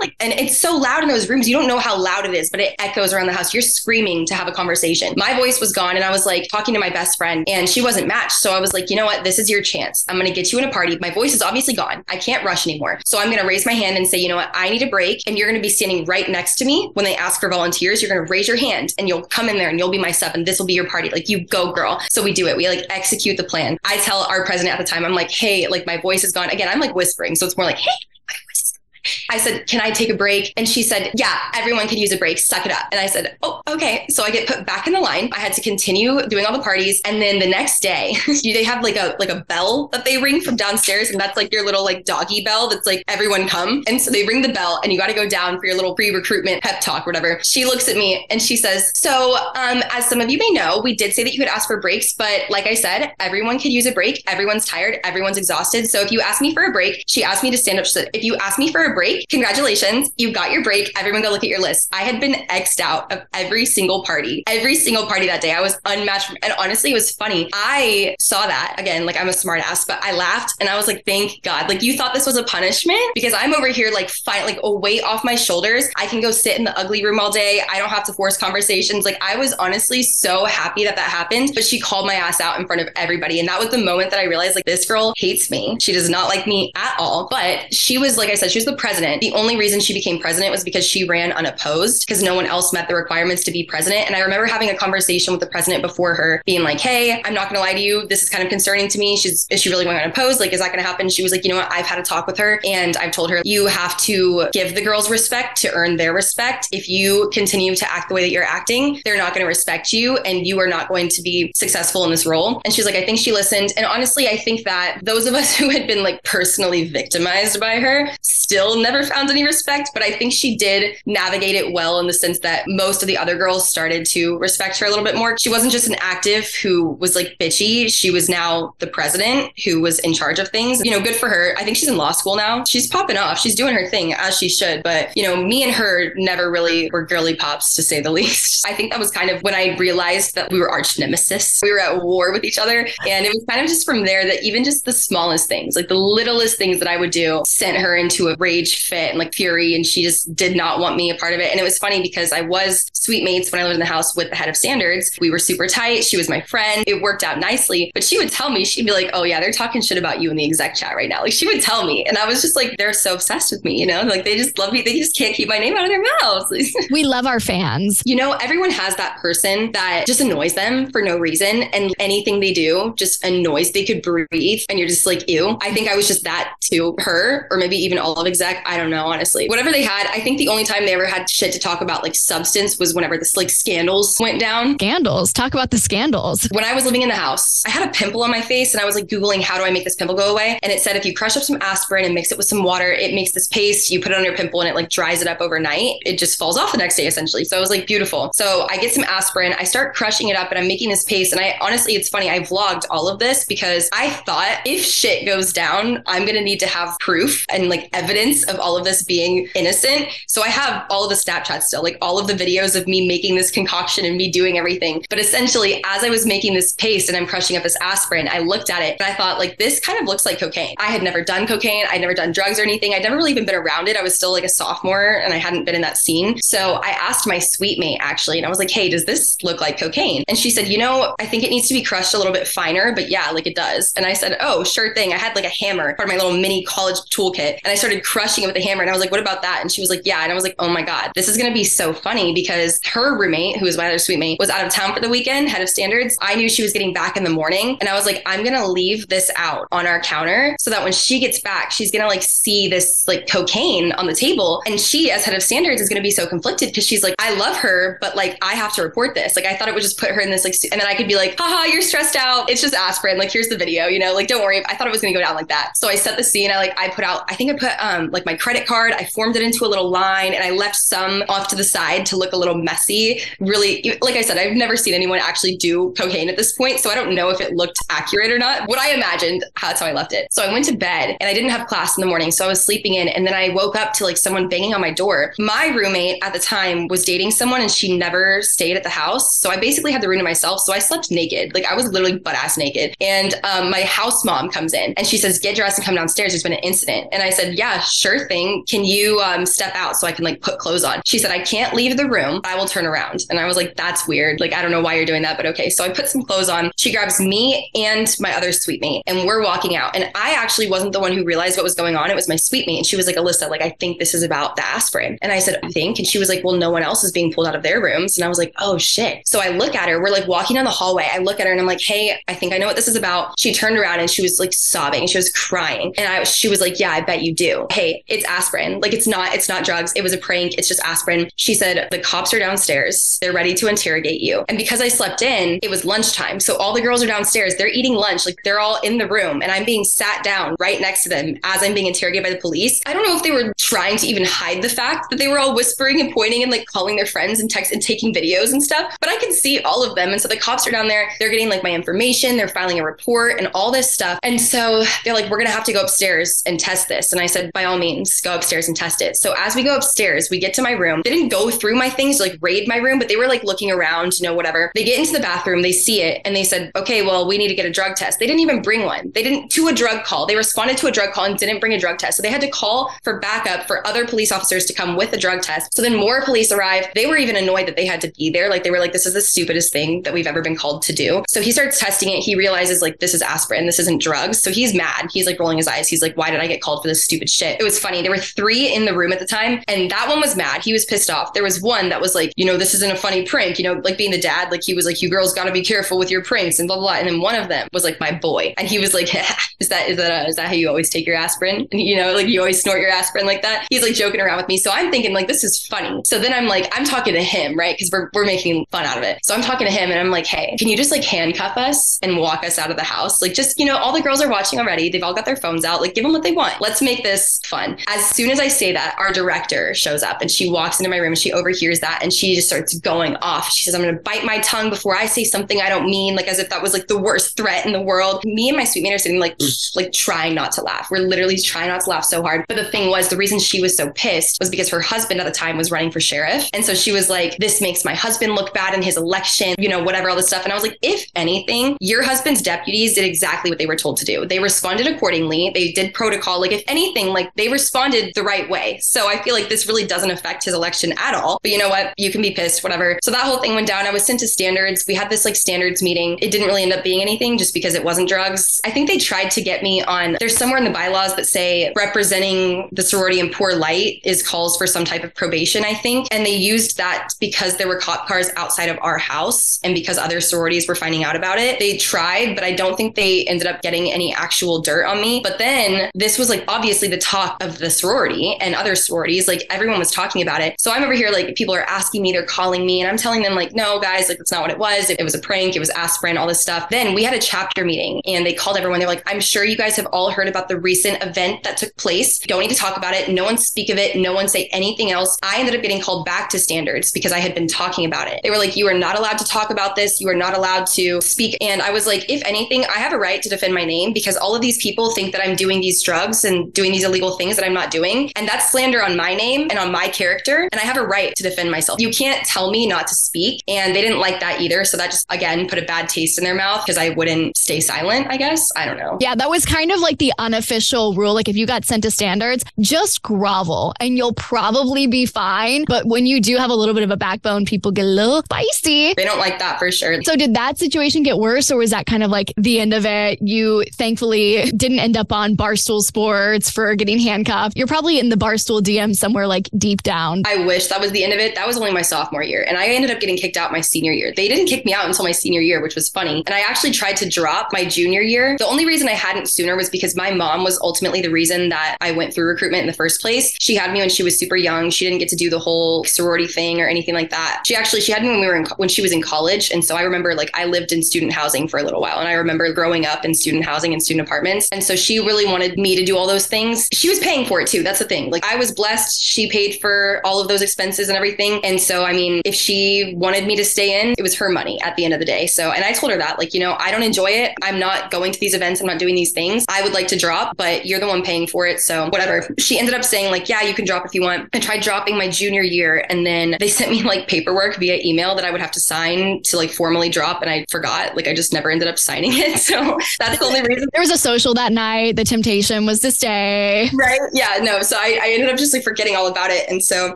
like, 0.00 0.14
and 0.20 0.32
it's 0.32 0.56
so 0.56 0.76
loud 0.76 1.02
in 1.02 1.08
those 1.08 1.28
rooms. 1.28 1.48
You 1.48 1.56
don't 1.56 1.68
know 1.68 1.78
how 1.78 2.00
loud 2.00 2.26
it 2.26 2.34
is, 2.34 2.50
but 2.50 2.60
it 2.60 2.74
echoes 2.78 3.12
around 3.12 3.26
the 3.26 3.32
house. 3.32 3.54
You're 3.54 3.62
screaming 3.62 4.26
to 4.26 4.34
have 4.34 4.48
a 4.48 4.52
conversation. 4.52 5.14
My 5.16 5.34
voice 5.36 5.60
was 5.60 5.72
gone 5.72 5.96
and 5.96 6.04
I 6.04 6.10
was 6.10 6.26
like 6.26 6.48
talking 6.50 6.74
to 6.74 6.80
my 6.80 6.90
best 6.90 7.16
friend 7.16 7.44
and 7.48 7.68
she 7.68 7.82
wasn't 7.82 8.08
matched. 8.08 8.32
So 8.32 8.52
I 8.52 8.60
was 8.60 8.72
like, 8.72 8.90
you 8.90 8.96
know 8.96 9.04
what? 9.04 9.24
This 9.24 9.38
is 9.38 9.48
your 9.48 9.62
chance. 9.62 10.04
I'm 10.08 10.16
going 10.16 10.26
to 10.26 10.32
get 10.32 10.52
you 10.52 10.58
in 10.58 10.64
a 10.64 10.72
party. 10.72 10.98
My 11.00 11.10
voice 11.10 11.34
is 11.34 11.42
obviously 11.42 11.74
gone. 11.74 12.04
I 12.08 12.16
can't 12.16 12.44
rush 12.44 12.66
anymore. 12.66 13.00
So 13.04 13.18
I'm 13.18 13.26
going 13.26 13.40
to 13.40 13.46
raise 13.46 13.66
my 13.66 13.72
hand 13.72 13.96
and 13.96 14.06
say, 14.06 14.18
you 14.18 14.28
know 14.28 14.36
what? 14.36 14.50
I 14.54 14.68
need 14.70 14.82
a 14.82 14.90
break. 14.90 15.22
And 15.26 15.38
you're 15.38 15.48
going 15.48 15.60
to 15.60 15.66
be 15.66 15.70
standing 15.70 16.04
right 16.04 16.28
next 16.28 16.56
to 16.56 16.64
me 16.64 16.90
when 16.94 17.04
they 17.04 17.16
ask 17.16 17.40
for 17.40 17.48
volunteers. 17.48 18.02
You're 18.02 18.10
going 18.10 18.26
to 18.26 18.30
raise 18.30 18.48
your 18.48 18.56
hand 18.56 18.94
and 18.98 19.08
you'll 19.08 19.22
come 19.22 19.48
in 19.48 19.56
there 19.56 19.68
and 19.68 19.78
you'll 19.78 19.90
be 19.90 19.98
my 19.98 20.10
sub 20.10 20.34
and 20.34 20.46
this 20.46 20.58
will 20.58 20.66
be 20.66 20.74
your 20.74 20.88
party. 20.88 21.10
Like 21.10 21.28
you 21.28 21.46
go 21.46 21.72
girl. 21.72 22.00
So 22.10 22.22
we 22.26 22.32
do 22.32 22.48
it. 22.48 22.56
We 22.56 22.68
like 22.68 22.84
execute 22.90 23.36
the 23.36 23.44
plan. 23.44 23.78
I 23.84 23.98
tell 23.98 24.26
our 24.28 24.44
president 24.44 24.78
at 24.78 24.84
the 24.84 24.90
time, 24.90 25.04
I'm 25.04 25.14
like, 25.14 25.30
hey, 25.30 25.68
like 25.68 25.86
my 25.86 25.96
voice 25.96 26.24
is 26.24 26.32
gone. 26.32 26.50
Again, 26.50 26.68
I'm 26.68 26.80
like 26.80 26.94
whispering. 26.94 27.36
So 27.36 27.46
it's 27.46 27.56
more 27.56 27.64
like, 27.64 27.78
hey, 27.78 27.90
my 28.28 28.34
voice 28.34 28.62
is 28.62 28.72
gone. 28.72 28.95
I 29.30 29.38
said, 29.38 29.66
Can 29.66 29.80
I 29.80 29.90
take 29.90 30.08
a 30.08 30.14
break? 30.14 30.52
And 30.56 30.68
she 30.68 30.82
said, 30.82 31.10
Yeah, 31.14 31.38
everyone 31.54 31.88
could 31.88 31.98
use 31.98 32.12
a 32.12 32.18
break. 32.18 32.38
Suck 32.38 32.66
it 32.66 32.72
up. 32.72 32.86
And 32.92 33.00
I 33.00 33.06
said, 33.06 33.36
Oh, 33.42 33.60
okay. 33.68 34.06
So 34.10 34.22
I 34.22 34.30
get 34.30 34.48
put 34.48 34.66
back 34.66 34.86
in 34.86 34.92
the 34.92 35.00
line. 35.00 35.30
I 35.32 35.38
had 35.38 35.52
to 35.54 35.60
continue 35.60 36.26
doing 36.28 36.44
all 36.46 36.56
the 36.56 36.62
parties. 36.62 37.00
And 37.04 37.20
then 37.20 37.38
the 37.38 37.46
next 37.46 37.80
day, 37.80 38.16
they 38.42 38.64
have 38.64 38.82
like 38.82 38.96
a 38.96 39.16
like 39.18 39.28
a 39.28 39.44
bell 39.48 39.88
that 39.88 40.04
they 40.04 40.18
ring 40.18 40.40
from 40.40 40.56
downstairs. 40.56 41.10
And 41.10 41.20
that's 41.20 41.36
like 41.36 41.52
your 41.52 41.64
little 41.64 41.84
like 41.84 42.04
doggy 42.04 42.42
bell 42.44 42.68
that's 42.68 42.86
like 42.86 43.04
everyone 43.08 43.48
come. 43.48 43.82
And 43.86 44.00
so 44.00 44.10
they 44.10 44.26
ring 44.26 44.42
the 44.42 44.52
bell 44.52 44.80
and 44.82 44.92
you 44.92 44.98
got 44.98 45.08
to 45.08 45.14
go 45.14 45.28
down 45.28 45.58
for 45.58 45.66
your 45.66 45.74
little 45.74 45.94
pre-recruitment 45.94 46.62
pep 46.62 46.80
talk, 46.80 47.06
whatever. 47.06 47.40
She 47.42 47.64
looks 47.64 47.88
at 47.88 47.96
me 47.96 48.26
and 48.30 48.40
she 48.40 48.56
says, 48.56 48.90
So 48.94 49.36
um, 49.54 49.82
as 49.90 50.06
some 50.08 50.20
of 50.20 50.30
you 50.30 50.38
may 50.38 50.50
know, 50.50 50.80
we 50.82 50.94
did 50.94 51.12
say 51.12 51.24
that 51.24 51.32
you 51.32 51.38
could 51.38 51.48
ask 51.48 51.66
for 51.66 51.80
breaks, 51.80 52.12
but 52.12 52.42
like 52.50 52.66
I 52.66 52.74
said, 52.74 53.12
everyone 53.20 53.58
could 53.58 53.72
use 53.72 53.86
a 53.86 53.92
break. 53.92 54.22
Everyone's 54.26 54.64
tired, 54.64 54.98
everyone's 55.04 55.38
exhausted. 55.38 55.88
So 55.88 56.00
if 56.00 56.10
you 56.10 56.20
ask 56.20 56.40
me 56.40 56.54
for 56.54 56.64
a 56.64 56.72
break, 56.72 57.04
she 57.06 57.24
asked 57.24 57.42
me 57.42 57.50
to 57.50 57.58
stand 57.58 57.78
up. 57.78 57.86
She 57.86 57.92
said, 57.92 58.10
if 58.12 58.24
you 58.24 58.36
ask 58.36 58.58
me 58.58 58.72
for 58.72 58.84
a 58.84 58.94
break, 58.96 59.28
congratulations, 59.28 60.10
you 60.16 60.32
got 60.32 60.50
your 60.50 60.64
break. 60.64 60.90
Everyone 60.98 61.22
go 61.22 61.30
look 61.30 61.44
at 61.44 61.50
your 61.50 61.60
list. 61.60 61.94
I 61.94 62.00
had 62.00 62.18
been 62.18 62.32
xed 62.48 62.80
out 62.80 63.12
of 63.12 63.22
every 63.34 63.66
single 63.66 64.02
party, 64.04 64.42
every 64.46 64.74
single 64.74 65.06
party 65.06 65.26
that 65.26 65.42
day. 65.42 65.52
I 65.52 65.60
was 65.60 65.78
unmatched. 65.84 66.36
And 66.42 66.54
honestly, 66.58 66.92
it 66.92 66.94
was 66.94 67.10
funny. 67.10 67.50
I 67.52 68.16
saw 68.18 68.46
that 68.46 68.76
again, 68.78 69.04
like 69.04 69.20
I'm 69.20 69.28
a 69.28 69.34
smart 69.34 69.60
ass, 69.60 69.84
but 69.84 70.02
I 70.02 70.12
laughed 70.12 70.54
and 70.60 70.68
I 70.68 70.76
was 70.76 70.86
like, 70.86 71.04
thank 71.04 71.42
God. 71.42 71.68
Like 71.68 71.82
you 71.82 71.96
thought 71.96 72.14
this 72.14 72.24
was 72.24 72.36
a 72.36 72.44
punishment 72.44 73.00
because 73.14 73.34
I'm 73.34 73.54
over 73.54 73.68
here 73.68 73.90
like 73.92 74.08
fight 74.08 74.44
like 74.46 74.58
a 74.62 74.72
weight 74.72 75.02
off 75.02 75.24
my 75.24 75.34
shoulders. 75.34 75.88
I 75.96 76.06
can 76.06 76.22
go 76.22 76.30
sit 76.30 76.56
in 76.56 76.64
the 76.64 76.76
ugly 76.78 77.04
room 77.04 77.20
all 77.20 77.30
day. 77.30 77.62
I 77.70 77.78
don't 77.78 77.90
have 77.90 78.04
to 78.04 78.14
force 78.14 78.38
conversations. 78.38 79.04
Like 79.04 79.18
I 79.20 79.36
was 79.36 79.52
honestly 79.54 80.02
so 80.02 80.46
happy 80.46 80.84
that 80.84 80.96
that 80.96 81.10
happened, 81.10 81.50
but 81.54 81.64
she 81.64 81.78
called 81.78 82.06
my 82.06 82.14
ass 82.14 82.40
out 82.40 82.58
in 82.58 82.66
front 82.66 82.80
of 82.80 82.88
everybody. 82.96 83.40
And 83.40 83.48
that 83.48 83.60
was 83.60 83.68
the 83.68 83.78
moment 83.78 84.10
that 84.10 84.20
I 84.20 84.24
realized 84.24 84.54
like 84.54 84.64
this 84.64 84.86
girl 84.86 85.12
hates 85.18 85.50
me. 85.50 85.76
She 85.80 85.92
does 85.92 86.08
not 86.08 86.28
like 86.28 86.46
me 86.46 86.72
at 86.76 86.96
all. 86.98 87.28
But 87.30 87.74
she 87.74 87.98
was, 87.98 88.16
like 88.16 88.30
I 88.30 88.34
said, 88.34 88.50
she 88.50 88.58
was 88.58 88.64
the 88.64 88.76
president. 88.86 89.20
The 89.20 89.32
only 89.32 89.56
reason 89.56 89.80
she 89.80 89.92
became 89.92 90.20
president 90.20 90.52
was 90.52 90.62
because 90.62 90.86
she 90.86 91.02
ran 91.02 91.32
unopposed 91.32 92.06
because 92.06 92.22
no 92.22 92.36
one 92.36 92.46
else 92.46 92.72
met 92.72 92.86
the 92.86 92.94
requirements 92.94 93.42
to 93.42 93.50
be 93.50 93.64
president. 93.64 94.06
And 94.06 94.14
I 94.14 94.20
remember 94.20 94.46
having 94.46 94.70
a 94.70 94.76
conversation 94.76 95.32
with 95.32 95.40
the 95.40 95.48
president 95.48 95.82
before 95.82 96.14
her 96.14 96.40
being 96.46 96.62
like, 96.62 96.78
Hey, 96.78 97.20
I'm 97.24 97.34
not 97.34 97.48
going 97.48 97.56
to 97.56 97.60
lie 97.60 97.74
to 97.74 97.80
you. 97.80 98.06
This 98.06 98.22
is 98.22 98.30
kind 98.30 98.44
of 98.44 98.48
concerning 98.48 98.86
to 98.86 98.98
me. 99.00 99.16
She's, 99.16 99.44
is 99.50 99.60
she 99.60 99.70
really 99.70 99.84
going 99.84 99.96
unopposed? 99.96 100.38
Like, 100.38 100.52
is 100.52 100.60
that 100.60 100.68
going 100.68 100.78
to 100.78 100.86
happen? 100.86 101.08
She 101.08 101.24
was 101.24 101.32
like, 101.32 101.42
you 101.42 101.50
know 101.50 101.56
what? 101.56 101.72
I've 101.72 101.84
had 101.84 101.98
a 101.98 102.02
talk 102.04 102.28
with 102.28 102.38
her 102.38 102.60
and 102.64 102.96
I've 102.98 103.10
told 103.10 103.28
her 103.30 103.42
you 103.44 103.66
have 103.66 103.96
to 104.02 104.46
give 104.52 104.76
the 104.76 104.82
girls 104.82 105.10
respect 105.10 105.60
to 105.62 105.72
earn 105.72 105.96
their 105.96 106.12
respect. 106.12 106.68
If 106.70 106.88
you 106.88 107.28
continue 107.32 107.74
to 107.74 107.92
act 107.92 108.08
the 108.08 108.14
way 108.14 108.22
that 108.22 108.30
you're 108.30 108.44
acting, 108.44 109.00
they're 109.04 109.18
not 109.18 109.34
going 109.34 109.42
to 109.42 109.48
respect 109.48 109.92
you 109.92 110.18
and 110.18 110.46
you 110.46 110.60
are 110.60 110.68
not 110.68 110.86
going 110.86 111.08
to 111.08 111.22
be 111.22 111.50
successful 111.56 112.04
in 112.04 112.12
this 112.12 112.24
role. 112.24 112.62
And 112.64 112.72
she's 112.72 112.84
like, 112.84 112.94
I 112.94 113.04
think 113.04 113.18
she 113.18 113.32
listened. 113.32 113.72
And 113.76 113.84
honestly, 113.84 114.28
I 114.28 114.36
think 114.36 114.62
that 114.62 115.00
those 115.02 115.26
of 115.26 115.34
us 115.34 115.56
who 115.58 115.70
had 115.70 115.88
been 115.88 116.04
like 116.04 116.22
personally 116.22 116.84
victimized 116.84 117.58
by 117.58 117.80
her 117.80 118.08
still 118.46 118.75
never 118.82 119.02
found 119.04 119.30
any 119.30 119.44
respect. 119.44 119.90
But 119.94 120.02
I 120.02 120.12
think 120.12 120.32
she 120.32 120.56
did 120.56 120.96
navigate 121.06 121.54
it 121.54 121.72
well 121.72 121.98
in 121.98 122.06
the 122.06 122.12
sense 122.12 122.38
that 122.40 122.64
most 122.66 123.02
of 123.02 123.06
the 123.06 123.18
other 123.18 123.36
girls 123.36 123.68
started 123.68 124.06
to 124.06 124.38
respect 124.38 124.78
her 124.78 124.86
a 124.86 124.88
little 124.88 125.04
bit 125.04 125.16
more. 125.16 125.36
She 125.38 125.48
wasn't 125.48 125.72
just 125.72 125.88
an 125.88 125.96
active 126.00 126.52
who 126.62 126.90
was 126.92 127.14
like 127.14 127.36
bitchy. 127.38 127.92
She 127.92 128.10
was 128.10 128.28
now 128.28 128.74
the 128.78 128.86
president 128.86 129.52
who 129.64 129.80
was 129.80 129.98
in 130.00 130.14
charge 130.14 130.38
of 130.38 130.48
things. 130.48 130.84
You 130.84 130.90
know, 130.90 131.00
good 131.00 131.16
for 131.16 131.28
her. 131.28 131.54
I 131.58 131.64
think 131.64 131.76
she's 131.76 131.88
in 131.88 131.96
law 131.96 132.12
school 132.12 132.36
now. 132.36 132.64
She's 132.66 132.88
popping 132.88 133.16
off. 133.16 133.38
She's 133.38 133.54
doing 133.54 133.74
her 133.74 133.88
thing 133.88 134.12
as 134.14 134.36
she 134.36 134.48
should. 134.48 134.82
But, 134.82 135.16
you 135.16 135.22
know, 135.22 135.36
me 135.36 135.62
and 135.62 135.72
her 135.72 136.12
never 136.16 136.50
really 136.50 136.90
were 136.90 137.04
girly 137.04 137.34
pops 137.34 137.74
to 137.76 137.82
say 137.82 138.00
the 138.00 138.10
least. 138.16 138.66
I 138.66 138.74
think 138.74 138.90
that 138.92 138.98
was 138.98 139.10
kind 139.10 139.30
of 139.30 139.42
when 139.42 139.54
I 139.54 139.76
realized 139.76 140.34
that 140.34 140.50
we 140.50 140.58
were 140.58 140.70
arch 140.70 140.98
nemesis. 140.98 141.60
We 141.62 141.72
were 141.72 141.80
at 141.80 142.02
war 142.02 142.32
with 142.32 142.44
each 142.44 142.58
other. 142.58 142.88
And 143.06 143.26
it 143.26 143.32
was 143.34 143.44
kind 143.48 143.60
of 143.60 143.68
just 143.68 143.86
from 143.86 144.04
there 144.04 144.26
that 144.26 144.42
even 144.42 144.64
just 144.64 144.84
the 144.84 144.92
smallest 144.92 145.48
things, 145.48 145.76
like 145.76 145.88
the 145.88 145.94
littlest 145.94 146.58
things 146.58 146.78
that 146.78 146.88
I 146.88 146.96
would 146.96 147.10
do, 147.10 147.42
sent 147.46 147.78
her 147.78 147.96
into 147.96 148.28
a 148.28 148.36
rage 148.36 148.65
fit 148.74 149.10
and 149.10 149.18
like 149.18 149.34
fury. 149.34 149.74
And 149.74 149.84
she 149.84 150.02
just 150.02 150.34
did 150.34 150.56
not 150.56 150.78
want 150.78 150.96
me 150.96 151.10
a 151.10 151.14
part 151.14 151.34
of 151.34 151.40
it. 151.40 151.50
And 151.50 151.60
it 151.60 151.62
was 151.62 151.78
funny 151.78 152.02
because 152.02 152.32
I 152.32 152.40
was 152.42 152.90
suite 152.92 153.24
mates 153.24 153.52
when 153.52 153.60
I 153.60 153.64
lived 153.64 153.74
in 153.74 153.80
the 153.80 153.86
house 153.86 154.16
with 154.16 154.30
the 154.30 154.36
head 154.36 154.48
of 154.48 154.56
standards. 154.56 155.16
We 155.20 155.30
were 155.30 155.38
super 155.38 155.66
tight. 155.66 156.04
She 156.04 156.16
was 156.16 156.28
my 156.28 156.40
friend. 156.40 156.84
It 156.86 157.02
worked 157.02 157.22
out 157.22 157.38
nicely. 157.38 157.90
But 157.94 158.04
she 158.04 158.18
would 158.18 158.30
tell 158.30 158.50
me, 158.50 158.64
she'd 158.64 158.86
be 158.86 158.92
like, 158.92 159.10
oh, 159.12 159.24
yeah, 159.24 159.40
they're 159.40 159.52
talking 159.52 159.80
shit 159.80 159.98
about 159.98 160.20
you 160.20 160.30
in 160.30 160.36
the 160.36 160.44
exec 160.44 160.74
chat 160.74 160.96
right 160.96 161.08
now. 161.08 161.22
Like 161.22 161.32
she 161.32 161.46
would 161.46 161.62
tell 161.62 161.86
me. 161.86 162.04
And 162.04 162.18
I 162.18 162.26
was 162.26 162.42
just 162.42 162.56
like, 162.56 162.76
they're 162.78 162.92
so 162.92 163.14
obsessed 163.14 163.52
with 163.52 163.64
me, 163.64 163.78
you 163.78 163.86
know? 163.86 164.02
Like 164.02 164.24
they 164.24 164.36
just 164.36 164.58
love 164.58 164.72
me. 164.72 164.82
They 164.82 164.98
just 164.98 165.16
can't 165.16 165.34
keep 165.34 165.48
my 165.48 165.58
name 165.58 165.76
out 165.76 165.84
of 165.84 165.90
their 165.90 166.02
mouths. 166.20 166.74
we 166.90 167.04
love 167.04 167.26
our 167.26 167.40
fans. 167.40 168.02
You 168.04 168.16
know, 168.16 168.32
everyone 168.32 168.70
has 168.70 168.96
that 168.96 169.18
person 169.18 169.72
that 169.72 170.04
just 170.06 170.20
annoys 170.20 170.54
them 170.54 170.90
for 170.90 171.02
no 171.02 171.18
reason. 171.18 171.64
And 171.64 171.94
anything 171.98 172.40
they 172.40 172.52
do 172.52 172.94
just 172.96 173.24
annoys. 173.24 173.72
They 173.72 173.84
could 173.84 174.02
breathe 174.02 174.60
and 174.68 174.78
you're 174.78 174.88
just 174.88 175.06
like, 175.06 175.28
ew. 175.28 175.58
I 175.60 175.72
think 175.72 175.88
I 175.88 175.96
was 175.96 176.08
just 176.08 176.24
that 176.24 176.54
to 176.72 176.96
her, 176.98 177.46
or 177.50 177.58
maybe 177.58 177.76
even 177.76 177.98
all 177.98 178.14
of 178.14 178.26
exec. 178.26 178.45
I 178.66 178.76
don't 178.76 178.90
know, 178.90 179.06
honestly. 179.06 179.48
Whatever 179.48 179.72
they 179.72 179.82
had, 179.82 180.06
I 180.08 180.20
think 180.20 180.38
the 180.38 180.48
only 180.48 180.64
time 180.64 180.84
they 180.84 180.94
ever 180.94 181.06
had 181.06 181.28
shit 181.28 181.52
to 181.52 181.58
talk 181.58 181.80
about 181.80 182.02
like 182.02 182.14
substance 182.14 182.78
was 182.78 182.94
whenever 182.94 183.16
this 183.16 183.36
like 183.36 183.50
scandals 183.50 184.16
went 184.20 184.40
down. 184.40 184.74
Scandals. 184.74 185.32
Talk 185.32 185.54
about 185.54 185.70
the 185.70 185.78
scandals. 185.78 186.46
When 186.50 186.64
I 186.64 186.74
was 186.74 186.84
living 186.84 187.02
in 187.02 187.08
the 187.08 187.14
house, 187.14 187.64
I 187.64 187.70
had 187.70 187.88
a 187.88 187.92
pimple 187.92 188.22
on 188.22 188.30
my 188.30 188.40
face 188.40 188.74
and 188.74 188.80
I 188.80 188.84
was 188.84 188.94
like 188.94 189.06
Googling 189.06 189.42
how 189.42 189.56
do 189.56 189.64
I 189.64 189.70
make 189.70 189.84
this 189.84 189.94
pimple 189.94 190.16
go 190.16 190.32
away? 190.32 190.58
And 190.62 190.72
it 190.72 190.80
said 190.80 190.96
if 190.96 191.04
you 191.04 191.14
crush 191.14 191.36
up 191.36 191.42
some 191.42 191.58
aspirin 191.60 192.04
and 192.04 192.14
mix 192.14 192.32
it 192.32 192.38
with 192.38 192.46
some 192.46 192.62
water, 192.62 192.90
it 192.90 193.14
makes 193.14 193.32
this 193.32 193.46
paste. 193.48 193.90
You 193.90 194.00
put 194.00 194.12
it 194.12 194.18
on 194.18 194.24
your 194.24 194.36
pimple 194.36 194.60
and 194.60 194.68
it 194.68 194.74
like 194.74 194.90
dries 194.90 195.22
it 195.22 195.28
up 195.28 195.40
overnight. 195.40 195.96
It 196.04 196.18
just 196.18 196.38
falls 196.38 196.58
off 196.58 196.72
the 196.72 196.78
next 196.78 196.96
day 196.96 197.06
essentially. 197.06 197.44
So 197.44 197.56
I 197.56 197.60
was 197.60 197.70
like, 197.70 197.86
beautiful. 197.86 198.32
So 198.34 198.66
I 198.70 198.76
get 198.78 198.92
some 198.92 199.04
aspirin, 199.04 199.54
I 199.58 199.64
start 199.64 199.94
crushing 199.94 200.28
it 200.28 200.36
up 200.36 200.50
and 200.50 200.58
I'm 200.58 200.68
making 200.68 200.90
this 200.90 201.04
paste. 201.04 201.32
And 201.32 201.40
I 201.40 201.56
honestly, 201.60 201.94
it's 201.94 202.08
funny, 202.08 202.30
I 202.30 202.40
vlogged 202.40 202.82
all 202.90 203.08
of 203.08 203.18
this 203.18 203.44
because 203.44 203.88
I 203.92 204.10
thought 204.10 204.60
if 204.64 204.84
shit 204.84 205.24
goes 205.24 205.52
down, 205.52 206.02
I'm 206.06 206.24
going 206.24 206.34
to 206.34 206.42
need 206.42 206.60
to 206.60 206.66
have 206.66 206.96
proof 207.00 207.44
and 207.50 207.68
like 207.68 207.88
evidence 207.92 208.35
of 208.44 208.58
all 208.58 208.76
of 208.76 208.84
this 208.84 209.02
being 209.02 209.48
innocent. 209.54 210.08
So 210.28 210.42
I 210.42 210.48
have 210.48 210.86
all 210.90 211.04
of 211.04 211.10
the 211.10 211.16
Snapchat 211.16 211.62
still, 211.62 211.82
like 211.82 211.98
all 212.00 212.18
of 212.18 212.26
the 212.26 212.34
videos 212.34 212.76
of 212.76 212.86
me 212.86 213.06
making 213.06 213.36
this 213.36 213.50
concoction 213.50 214.04
and 214.04 214.16
me 214.16 214.30
doing 214.30 214.58
everything. 214.58 215.04
But 215.10 215.18
essentially, 215.18 215.82
as 215.84 216.04
I 216.04 216.10
was 216.10 216.26
making 216.26 216.54
this 216.54 216.72
paste 216.72 217.08
and 217.08 217.16
I'm 217.16 217.26
crushing 217.26 217.56
up 217.56 217.62
this 217.62 217.76
aspirin, 217.80 218.28
I 218.30 218.38
looked 218.38 218.70
at 218.70 218.82
it 218.82 218.96
and 219.00 219.10
I 219.10 219.14
thought, 219.14 219.38
like, 219.38 219.58
this 219.58 219.80
kind 219.80 219.98
of 220.00 220.06
looks 220.06 220.26
like 220.26 220.38
cocaine. 220.38 220.74
I 220.78 220.86
had 220.86 221.02
never 221.02 221.22
done 221.22 221.46
cocaine. 221.46 221.84
I'd 221.90 222.00
never 222.00 222.14
done 222.14 222.32
drugs 222.32 222.58
or 222.58 222.62
anything. 222.62 222.94
I'd 222.94 223.02
never 223.02 223.16
really 223.16 223.30
even 223.30 223.46
been 223.46 223.54
around 223.54 223.88
it. 223.88 223.96
I 223.96 224.02
was 224.02 224.14
still 224.14 224.32
like 224.32 224.44
a 224.44 224.48
sophomore 224.48 225.20
and 225.20 225.32
I 225.32 225.38
hadn't 225.38 225.64
been 225.64 225.74
in 225.74 225.82
that 225.82 225.98
scene. 225.98 226.38
So 226.40 226.80
I 226.82 226.90
asked 226.90 227.26
my 227.26 227.38
suite 227.38 227.78
mate 227.78 227.98
actually, 228.00 228.38
and 228.38 228.46
I 228.46 228.48
was 228.48 228.58
like, 228.58 228.70
hey, 228.70 228.88
does 228.88 229.04
this 229.04 229.36
look 229.42 229.60
like 229.60 229.78
cocaine? 229.78 230.24
And 230.28 230.36
she 230.36 230.50
said, 230.50 230.68
you 230.68 230.78
know, 230.78 231.14
I 231.18 231.26
think 231.26 231.42
it 231.44 231.50
needs 231.50 231.68
to 231.68 231.74
be 231.74 231.82
crushed 231.82 232.14
a 232.14 232.18
little 232.18 232.32
bit 232.32 232.46
finer, 232.46 232.92
but 232.94 233.10
yeah, 233.10 233.30
like 233.30 233.46
it 233.46 233.54
does. 233.54 233.92
And 233.96 234.06
I 234.06 234.12
said, 234.12 234.36
oh, 234.40 234.64
sure 234.64 234.94
thing. 234.94 235.12
I 235.12 235.18
had 235.18 235.34
like 235.34 235.44
a 235.44 235.48
hammer, 235.48 235.94
part 235.94 236.08
of 236.08 236.14
my 236.14 236.16
little 236.16 236.38
mini 236.38 236.64
college 236.64 236.96
toolkit, 237.10 237.58
and 237.64 237.66
I 237.66 237.74
started 237.74 238.04
crushing 238.04 238.25
it 238.28 238.46
with 238.46 238.56
a 238.56 238.60
hammer. 238.60 238.82
And 238.82 238.90
I 238.90 238.92
was 238.92 239.00
like, 239.00 239.10
what 239.10 239.20
about 239.20 239.42
that? 239.42 239.58
And 239.60 239.70
she 239.70 239.80
was 239.80 239.90
like, 239.90 240.02
yeah. 240.04 240.22
And 240.22 240.30
I 240.30 240.34
was 240.34 240.44
like, 240.44 240.54
oh 240.58 240.68
my 240.68 240.82
God, 240.82 241.12
this 241.14 241.28
is 241.28 241.36
going 241.36 241.48
to 241.48 241.54
be 241.54 241.64
so 241.64 241.92
funny 241.92 242.32
because 242.34 242.80
her 242.84 243.18
roommate, 243.18 243.56
who 243.56 243.64
was 243.64 243.76
my 243.76 243.86
other 243.86 243.98
suite 243.98 244.18
mate, 244.18 244.38
was 244.38 244.50
out 244.50 244.64
of 244.64 244.72
town 244.72 244.94
for 244.94 245.00
the 245.00 245.08
weekend, 245.08 245.48
head 245.48 245.62
of 245.62 245.68
standards. 245.68 246.16
I 246.20 246.34
knew 246.34 246.48
she 246.48 246.62
was 246.62 246.72
getting 246.72 246.92
back 246.92 247.16
in 247.16 247.24
the 247.24 247.30
morning. 247.30 247.76
And 247.80 247.88
I 247.88 247.94
was 247.94 248.06
like, 248.06 248.22
I'm 248.26 248.42
going 248.42 248.54
to 248.54 248.66
leave 248.66 249.08
this 249.08 249.30
out 249.36 249.66
on 249.72 249.86
our 249.86 250.00
counter 250.00 250.56
so 250.60 250.70
that 250.70 250.82
when 250.82 250.92
she 250.92 251.20
gets 251.20 251.40
back, 251.40 251.70
she's 251.70 251.90
going 251.90 252.02
to 252.02 252.08
like 252.08 252.22
see 252.22 252.68
this 252.68 253.06
like 253.06 253.26
cocaine 253.28 253.92
on 253.92 254.06
the 254.06 254.14
table. 254.14 254.62
And 254.66 254.80
she, 254.80 255.10
as 255.10 255.24
head 255.24 255.34
of 255.34 255.42
standards, 255.42 255.80
is 255.80 255.88
going 255.88 256.00
to 256.00 256.02
be 256.02 256.10
so 256.10 256.26
conflicted 256.26 256.68
because 256.70 256.86
she's 256.86 257.02
like, 257.02 257.14
I 257.18 257.34
love 257.34 257.56
her, 257.56 257.98
but 258.00 258.16
like, 258.16 258.38
I 258.42 258.54
have 258.54 258.74
to 258.74 258.82
report 258.82 259.14
this. 259.14 259.36
Like, 259.36 259.44
I 259.44 259.56
thought 259.56 259.68
it 259.68 259.74
would 259.74 259.82
just 259.82 259.98
put 259.98 260.10
her 260.10 260.20
in 260.20 260.30
this, 260.30 260.44
like, 260.44 260.54
and 260.70 260.80
then 260.80 260.88
I 260.88 260.94
could 260.94 261.08
be 261.08 261.16
like, 261.16 261.36
haha, 261.38 261.64
you're 261.64 261.82
stressed 261.82 262.16
out. 262.16 262.50
It's 262.50 262.60
just 262.60 262.74
aspirin. 262.74 263.18
Like, 263.18 263.32
here's 263.32 263.48
the 263.48 263.56
video, 263.56 263.86
you 263.86 263.98
know, 263.98 264.14
like, 264.14 264.28
don't 264.28 264.42
worry. 264.42 264.64
I 264.66 264.76
thought 264.76 264.86
it 264.86 264.90
was 264.90 265.00
going 265.00 265.12
to 265.12 265.18
go 265.18 265.24
down 265.24 265.34
like 265.34 265.48
that. 265.48 265.72
So 265.76 265.88
I 265.88 265.96
set 265.96 266.16
the 266.16 266.24
scene. 266.24 266.50
I 266.50 266.56
like, 266.56 266.78
I 266.78 266.88
put 266.88 267.04
out, 267.04 267.24
I 267.28 267.34
think 267.34 267.50
I 267.50 267.56
put 267.58 267.84
um 267.84 268.10
like 268.16 268.24
my 268.24 268.34
credit 268.34 268.66
card, 268.66 268.92
I 268.92 269.04
formed 269.04 269.36
it 269.36 269.42
into 269.42 269.66
a 269.66 269.68
little 269.68 269.90
line 269.90 270.32
and 270.32 270.42
I 270.42 270.50
left 270.50 270.76
some 270.76 271.22
off 271.28 271.48
to 271.48 271.56
the 271.56 271.62
side 271.62 272.06
to 272.06 272.16
look 272.16 272.32
a 272.32 272.36
little 272.36 272.54
messy. 272.54 273.20
Really, 273.40 273.96
like 274.00 274.16
I 274.16 274.22
said, 274.22 274.38
I've 274.38 274.56
never 274.56 274.74
seen 274.74 274.94
anyone 274.94 275.18
actually 275.18 275.56
do 275.56 275.92
cocaine 275.98 276.30
at 276.30 276.38
this 276.38 276.54
point. 276.54 276.80
So 276.80 276.90
I 276.90 276.94
don't 276.94 277.14
know 277.14 277.28
if 277.28 277.42
it 277.42 277.54
looked 277.54 277.78
accurate 277.90 278.30
or 278.30 278.38
not. 278.38 278.68
What 278.68 278.78
I 278.78 278.94
imagined, 278.94 279.44
that's 279.60 279.80
how 279.80 279.86
I 279.86 279.92
left 279.92 280.14
it. 280.14 280.32
So 280.32 280.42
I 280.42 280.50
went 280.50 280.64
to 280.64 280.76
bed 280.76 281.14
and 281.20 281.28
I 281.28 281.34
didn't 281.34 281.50
have 281.50 281.66
class 281.66 281.98
in 281.98 282.00
the 282.00 282.06
morning. 282.06 282.30
So 282.30 282.46
I 282.46 282.48
was 282.48 282.64
sleeping 282.64 282.94
in 282.94 283.08
and 283.08 283.26
then 283.26 283.34
I 283.34 283.50
woke 283.50 283.76
up 283.76 283.92
to 283.94 284.04
like 284.04 284.16
someone 284.16 284.48
banging 284.48 284.72
on 284.72 284.80
my 284.80 284.92
door. 284.92 285.34
My 285.38 285.66
roommate 285.66 286.24
at 286.24 286.32
the 286.32 286.38
time 286.38 286.88
was 286.88 287.04
dating 287.04 287.32
someone 287.32 287.60
and 287.60 287.70
she 287.70 287.98
never 287.98 288.40
stayed 288.40 288.78
at 288.78 288.82
the 288.82 288.88
house. 288.88 289.36
So 289.36 289.50
I 289.50 289.58
basically 289.58 289.92
had 289.92 290.00
the 290.00 290.08
room 290.08 290.18
to 290.18 290.24
myself. 290.24 290.60
So 290.60 290.72
I 290.72 290.78
slept 290.78 291.10
naked. 291.10 291.52
Like 291.52 291.66
I 291.66 291.74
was 291.74 291.86
literally 291.92 292.18
butt 292.18 292.34
ass 292.34 292.56
naked. 292.56 292.96
And 292.98 293.34
um, 293.44 293.70
my 293.70 293.82
house 293.82 294.24
mom 294.24 294.48
comes 294.48 294.72
in 294.72 294.94
and 294.94 295.06
she 295.06 295.18
says, 295.18 295.38
get 295.38 295.56
dressed 295.56 295.78
and 295.78 295.84
come 295.84 295.94
downstairs. 295.94 296.32
There's 296.32 296.42
been 296.42 296.54
an 296.54 296.60
incident. 296.60 297.08
And 297.12 297.22
I 297.22 297.30
said, 297.30 297.58
yeah, 297.58 297.80
sure 297.80 298.05
thing. 298.28 298.64
Can 298.68 298.84
you 298.84 299.20
um, 299.20 299.46
step 299.46 299.74
out 299.74 299.96
so 299.96 300.06
I 300.06 300.12
can 300.12 300.24
like 300.24 300.40
put 300.40 300.58
clothes 300.58 300.84
on? 300.84 301.02
She 301.04 301.18
said, 301.18 301.30
I 301.30 301.40
can't 301.40 301.74
leave 301.74 301.96
the 301.96 302.08
room. 302.08 302.40
I 302.44 302.56
will 302.56 302.66
turn 302.66 302.86
around. 302.86 303.24
And 303.30 303.38
I 303.38 303.46
was 303.46 303.56
like, 303.56 303.76
that's 303.76 304.06
weird. 304.06 304.40
Like, 304.40 304.52
I 304.52 304.62
don't 304.62 304.70
know 304.70 304.80
why 304.80 304.94
you're 304.94 305.06
doing 305.06 305.22
that, 305.22 305.36
but 305.36 305.46
okay. 305.46 305.70
So 305.70 305.84
I 305.84 305.88
put 305.88 306.08
some 306.08 306.22
clothes 306.22 306.48
on. 306.48 306.70
She 306.76 306.92
grabs 306.92 307.20
me 307.20 307.70
and 307.74 308.14
my 308.20 308.34
other 308.34 308.52
suite 308.52 308.80
mate 308.80 309.02
and 309.06 309.26
we're 309.26 309.42
walking 309.42 309.76
out. 309.76 309.94
And 309.96 310.10
I 310.14 310.34
actually 310.34 310.70
wasn't 310.70 310.92
the 310.92 311.00
one 311.00 311.12
who 311.12 311.24
realized 311.24 311.56
what 311.56 311.64
was 311.64 311.74
going 311.74 311.96
on. 311.96 312.10
It 312.10 312.14
was 312.14 312.28
my 312.28 312.36
suite 312.36 312.66
mate. 312.66 312.78
And 312.78 312.86
she 312.86 312.96
was 312.96 313.06
like, 313.06 313.16
Alyssa, 313.16 313.48
like, 313.48 313.62
I 313.62 313.70
think 313.80 313.98
this 313.98 314.14
is 314.14 314.22
about 314.22 314.56
the 314.56 314.64
aspirin. 314.64 315.18
And 315.22 315.32
I 315.32 315.38
said, 315.38 315.58
I 315.62 315.68
think. 315.68 315.98
And 315.98 316.06
she 316.06 316.18
was 316.18 316.28
like, 316.28 316.44
well, 316.44 316.56
no 316.56 316.70
one 316.70 316.82
else 316.82 317.04
is 317.04 317.12
being 317.12 317.32
pulled 317.32 317.46
out 317.46 317.54
of 317.54 317.62
their 317.62 317.82
rooms. 317.82 318.16
And 318.16 318.24
I 318.24 318.28
was 318.28 318.38
like, 318.38 318.52
oh 318.58 318.78
shit. 318.78 319.26
So 319.26 319.40
I 319.40 319.48
look 319.48 319.74
at 319.74 319.88
her. 319.88 320.00
We're 320.00 320.10
like 320.10 320.26
walking 320.26 320.54
down 320.54 320.64
the 320.64 320.70
hallway. 320.70 321.08
I 321.12 321.18
look 321.18 321.40
at 321.40 321.46
her 321.46 321.52
and 321.52 321.60
I'm 321.60 321.66
like, 321.66 321.80
hey, 321.80 322.18
I 322.28 322.34
think 322.34 322.52
I 322.52 322.58
know 322.58 322.66
what 322.66 322.76
this 322.76 322.88
is 322.88 322.96
about. 322.96 323.38
She 323.38 323.52
turned 323.52 323.76
around 323.76 324.00
and 324.00 324.10
she 324.10 324.22
was 324.22 324.38
like 324.38 324.52
sobbing. 324.52 325.06
She 325.06 325.18
was 325.18 325.30
crying. 325.32 325.94
And 325.96 326.08
I, 326.08 326.24
she 326.24 326.48
was 326.48 326.60
like, 326.60 326.78
yeah, 326.78 326.90
I 326.90 327.00
bet 327.00 327.22
you 327.22 327.34
do. 327.34 327.66
Hey, 327.70 327.95
it's 328.06 328.24
aspirin. 328.24 328.80
Like 328.80 328.92
it's 328.92 329.06
not, 329.06 329.34
it's 329.34 329.48
not 329.48 329.64
drugs. 329.64 329.92
It 329.96 330.02
was 330.02 330.12
a 330.12 330.18
prank. 330.18 330.54
It's 330.58 330.68
just 330.68 330.80
aspirin. 330.80 331.30
She 331.36 331.54
said, 331.54 331.88
the 331.90 331.98
cops 331.98 332.32
are 332.34 332.38
downstairs. 332.38 333.18
They're 333.20 333.32
ready 333.32 333.54
to 333.54 333.68
interrogate 333.68 334.20
you. 334.20 334.44
And 334.48 334.58
because 334.58 334.80
I 334.80 334.88
slept 334.88 335.22
in, 335.22 335.58
it 335.62 335.70
was 335.70 335.84
lunchtime. 335.84 336.40
So 336.40 336.56
all 336.56 336.74
the 336.74 336.80
girls 336.80 337.02
are 337.02 337.06
downstairs. 337.06 337.56
They're 337.56 337.68
eating 337.68 337.94
lunch. 337.94 338.26
Like 338.26 338.38
they're 338.44 338.60
all 338.60 338.80
in 338.82 338.98
the 338.98 339.08
room 339.08 339.42
and 339.42 339.50
I'm 339.50 339.64
being 339.64 339.84
sat 339.84 340.22
down 340.24 340.56
right 340.58 340.80
next 340.80 341.02
to 341.04 341.08
them 341.08 341.36
as 341.44 341.62
I'm 341.62 341.74
being 341.74 341.86
interrogated 341.86 342.24
by 342.24 342.30
the 342.30 342.40
police. 342.40 342.80
I 342.86 342.92
don't 342.92 343.06
know 343.06 343.16
if 343.16 343.22
they 343.22 343.30
were 343.30 343.52
trying 343.58 343.96
to 343.98 344.06
even 344.06 344.24
hide 344.24 344.62
the 344.62 344.68
fact 344.68 345.10
that 345.10 345.18
they 345.18 345.28
were 345.28 345.38
all 345.38 345.54
whispering 345.54 346.00
and 346.00 346.12
pointing 346.12 346.42
and 346.42 346.50
like 346.50 346.66
calling 346.66 346.96
their 346.96 347.06
friends 347.06 347.40
and 347.40 347.50
text 347.50 347.72
and 347.72 347.82
taking 347.82 348.12
videos 348.12 348.52
and 348.52 348.62
stuff, 348.62 348.96
but 349.00 349.10
I 349.10 349.16
can 349.16 349.32
see 349.32 349.60
all 349.60 349.84
of 349.84 349.94
them. 349.94 350.10
And 350.10 350.20
so 350.20 350.28
the 350.28 350.36
cops 350.36 350.66
are 350.66 350.70
down 350.70 350.88
there. 350.88 351.10
They're 351.18 351.30
getting 351.30 351.48
like 351.48 351.62
my 351.62 351.70
information. 351.72 352.36
They're 352.36 352.48
filing 352.48 352.78
a 352.78 352.84
report 352.84 353.38
and 353.38 353.48
all 353.54 353.70
this 353.70 353.92
stuff. 353.92 354.18
And 354.22 354.40
so 354.40 354.84
they're 355.04 355.14
like, 355.14 355.30
we're 355.30 355.38
going 355.38 355.46
to 355.46 355.52
have 355.52 355.64
to 355.64 355.72
go 355.72 355.82
upstairs 355.82 356.42
and 356.46 356.58
test 356.58 356.88
this. 356.88 357.12
And 357.12 357.20
I 357.20 357.26
said, 357.26 357.52
by 357.52 357.64
all 357.64 357.78
means, 357.78 357.85
go 358.22 358.34
upstairs 358.34 358.68
and 358.68 358.76
test 358.76 359.02
it. 359.02 359.16
So 359.16 359.34
as 359.36 359.54
we 359.54 359.62
go 359.62 359.76
upstairs, 359.76 360.28
we 360.30 360.38
get 360.38 360.54
to 360.54 360.62
my 360.62 360.72
room. 360.72 361.02
They 361.04 361.10
didn't 361.10 361.28
go 361.28 361.50
through 361.50 361.76
my 361.76 361.90
things, 361.90 362.20
like 362.20 362.38
raid 362.40 362.68
my 362.68 362.76
room, 362.76 362.98
but 362.98 363.08
they 363.08 363.16
were 363.16 363.26
like 363.26 363.44
looking 363.44 363.70
around, 363.70 364.18
you 364.18 364.26
know, 364.26 364.34
whatever. 364.34 364.70
They 364.74 364.84
get 364.84 364.98
into 364.98 365.12
the 365.12 365.20
bathroom, 365.20 365.62
they 365.62 365.72
see 365.72 366.02
it, 366.02 366.20
and 366.24 366.34
they 366.34 366.44
said, 366.44 366.70
okay, 366.76 367.02
well, 367.02 367.26
we 367.26 367.38
need 367.38 367.48
to 367.48 367.54
get 367.54 367.66
a 367.66 367.70
drug 367.70 367.96
test. 367.96 368.18
They 368.18 368.26
didn't 368.26 368.40
even 368.40 368.62
bring 368.62 368.84
one. 368.84 369.10
They 369.14 369.22
didn't 369.22 369.50
to 369.52 369.68
a 369.68 369.72
drug 369.72 370.04
call. 370.04 370.26
They 370.26 370.36
responded 370.36 370.76
to 370.78 370.86
a 370.86 370.92
drug 370.92 371.12
call 371.12 371.24
and 371.24 371.38
didn't 371.38 371.60
bring 371.60 371.72
a 371.72 371.78
drug 371.78 371.98
test. 371.98 372.16
So 372.16 372.22
they 372.22 372.30
had 372.30 372.40
to 372.40 372.50
call 372.50 372.92
for 373.02 373.18
backup 373.20 373.66
for 373.66 373.86
other 373.86 374.06
police 374.06 374.32
officers 374.32 374.64
to 374.66 374.74
come 374.74 374.96
with 374.96 375.12
a 375.12 375.18
drug 375.18 375.42
test. 375.42 375.74
So 375.74 375.82
then 375.82 375.96
more 375.96 376.22
police 376.22 376.52
arrived. 376.52 376.88
They 376.94 377.06
were 377.06 377.16
even 377.16 377.36
annoyed 377.36 377.66
that 377.68 377.76
they 377.76 377.86
had 377.86 378.00
to 378.02 378.12
be 378.16 378.30
there. 378.30 378.48
Like 378.48 378.64
they 378.64 378.70
were 378.70 378.78
like, 378.78 378.92
this 378.92 379.06
is 379.06 379.14
the 379.14 379.20
stupidest 379.20 379.72
thing 379.72 380.02
that 380.02 380.12
we've 380.12 380.26
ever 380.26 380.42
been 380.42 380.56
called 380.56 380.82
to 380.82 380.92
do. 380.92 381.24
So 381.28 381.40
he 381.40 381.52
starts 381.52 381.78
testing 381.78 382.10
it. 382.10 382.20
He 382.20 382.34
realizes 382.34 382.82
like 382.82 382.98
this 382.98 383.14
is 383.14 383.22
aspirin. 383.22 383.66
This 383.66 383.78
isn't 383.78 384.02
drugs. 384.02 384.40
So 384.40 384.50
he's 384.50 384.74
mad. 384.74 385.08
He's 385.12 385.26
like 385.26 385.38
rolling 385.38 385.58
his 385.58 385.68
eyes. 385.68 385.88
He's 385.88 386.02
like, 386.02 386.16
why 386.16 386.30
did 386.30 386.40
I 386.40 386.46
get 386.46 386.60
called 386.60 386.82
for 386.82 386.88
this 386.88 387.04
stupid 387.04 387.28
shit? 387.30 387.60
It 387.60 387.64
was 387.64 387.75
funny. 387.78 388.02
There 388.02 388.10
were 388.10 388.18
three 388.18 388.72
in 388.72 388.84
the 388.84 388.96
room 388.96 389.12
at 389.12 389.18
the 389.18 389.26
time, 389.26 389.62
and 389.68 389.90
that 389.90 390.08
one 390.08 390.20
was 390.20 390.36
mad. 390.36 390.62
He 390.62 390.72
was 390.72 390.84
pissed 390.84 391.10
off. 391.10 391.34
There 391.34 391.42
was 391.42 391.60
one 391.60 391.88
that 391.90 392.00
was 392.00 392.14
like, 392.14 392.32
you 392.36 392.44
know, 392.44 392.56
this 392.56 392.74
isn't 392.74 392.92
a 392.92 392.96
funny 392.96 393.24
prank. 393.24 393.58
You 393.58 393.64
know, 393.64 393.80
like 393.84 393.98
being 393.98 394.10
the 394.10 394.20
dad, 394.20 394.50
like 394.50 394.62
he 394.64 394.74
was 394.74 394.86
like, 394.86 395.02
you 395.02 395.10
girls 395.10 395.32
got 395.34 395.44
to 395.44 395.52
be 395.52 395.62
careful 395.62 395.98
with 395.98 396.10
your 396.10 396.22
pranks 396.22 396.58
and 396.58 396.66
blah, 396.66 396.76
blah 396.76 396.86
blah. 396.86 396.98
And 396.98 397.08
then 397.08 397.20
one 397.20 397.34
of 397.34 397.48
them 397.48 397.68
was 397.72 397.84
like 397.84 397.98
my 398.00 398.12
boy, 398.12 398.54
and 398.58 398.68
he 398.68 398.78
was 398.78 398.94
like, 398.94 399.14
is 399.60 399.68
that 399.68 399.88
is 399.88 399.96
that 399.96 400.24
uh, 400.24 400.28
is 400.28 400.36
that 400.36 400.48
how 400.48 400.54
you 400.54 400.68
always 400.68 400.90
take 400.90 401.06
your 401.06 401.16
aspirin? 401.16 401.66
And, 401.72 401.80
you 401.86 401.96
know, 401.96 402.12
like 402.12 402.28
you 402.28 402.40
always 402.40 402.60
snort 402.60 402.80
your 402.80 402.90
aspirin 402.90 403.26
like 403.26 403.42
that. 403.42 403.66
He's 403.70 403.82
like 403.82 403.94
joking 403.94 404.20
around 404.20 404.38
with 404.38 404.48
me. 404.48 404.58
So 404.58 404.70
I'm 404.72 404.90
thinking 404.90 405.12
like 405.12 405.26
this 405.26 405.44
is 405.44 405.66
funny. 405.66 406.02
So 406.04 406.18
then 406.18 406.32
I'm 406.32 406.46
like, 406.46 406.68
I'm 406.72 406.84
talking 406.84 407.14
to 407.14 407.22
him, 407.22 407.58
right? 407.58 407.76
Because 407.76 407.90
we're 407.92 408.10
we're 408.14 408.26
making 408.26 408.66
fun 408.70 408.84
out 408.84 408.98
of 408.98 409.04
it. 409.04 409.18
So 409.24 409.34
I'm 409.34 409.42
talking 409.42 409.66
to 409.66 409.72
him, 409.72 409.90
and 409.90 409.98
I'm 409.98 410.10
like, 410.10 410.26
hey, 410.26 410.56
can 410.58 410.68
you 410.68 410.76
just 410.76 410.90
like 410.90 411.04
handcuff 411.04 411.56
us 411.56 411.98
and 412.02 412.18
walk 412.18 412.44
us 412.44 412.58
out 412.58 412.70
of 412.70 412.76
the 412.76 412.84
house? 412.84 413.20
Like 413.22 413.34
just 413.34 413.58
you 413.58 413.66
know, 413.66 413.76
all 413.76 413.92
the 413.92 414.02
girls 414.02 414.22
are 414.22 414.30
watching 414.30 414.58
already. 414.58 414.88
They've 414.88 415.02
all 415.02 415.14
got 415.14 415.24
their 415.24 415.36
phones 415.36 415.64
out. 415.64 415.80
Like 415.80 415.94
give 415.94 416.04
them 416.04 416.12
what 416.12 416.22
they 416.22 416.32
want. 416.32 416.60
Let's 416.60 416.82
make 416.82 417.02
this 417.02 417.40
fun. 417.44 417.65
As 417.88 418.08
soon 418.10 418.30
as 418.30 418.40
I 418.40 418.48
say 418.48 418.72
that, 418.72 418.96
our 418.98 419.12
director 419.12 419.74
shows 419.74 420.02
up 420.02 420.20
and 420.20 420.30
she 420.30 420.50
walks 420.50 420.80
into 420.80 420.90
my 420.90 420.96
room 420.96 421.12
and 421.12 421.18
she 421.18 421.32
overhears 421.32 421.80
that 421.80 422.00
and 422.02 422.12
she 422.12 422.34
just 422.34 422.48
starts 422.48 422.78
going 422.78 423.16
off. 423.16 423.50
She 423.50 423.64
says, 423.64 423.74
I'm 423.74 423.82
going 423.82 423.94
to 423.94 424.02
bite 424.02 424.24
my 424.24 424.38
tongue 424.40 424.70
before 424.70 424.96
I 424.96 425.06
say 425.06 425.24
something 425.24 425.60
I 425.60 425.68
don't 425.68 425.86
mean, 425.86 426.16
like 426.16 426.28
as 426.28 426.38
if 426.38 426.48
that 426.50 426.62
was 426.62 426.72
like 426.72 426.86
the 426.88 426.98
worst 426.98 427.36
threat 427.36 427.66
in 427.66 427.72
the 427.72 427.80
world. 427.80 428.22
Me 428.24 428.48
and 428.48 428.56
my 428.56 428.64
suite 428.64 428.82
mate 428.82 428.94
are 428.94 428.98
sitting 428.98 429.20
like, 429.20 429.36
like 429.74 429.92
trying 429.92 430.34
not 430.34 430.52
to 430.52 430.62
laugh. 430.62 430.88
We're 430.90 430.98
literally 430.98 431.38
trying 431.38 431.68
not 431.68 431.82
to 431.82 431.90
laugh 431.90 432.04
so 432.04 432.22
hard. 432.22 432.44
But 432.48 432.56
the 432.56 432.64
thing 432.64 432.90
was, 432.90 433.08
the 433.08 433.16
reason 433.16 433.38
she 433.38 433.60
was 433.60 433.76
so 433.76 433.90
pissed 433.92 434.38
was 434.40 434.50
because 434.50 434.68
her 434.70 434.80
husband 434.80 435.20
at 435.20 435.26
the 435.26 435.32
time 435.32 435.56
was 435.56 435.70
running 435.70 435.90
for 435.90 436.00
sheriff. 436.00 436.48
And 436.52 436.64
so 436.64 436.74
she 436.74 436.92
was 436.92 437.08
like, 437.08 437.36
this 437.38 437.60
makes 437.60 437.84
my 437.84 437.94
husband 437.94 438.34
look 438.34 438.52
bad 438.54 438.74
in 438.74 438.82
his 438.82 438.96
election, 438.96 439.54
you 439.58 439.68
know, 439.68 439.82
whatever, 439.82 440.10
all 440.10 440.16
this 440.16 440.28
stuff. 440.28 440.44
And 440.44 440.52
I 440.52 440.56
was 440.56 440.62
like, 440.62 440.78
if 440.82 441.06
anything, 441.14 441.76
your 441.80 442.02
husband's 442.02 442.42
deputies 442.42 442.94
did 442.94 443.04
exactly 443.04 443.50
what 443.50 443.58
they 443.58 443.66
were 443.66 443.76
told 443.76 443.96
to 443.98 444.04
do. 444.04 444.26
They 444.26 444.38
responded 444.38 444.86
accordingly. 444.86 445.50
They 445.54 445.72
did 445.72 445.94
protocol. 445.94 446.40
Like, 446.40 446.52
if 446.52 446.62
anything, 446.66 447.08
like 447.08 447.32
they 447.34 447.45
responded 447.48 448.12
the 448.14 448.22
right 448.22 448.48
way. 448.48 448.78
So 448.80 449.08
I 449.08 449.22
feel 449.22 449.34
like 449.34 449.48
this 449.48 449.66
really 449.66 449.86
doesn't 449.86 450.10
affect 450.10 450.44
his 450.44 450.54
election 450.54 450.92
at 450.98 451.14
all. 451.14 451.38
But 451.42 451.50
you 451.50 451.58
know 451.58 451.68
what? 451.68 451.94
You 451.96 452.10
can 452.10 452.22
be 452.22 452.30
pissed, 452.30 452.62
whatever. 452.62 452.98
So 453.02 453.10
that 453.10 453.22
whole 453.22 453.38
thing 453.38 453.54
went 453.54 453.66
down. 453.66 453.86
I 453.86 453.90
was 453.90 454.04
sent 454.04 454.20
to 454.20 454.28
standards. 454.28 454.84
We 454.86 454.94
had 454.94 455.10
this 455.10 455.24
like 455.24 455.36
standards 455.36 455.82
meeting. 455.82 456.18
It 456.20 456.30
didn't 456.30 456.46
really 456.46 456.62
end 456.62 456.72
up 456.72 456.84
being 456.84 457.00
anything 457.00 457.38
just 457.38 457.54
because 457.54 457.74
it 457.74 457.84
wasn't 457.84 458.08
drugs. 458.08 458.60
I 458.64 458.70
think 458.70 458.88
they 458.88 458.98
tried 458.98 459.30
to 459.32 459.42
get 459.42 459.62
me 459.62 459.82
on, 459.82 460.16
there's 460.20 460.36
somewhere 460.36 460.58
in 460.58 460.64
the 460.64 460.70
bylaws 460.70 461.14
that 461.16 461.26
say 461.26 461.72
representing 461.76 462.68
the 462.72 462.82
sorority 462.82 463.20
in 463.20 463.30
poor 463.30 463.54
light 463.54 464.00
is 464.04 464.26
calls 464.26 464.56
for 464.56 464.66
some 464.66 464.84
type 464.84 465.04
of 465.04 465.14
probation, 465.14 465.64
I 465.64 465.74
think. 465.74 466.08
And 466.10 466.24
they 466.24 466.34
used 466.34 466.76
that 466.76 467.08
because 467.20 467.56
there 467.56 467.68
were 467.68 467.78
cop 467.78 468.06
cars 468.06 468.30
outside 468.36 468.68
of 468.68 468.78
our 468.82 468.98
house 468.98 469.60
and 469.62 469.74
because 469.74 469.98
other 469.98 470.20
sororities 470.20 470.68
were 470.68 470.74
finding 470.74 471.04
out 471.04 471.16
about 471.16 471.38
it. 471.38 471.58
They 471.58 471.76
tried, 471.76 472.34
but 472.34 472.44
I 472.44 472.52
don't 472.52 472.76
think 472.76 472.94
they 472.94 473.24
ended 473.24 473.46
up 473.46 473.62
getting 473.62 473.90
any 473.90 474.14
actual 474.14 474.60
dirt 474.60 474.86
on 474.86 475.00
me. 475.00 475.20
But 475.22 475.38
then 475.38 475.90
this 475.94 476.18
was 476.18 476.28
like 476.28 476.44
obviously 476.48 476.88
the 476.88 476.98
talk 476.98 477.35
of 477.40 477.58
the 477.58 477.70
sorority 477.70 478.36
and 478.40 478.54
other 478.54 478.74
sororities. 478.74 479.28
Like 479.28 479.46
everyone 479.50 479.78
was 479.78 479.90
talking 479.90 480.22
about 480.22 480.40
it. 480.40 480.60
So 480.60 480.70
I'm 480.70 480.82
over 480.82 480.92
here, 480.92 481.10
like 481.10 481.34
people 481.36 481.54
are 481.54 481.62
asking 481.62 482.02
me, 482.02 482.12
they're 482.12 482.24
calling 482.24 482.66
me, 482.66 482.80
and 482.80 482.90
I'm 482.90 482.96
telling 482.96 483.22
them, 483.22 483.34
like, 483.34 483.54
no, 483.54 483.80
guys, 483.80 484.08
like 484.08 484.18
that's 484.18 484.32
not 484.32 484.42
what 484.42 484.50
it 484.50 484.58
was. 484.58 484.90
It, 484.90 485.02
was 485.06 485.14
a 485.14 485.20
prank. 485.20 485.54
It 485.54 485.60
was 485.60 485.70
aspirin, 485.70 486.16
all 486.16 486.26
this 486.26 486.40
stuff. 486.40 486.68
Then 486.68 486.94
we 486.94 487.04
had 487.04 487.14
a 487.14 487.20
chapter 487.20 487.64
meeting 487.64 488.02
and 488.06 488.26
they 488.26 488.34
called 488.34 488.56
everyone. 488.56 488.80
They're 488.80 488.88
like, 488.88 489.02
I'm 489.06 489.20
sure 489.20 489.44
you 489.44 489.56
guys 489.56 489.76
have 489.76 489.86
all 489.86 490.10
heard 490.10 490.28
about 490.28 490.48
the 490.48 490.58
recent 490.58 491.02
event 491.02 491.44
that 491.44 491.56
took 491.56 491.76
place. 491.76 492.18
Don't 492.18 492.40
need 492.40 492.50
to 492.50 492.56
talk 492.56 492.76
about 492.76 492.94
it. 492.94 493.08
No 493.08 493.24
one 493.24 493.38
speak 493.38 493.68
of 493.70 493.78
it. 493.78 493.96
No 493.96 494.12
one 494.12 494.28
say 494.28 494.46
anything 494.46 494.90
else. 494.90 495.16
I 495.22 495.38
ended 495.38 495.54
up 495.54 495.62
getting 495.62 495.80
called 495.80 496.04
back 496.04 496.28
to 496.30 496.38
standards 496.38 496.90
because 496.90 497.12
I 497.12 497.18
had 497.18 497.34
been 497.34 497.46
talking 497.46 497.84
about 497.84 498.08
it. 498.08 498.20
They 498.22 498.30
were 498.30 498.38
like, 498.38 498.56
you 498.56 498.66
are 498.68 498.76
not 498.76 498.98
allowed 498.98 499.18
to 499.18 499.24
talk 499.24 499.50
about 499.50 499.76
this. 499.76 500.00
You 500.00 500.08
are 500.08 500.14
not 500.14 500.36
allowed 500.36 500.66
to 500.68 501.00
speak. 501.00 501.36
And 501.40 501.62
I 501.62 501.70
was 501.70 501.86
like, 501.86 502.10
if 502.10 502.22
anything, 502.24 502.64
I 502.64 502.78
have 502.78 502.92
a 502.92 502.98
right 502.98 503.22
to 503.22 503.28
defend 503.28 503.54
my 503.54 503.64
name 503.64 503.92
because 503.92 504.16
all 504.16 504.34
of 504.34 504.42
these 504.42 504.60
people 504.62 504.90
think 504.90 505.12
that 505.12 505.22
I'm 505.22 505.36
doing 505.36 505.60
these 505.60 505.82
drugs 505.82 506.24
and 506.24 506.52
doing 506.52 506.72
these 506.72 506.84
illegal 506.84 507.16
things 507.16 507.25
that 507.34 507.44
I'm 507.44 507.52
not 507.52 507.72
doing. 507.72 508.12
And 508.14 508.28
that's 508.28 508.52
slander 508.52 508.80
on 508.80 508.96
my 508.96 509.14
name 509.14 509.48
and 509.50 509.58
on 509.58 509.72
my 509.72 509.88
character. 509.88 510.48
And 510.52 510.60
I 510.60 510.64
have 510.64 510.76
a 510.76 510.86
right 510.86 511.12
to 511.16 511.22
defend 511.24 511.50
myself. 511.50 511.80
You 511.80 511.90
can't 511.90 512.24
tell 512.24 512.52
me 512.52 512.66
not 512.66 512.86
to 512.86 512.94
speak. 512.94 513.42
And 513.48 513.74
they 513.74 513.82
didn't 513.82 513.98
like 513.98 514.20
that 514.20 514.40
either. 514.40 514.64
So 514.64 514.76
that 514.76 514.92
just, 514.92 515.04
again, 515.10 515.48
put 515.48 515.58
a 515.58 515.64
bad 515.64 515.88
taste 515.88 516.18
in 516.18 516.24
their 516.24 516.34
mouth 516.36 516.64
because 516.64 516.78
I 516.78 516.90
wouldn't 516.90 517.36
stay 517.36 517.58
silent, 517.58 518.06
I 518.08 518.16
guess. 518.16 518.52
I 518.54 518.66
don't 518.66 518.78
know. 518.78 518.98
Yeah, 519.00 519.16
that 519.16 519.28
was 519.28 519.44
kind 519.44 519.72
of 519.72 519.80
like 519.80 519.98
the 519.98 520.12
unofficial 520.18 520.94
rule. 520.94 521.14
Like 521.14 521.28
if 521.28 521.36
you 521.36 521.46
got 521.46 521.64
sent 521.64 521.82
to 521.82 521.90
standards, 521.90 522.44
just 522.60 523.02
grovel 523.02 523.74
and 523.80 523.96
you'll 523.96 524.14
probably 524.14 524.86
be 524.86 525.06
fine. 525.06 525.64
But 525.66 525.86
when 525.86 526.06
you 526.06 526.20
do 526.20 526.36
have 526.36 526.50
a 526.50 526.54
little 526.54 526.74
bit 526.74 526.84
of 526.84 526.90
a 526.90 526.96
backbone, 526.96 527.44
people 527.46 527.72
get 527.72 527.84
a 527.84 527.88
little 527.88 528.22
spicy. 528.22 528.94
They 528.94 529.04
don't 529.04 529.18
like 529.18 529.38
that 529.38 529.58
for 529.58 529.70
sure. 529.70 530.02
So 530.02 530.16
did 530.16 530.34
that 530.34 530.58
situation 530.58 531.02
get 531.02 531.18
worse 531.18 531.50
or 531.50 531.56
was 531.56 531.70
that 531.70 531.86
kind 531.86 532.02
of 532.02 532.10
like 532.10 532.32
the 532.36 532.60
end 532.60 532.74
of 532.74 532.84
it? 532.84 533.20
You 533.22 533.64
thankfully 533.74 534.50
didn't 534.52 534.78
end 534.78 534.96
up 534.96 535.12
on 535.12 535.36
Barstool 535.36 535.80
Sports 535.80 536.50
for 536.50 536.74
getting 536.74 536.98
handcuffed. 537.16 537.56
You're 537.56 537.66
probably 537.66 537.98
in 537.98 538.10
the 538.10 538.16
Barstool 538.16 538.60
DM 538.60 538.94
somewhere 538.94 539.26
like 539.26 539.48
deep 539.56 539.82
down. 539.82 540.22
I 540.26 540.44
wish 540.44 540.66
that 540.68 540.80
was 540.80 540.92
the 540.92 541.02
end 541.02 541.12
of 541.12 541.18
it. 541.18 541.34
That 541.34 541.46
was 541.46 541.56
only 541.56 541.72
my 541.72 541.82
sophomore 541.82 542.22
year. 542.22 542.44
And 542.46 542.58
I 542.58 542.66
ended 542.68 542.90
up 542.90 543.00
getting 543.00 543.16
kicked 543.16 543.36
out 543.36 543.52
my 543.52 543.60
senior 543.60 543.92
year. 543.92 544.12
They 544.14 544.28
didn't 544.28 544.46
kick 544.46 544.64
me 544.64 544.74
out 544.74 544.86
until 544.86 545.04
my 545.04 545.12
senior 545.12 545.40
year, 545.40 545.62
which 545.62 545.74
was 545.74 545.88
funny. 545.88 546.22
And 546.26 546.34
I 546.34 546.40
actually 546.40 546.72
tried 546.72 546.96
to 546.98 547.08
drop 547.08 547.48
my 547.52 547.64
junior 547.64 548.02
year. 548.02 548.36
The 548.38 548.46
only 548.46 548.66
reason 548.66 548.88
I 548.88 548.92
hadn't 548.92 549.28
sooner 549.28 549.56
was 549.56 549.70
because 549.70 549.96
my 549.96 550.10
mom 550.10 550.44
was 550.44 550.58
ultimately 550.60 551.00
the 551.00 551.10
reason 551.10 551.48
that 551.48 551.76
I 551.80 551.92
went 551.92 552.14
through 552.14 552.26
recruitment 552.26 552.62
in 552.62 552.66
the 552.66 552.74
first 552.74 553.00
place. 553.00 553.34
She 553.40 553.54
had 553.54 553.72
me 553.72 553.80
when 553.80 553.88
she 553.88 554.02
was 554.02 554.18
super 554.18 554.36
young. 554.36 554.70
She 554.70 554.84
didn't 554.84 554.98
get 554.98 555.08
to 555.08 555.16
do 555.16 555.30
the 555.30 555.38
whole 555.38 555.84
sorority 555.84 556.26
thing 556.26 556.60
or 556.60 556.68
anything 556.68 556.94
like 556.94 557.10
that. 557.10 557.42
She 557.46 557.54
actually 557.54 557.80
she 557.80 557.92
had 557.92 558.02
me 558.02 558.08
when 558.08 558.20
we 558.20 558.26
were 558.26 558.36
in 558.36 558.46
when 558.56 558.68
she 558.68 558.82
was 558.82 558.92
in 558.92 559.00
college. 559.00 559.50
And 559.50 559.64
so 559.64 559.76
I 559.76 559.82
remember 559.82 560.14
like 560.14 560.30
I 560.34 560.44
lived 560.44 560.72
in 560.72 560.82
student 560.82 561.12
housing 561.12 561.48
for 561.48 561.58
a 561.58 561.62
little 561.62 561.80
while. 561.80 561.98
And 561.98 562.08
I 562.08 562.12
remember 562.12 562.52
growing 562.52 562.84
up 562.84 563.04
in 563.04 563.14
student 563.14 563.44
housing 563.44 563.72
and 563.72 563.82
student 563.82 564.06
apartments. 564.06 564.48
And 564.52 564.62
so 564.62 564.76
she 564.76 564.98
really 564.98 565.24
wanted 565.24 565.58
me 565.58 565.76
to 565.76 565.84
do 565.84 565.96
all 565.96 566.06
those 566.06 566.26
things. 566.26 566.68
She 566.72 566.88
was 566.88 566.98
paying 567.06 567.26
for 567.26 567.40
it 567.40 567.46
too. 567.48 567.62
That's 567.62 567.78
the 567.78 567.84
thing. 567.84 568.10
Like 568.10 568.24
I 568.24 568.36
was 568.36 568.52
blessed. 568.52 569.00
She 569.02 569.30
paid 569.30 569.60
for 569.60 570.00
all 570.04 570.20
of 570.20 570.28
those 570.28 570.42
expenses 570.42 570.88
and 570.88 570.96
everything. 570.96 571.44
And 571.44 571.60
so 571.60 571.84
I 571.84 571.92
mean, 571.92 572.20
if 572.24 572.34
she 572.34 572.94
wanted 572.96 573.26
me 573.26 573.36
to 573.36 573.44
stay 573.44 573.80
in, 573.80 573.94
it 573.96 574.02
was 574.02 574.14
her 574.16 574.28
money 574.28 574.60
at 574.62 574.76
the 574.76 574.84
end 574.84 574.94
of 574.94 575.00
the 575.00 575.06
day. 575.06 575.26
So 575.26 575.50
and 575.52 575.64
I 575.64 575.72
told 575.72 575.92
her 575.92 575.98
that, 575.98 576.18
like, 576.18 576.34
you 576.34 576.40
know, 576.40 576.56
I 576.58 576.70
don't 576.70 576.82
enjoy 576.82 577.10
it. 577.10 577.32
I'm 577.42 577.58
not 577.58 577.90
going 577.90 578.12
to 578.12 578.20
these 578.20 578.34
events. 578.34 578.60
I'm 578.60 578.66
not 578.66 578.78
doing 578.78 578.94
these 578.94 579.12
things. 579.12 579.44
I 579.48 579.62
would 579.62 579.72
like 579.72 579.88
to 579.88 579.96
drop, 579.96 580.36
but 580.36 580.66
you're 580.66 580.80
the 580.80 580.86
one 580.86 581.02
paying 581.02 581.26
for 581.26 581.46
it. 581.46 581.60
So 581.60 581.88
whatever. 581.88 582.26
She 582.38 582.58
ended 582.58 582.74
up 582.74 582.84
saying, 582.84 583.10
like, 583.10 583.28
yeah, 583.28 583.42
you 583.42 583.54
can 583.54 583.64
drop 583.64 583.86
if 583.86 583.94
you 583.94 584.02
want. 584.02 584.28
I 584.34 584.40
tried 584.40 584.62
dropping 584.62 584.98
my 584.98 585.08
junior 585.08 585.42
year. 585.42 585.86
And 585.88 586.04
then 586.04 586.36
they 586.40 586.48
sent 586.58 586.70
me 586.70 586.82
like 586.82 587.08
paperwork 587.08 587.56
via 587.56 587.80
email 587.84 588.14
that 588.16 588.24
I 588.24 588.30
would 588.30 588.40
have 588.40 588.50
to 588.52 588.60
sign 588.60 589.22
to 589.24 589.36
like 589.36 589.50
formally 589.50 589.88
drop. 589.88 590.22
And 590.22 590.30
I 590.30 590.44
forgot. 590.50 590.96
Like 590.96 591.06
I 591.06 591.14
just 591.14 591.32
never 591.32 591.50
ended 591.50 591.68
up 591.68 591.78
signing 591.78 592.12
it. 592.14 592.36
So 592.46 592.78
that's 593.00 593.18
the 593.18 593.24
only 593.24 593.42
reason. 593.42 593.68
There 593.72 593.80
was 593.80 593.90
a 593.90 593.98
social 593.98 594.32
that 594.34 594.52
night. 594.52 594.94
The 594.94 595.04
temptation 595.04 595.66
was 595.66 595.80
to 595.80 595.90
stay. 595.90 596.70
Right. 596.72 596.95
Yeah. 597.12 597.38
No. 597.42 597.62
So 597.62 597.76
I, 597.76 597.98
I 598.02 598.10
ended 598.10 598.28
up 598.28 598.36
just 598.36 598.52
like 598.52 598.62
forgetting 598.62 598.96
all 598.96 599.06
about 599.06 599.30
it. 599.30 599.48
And 599.48 599.62
so 599.62 599.94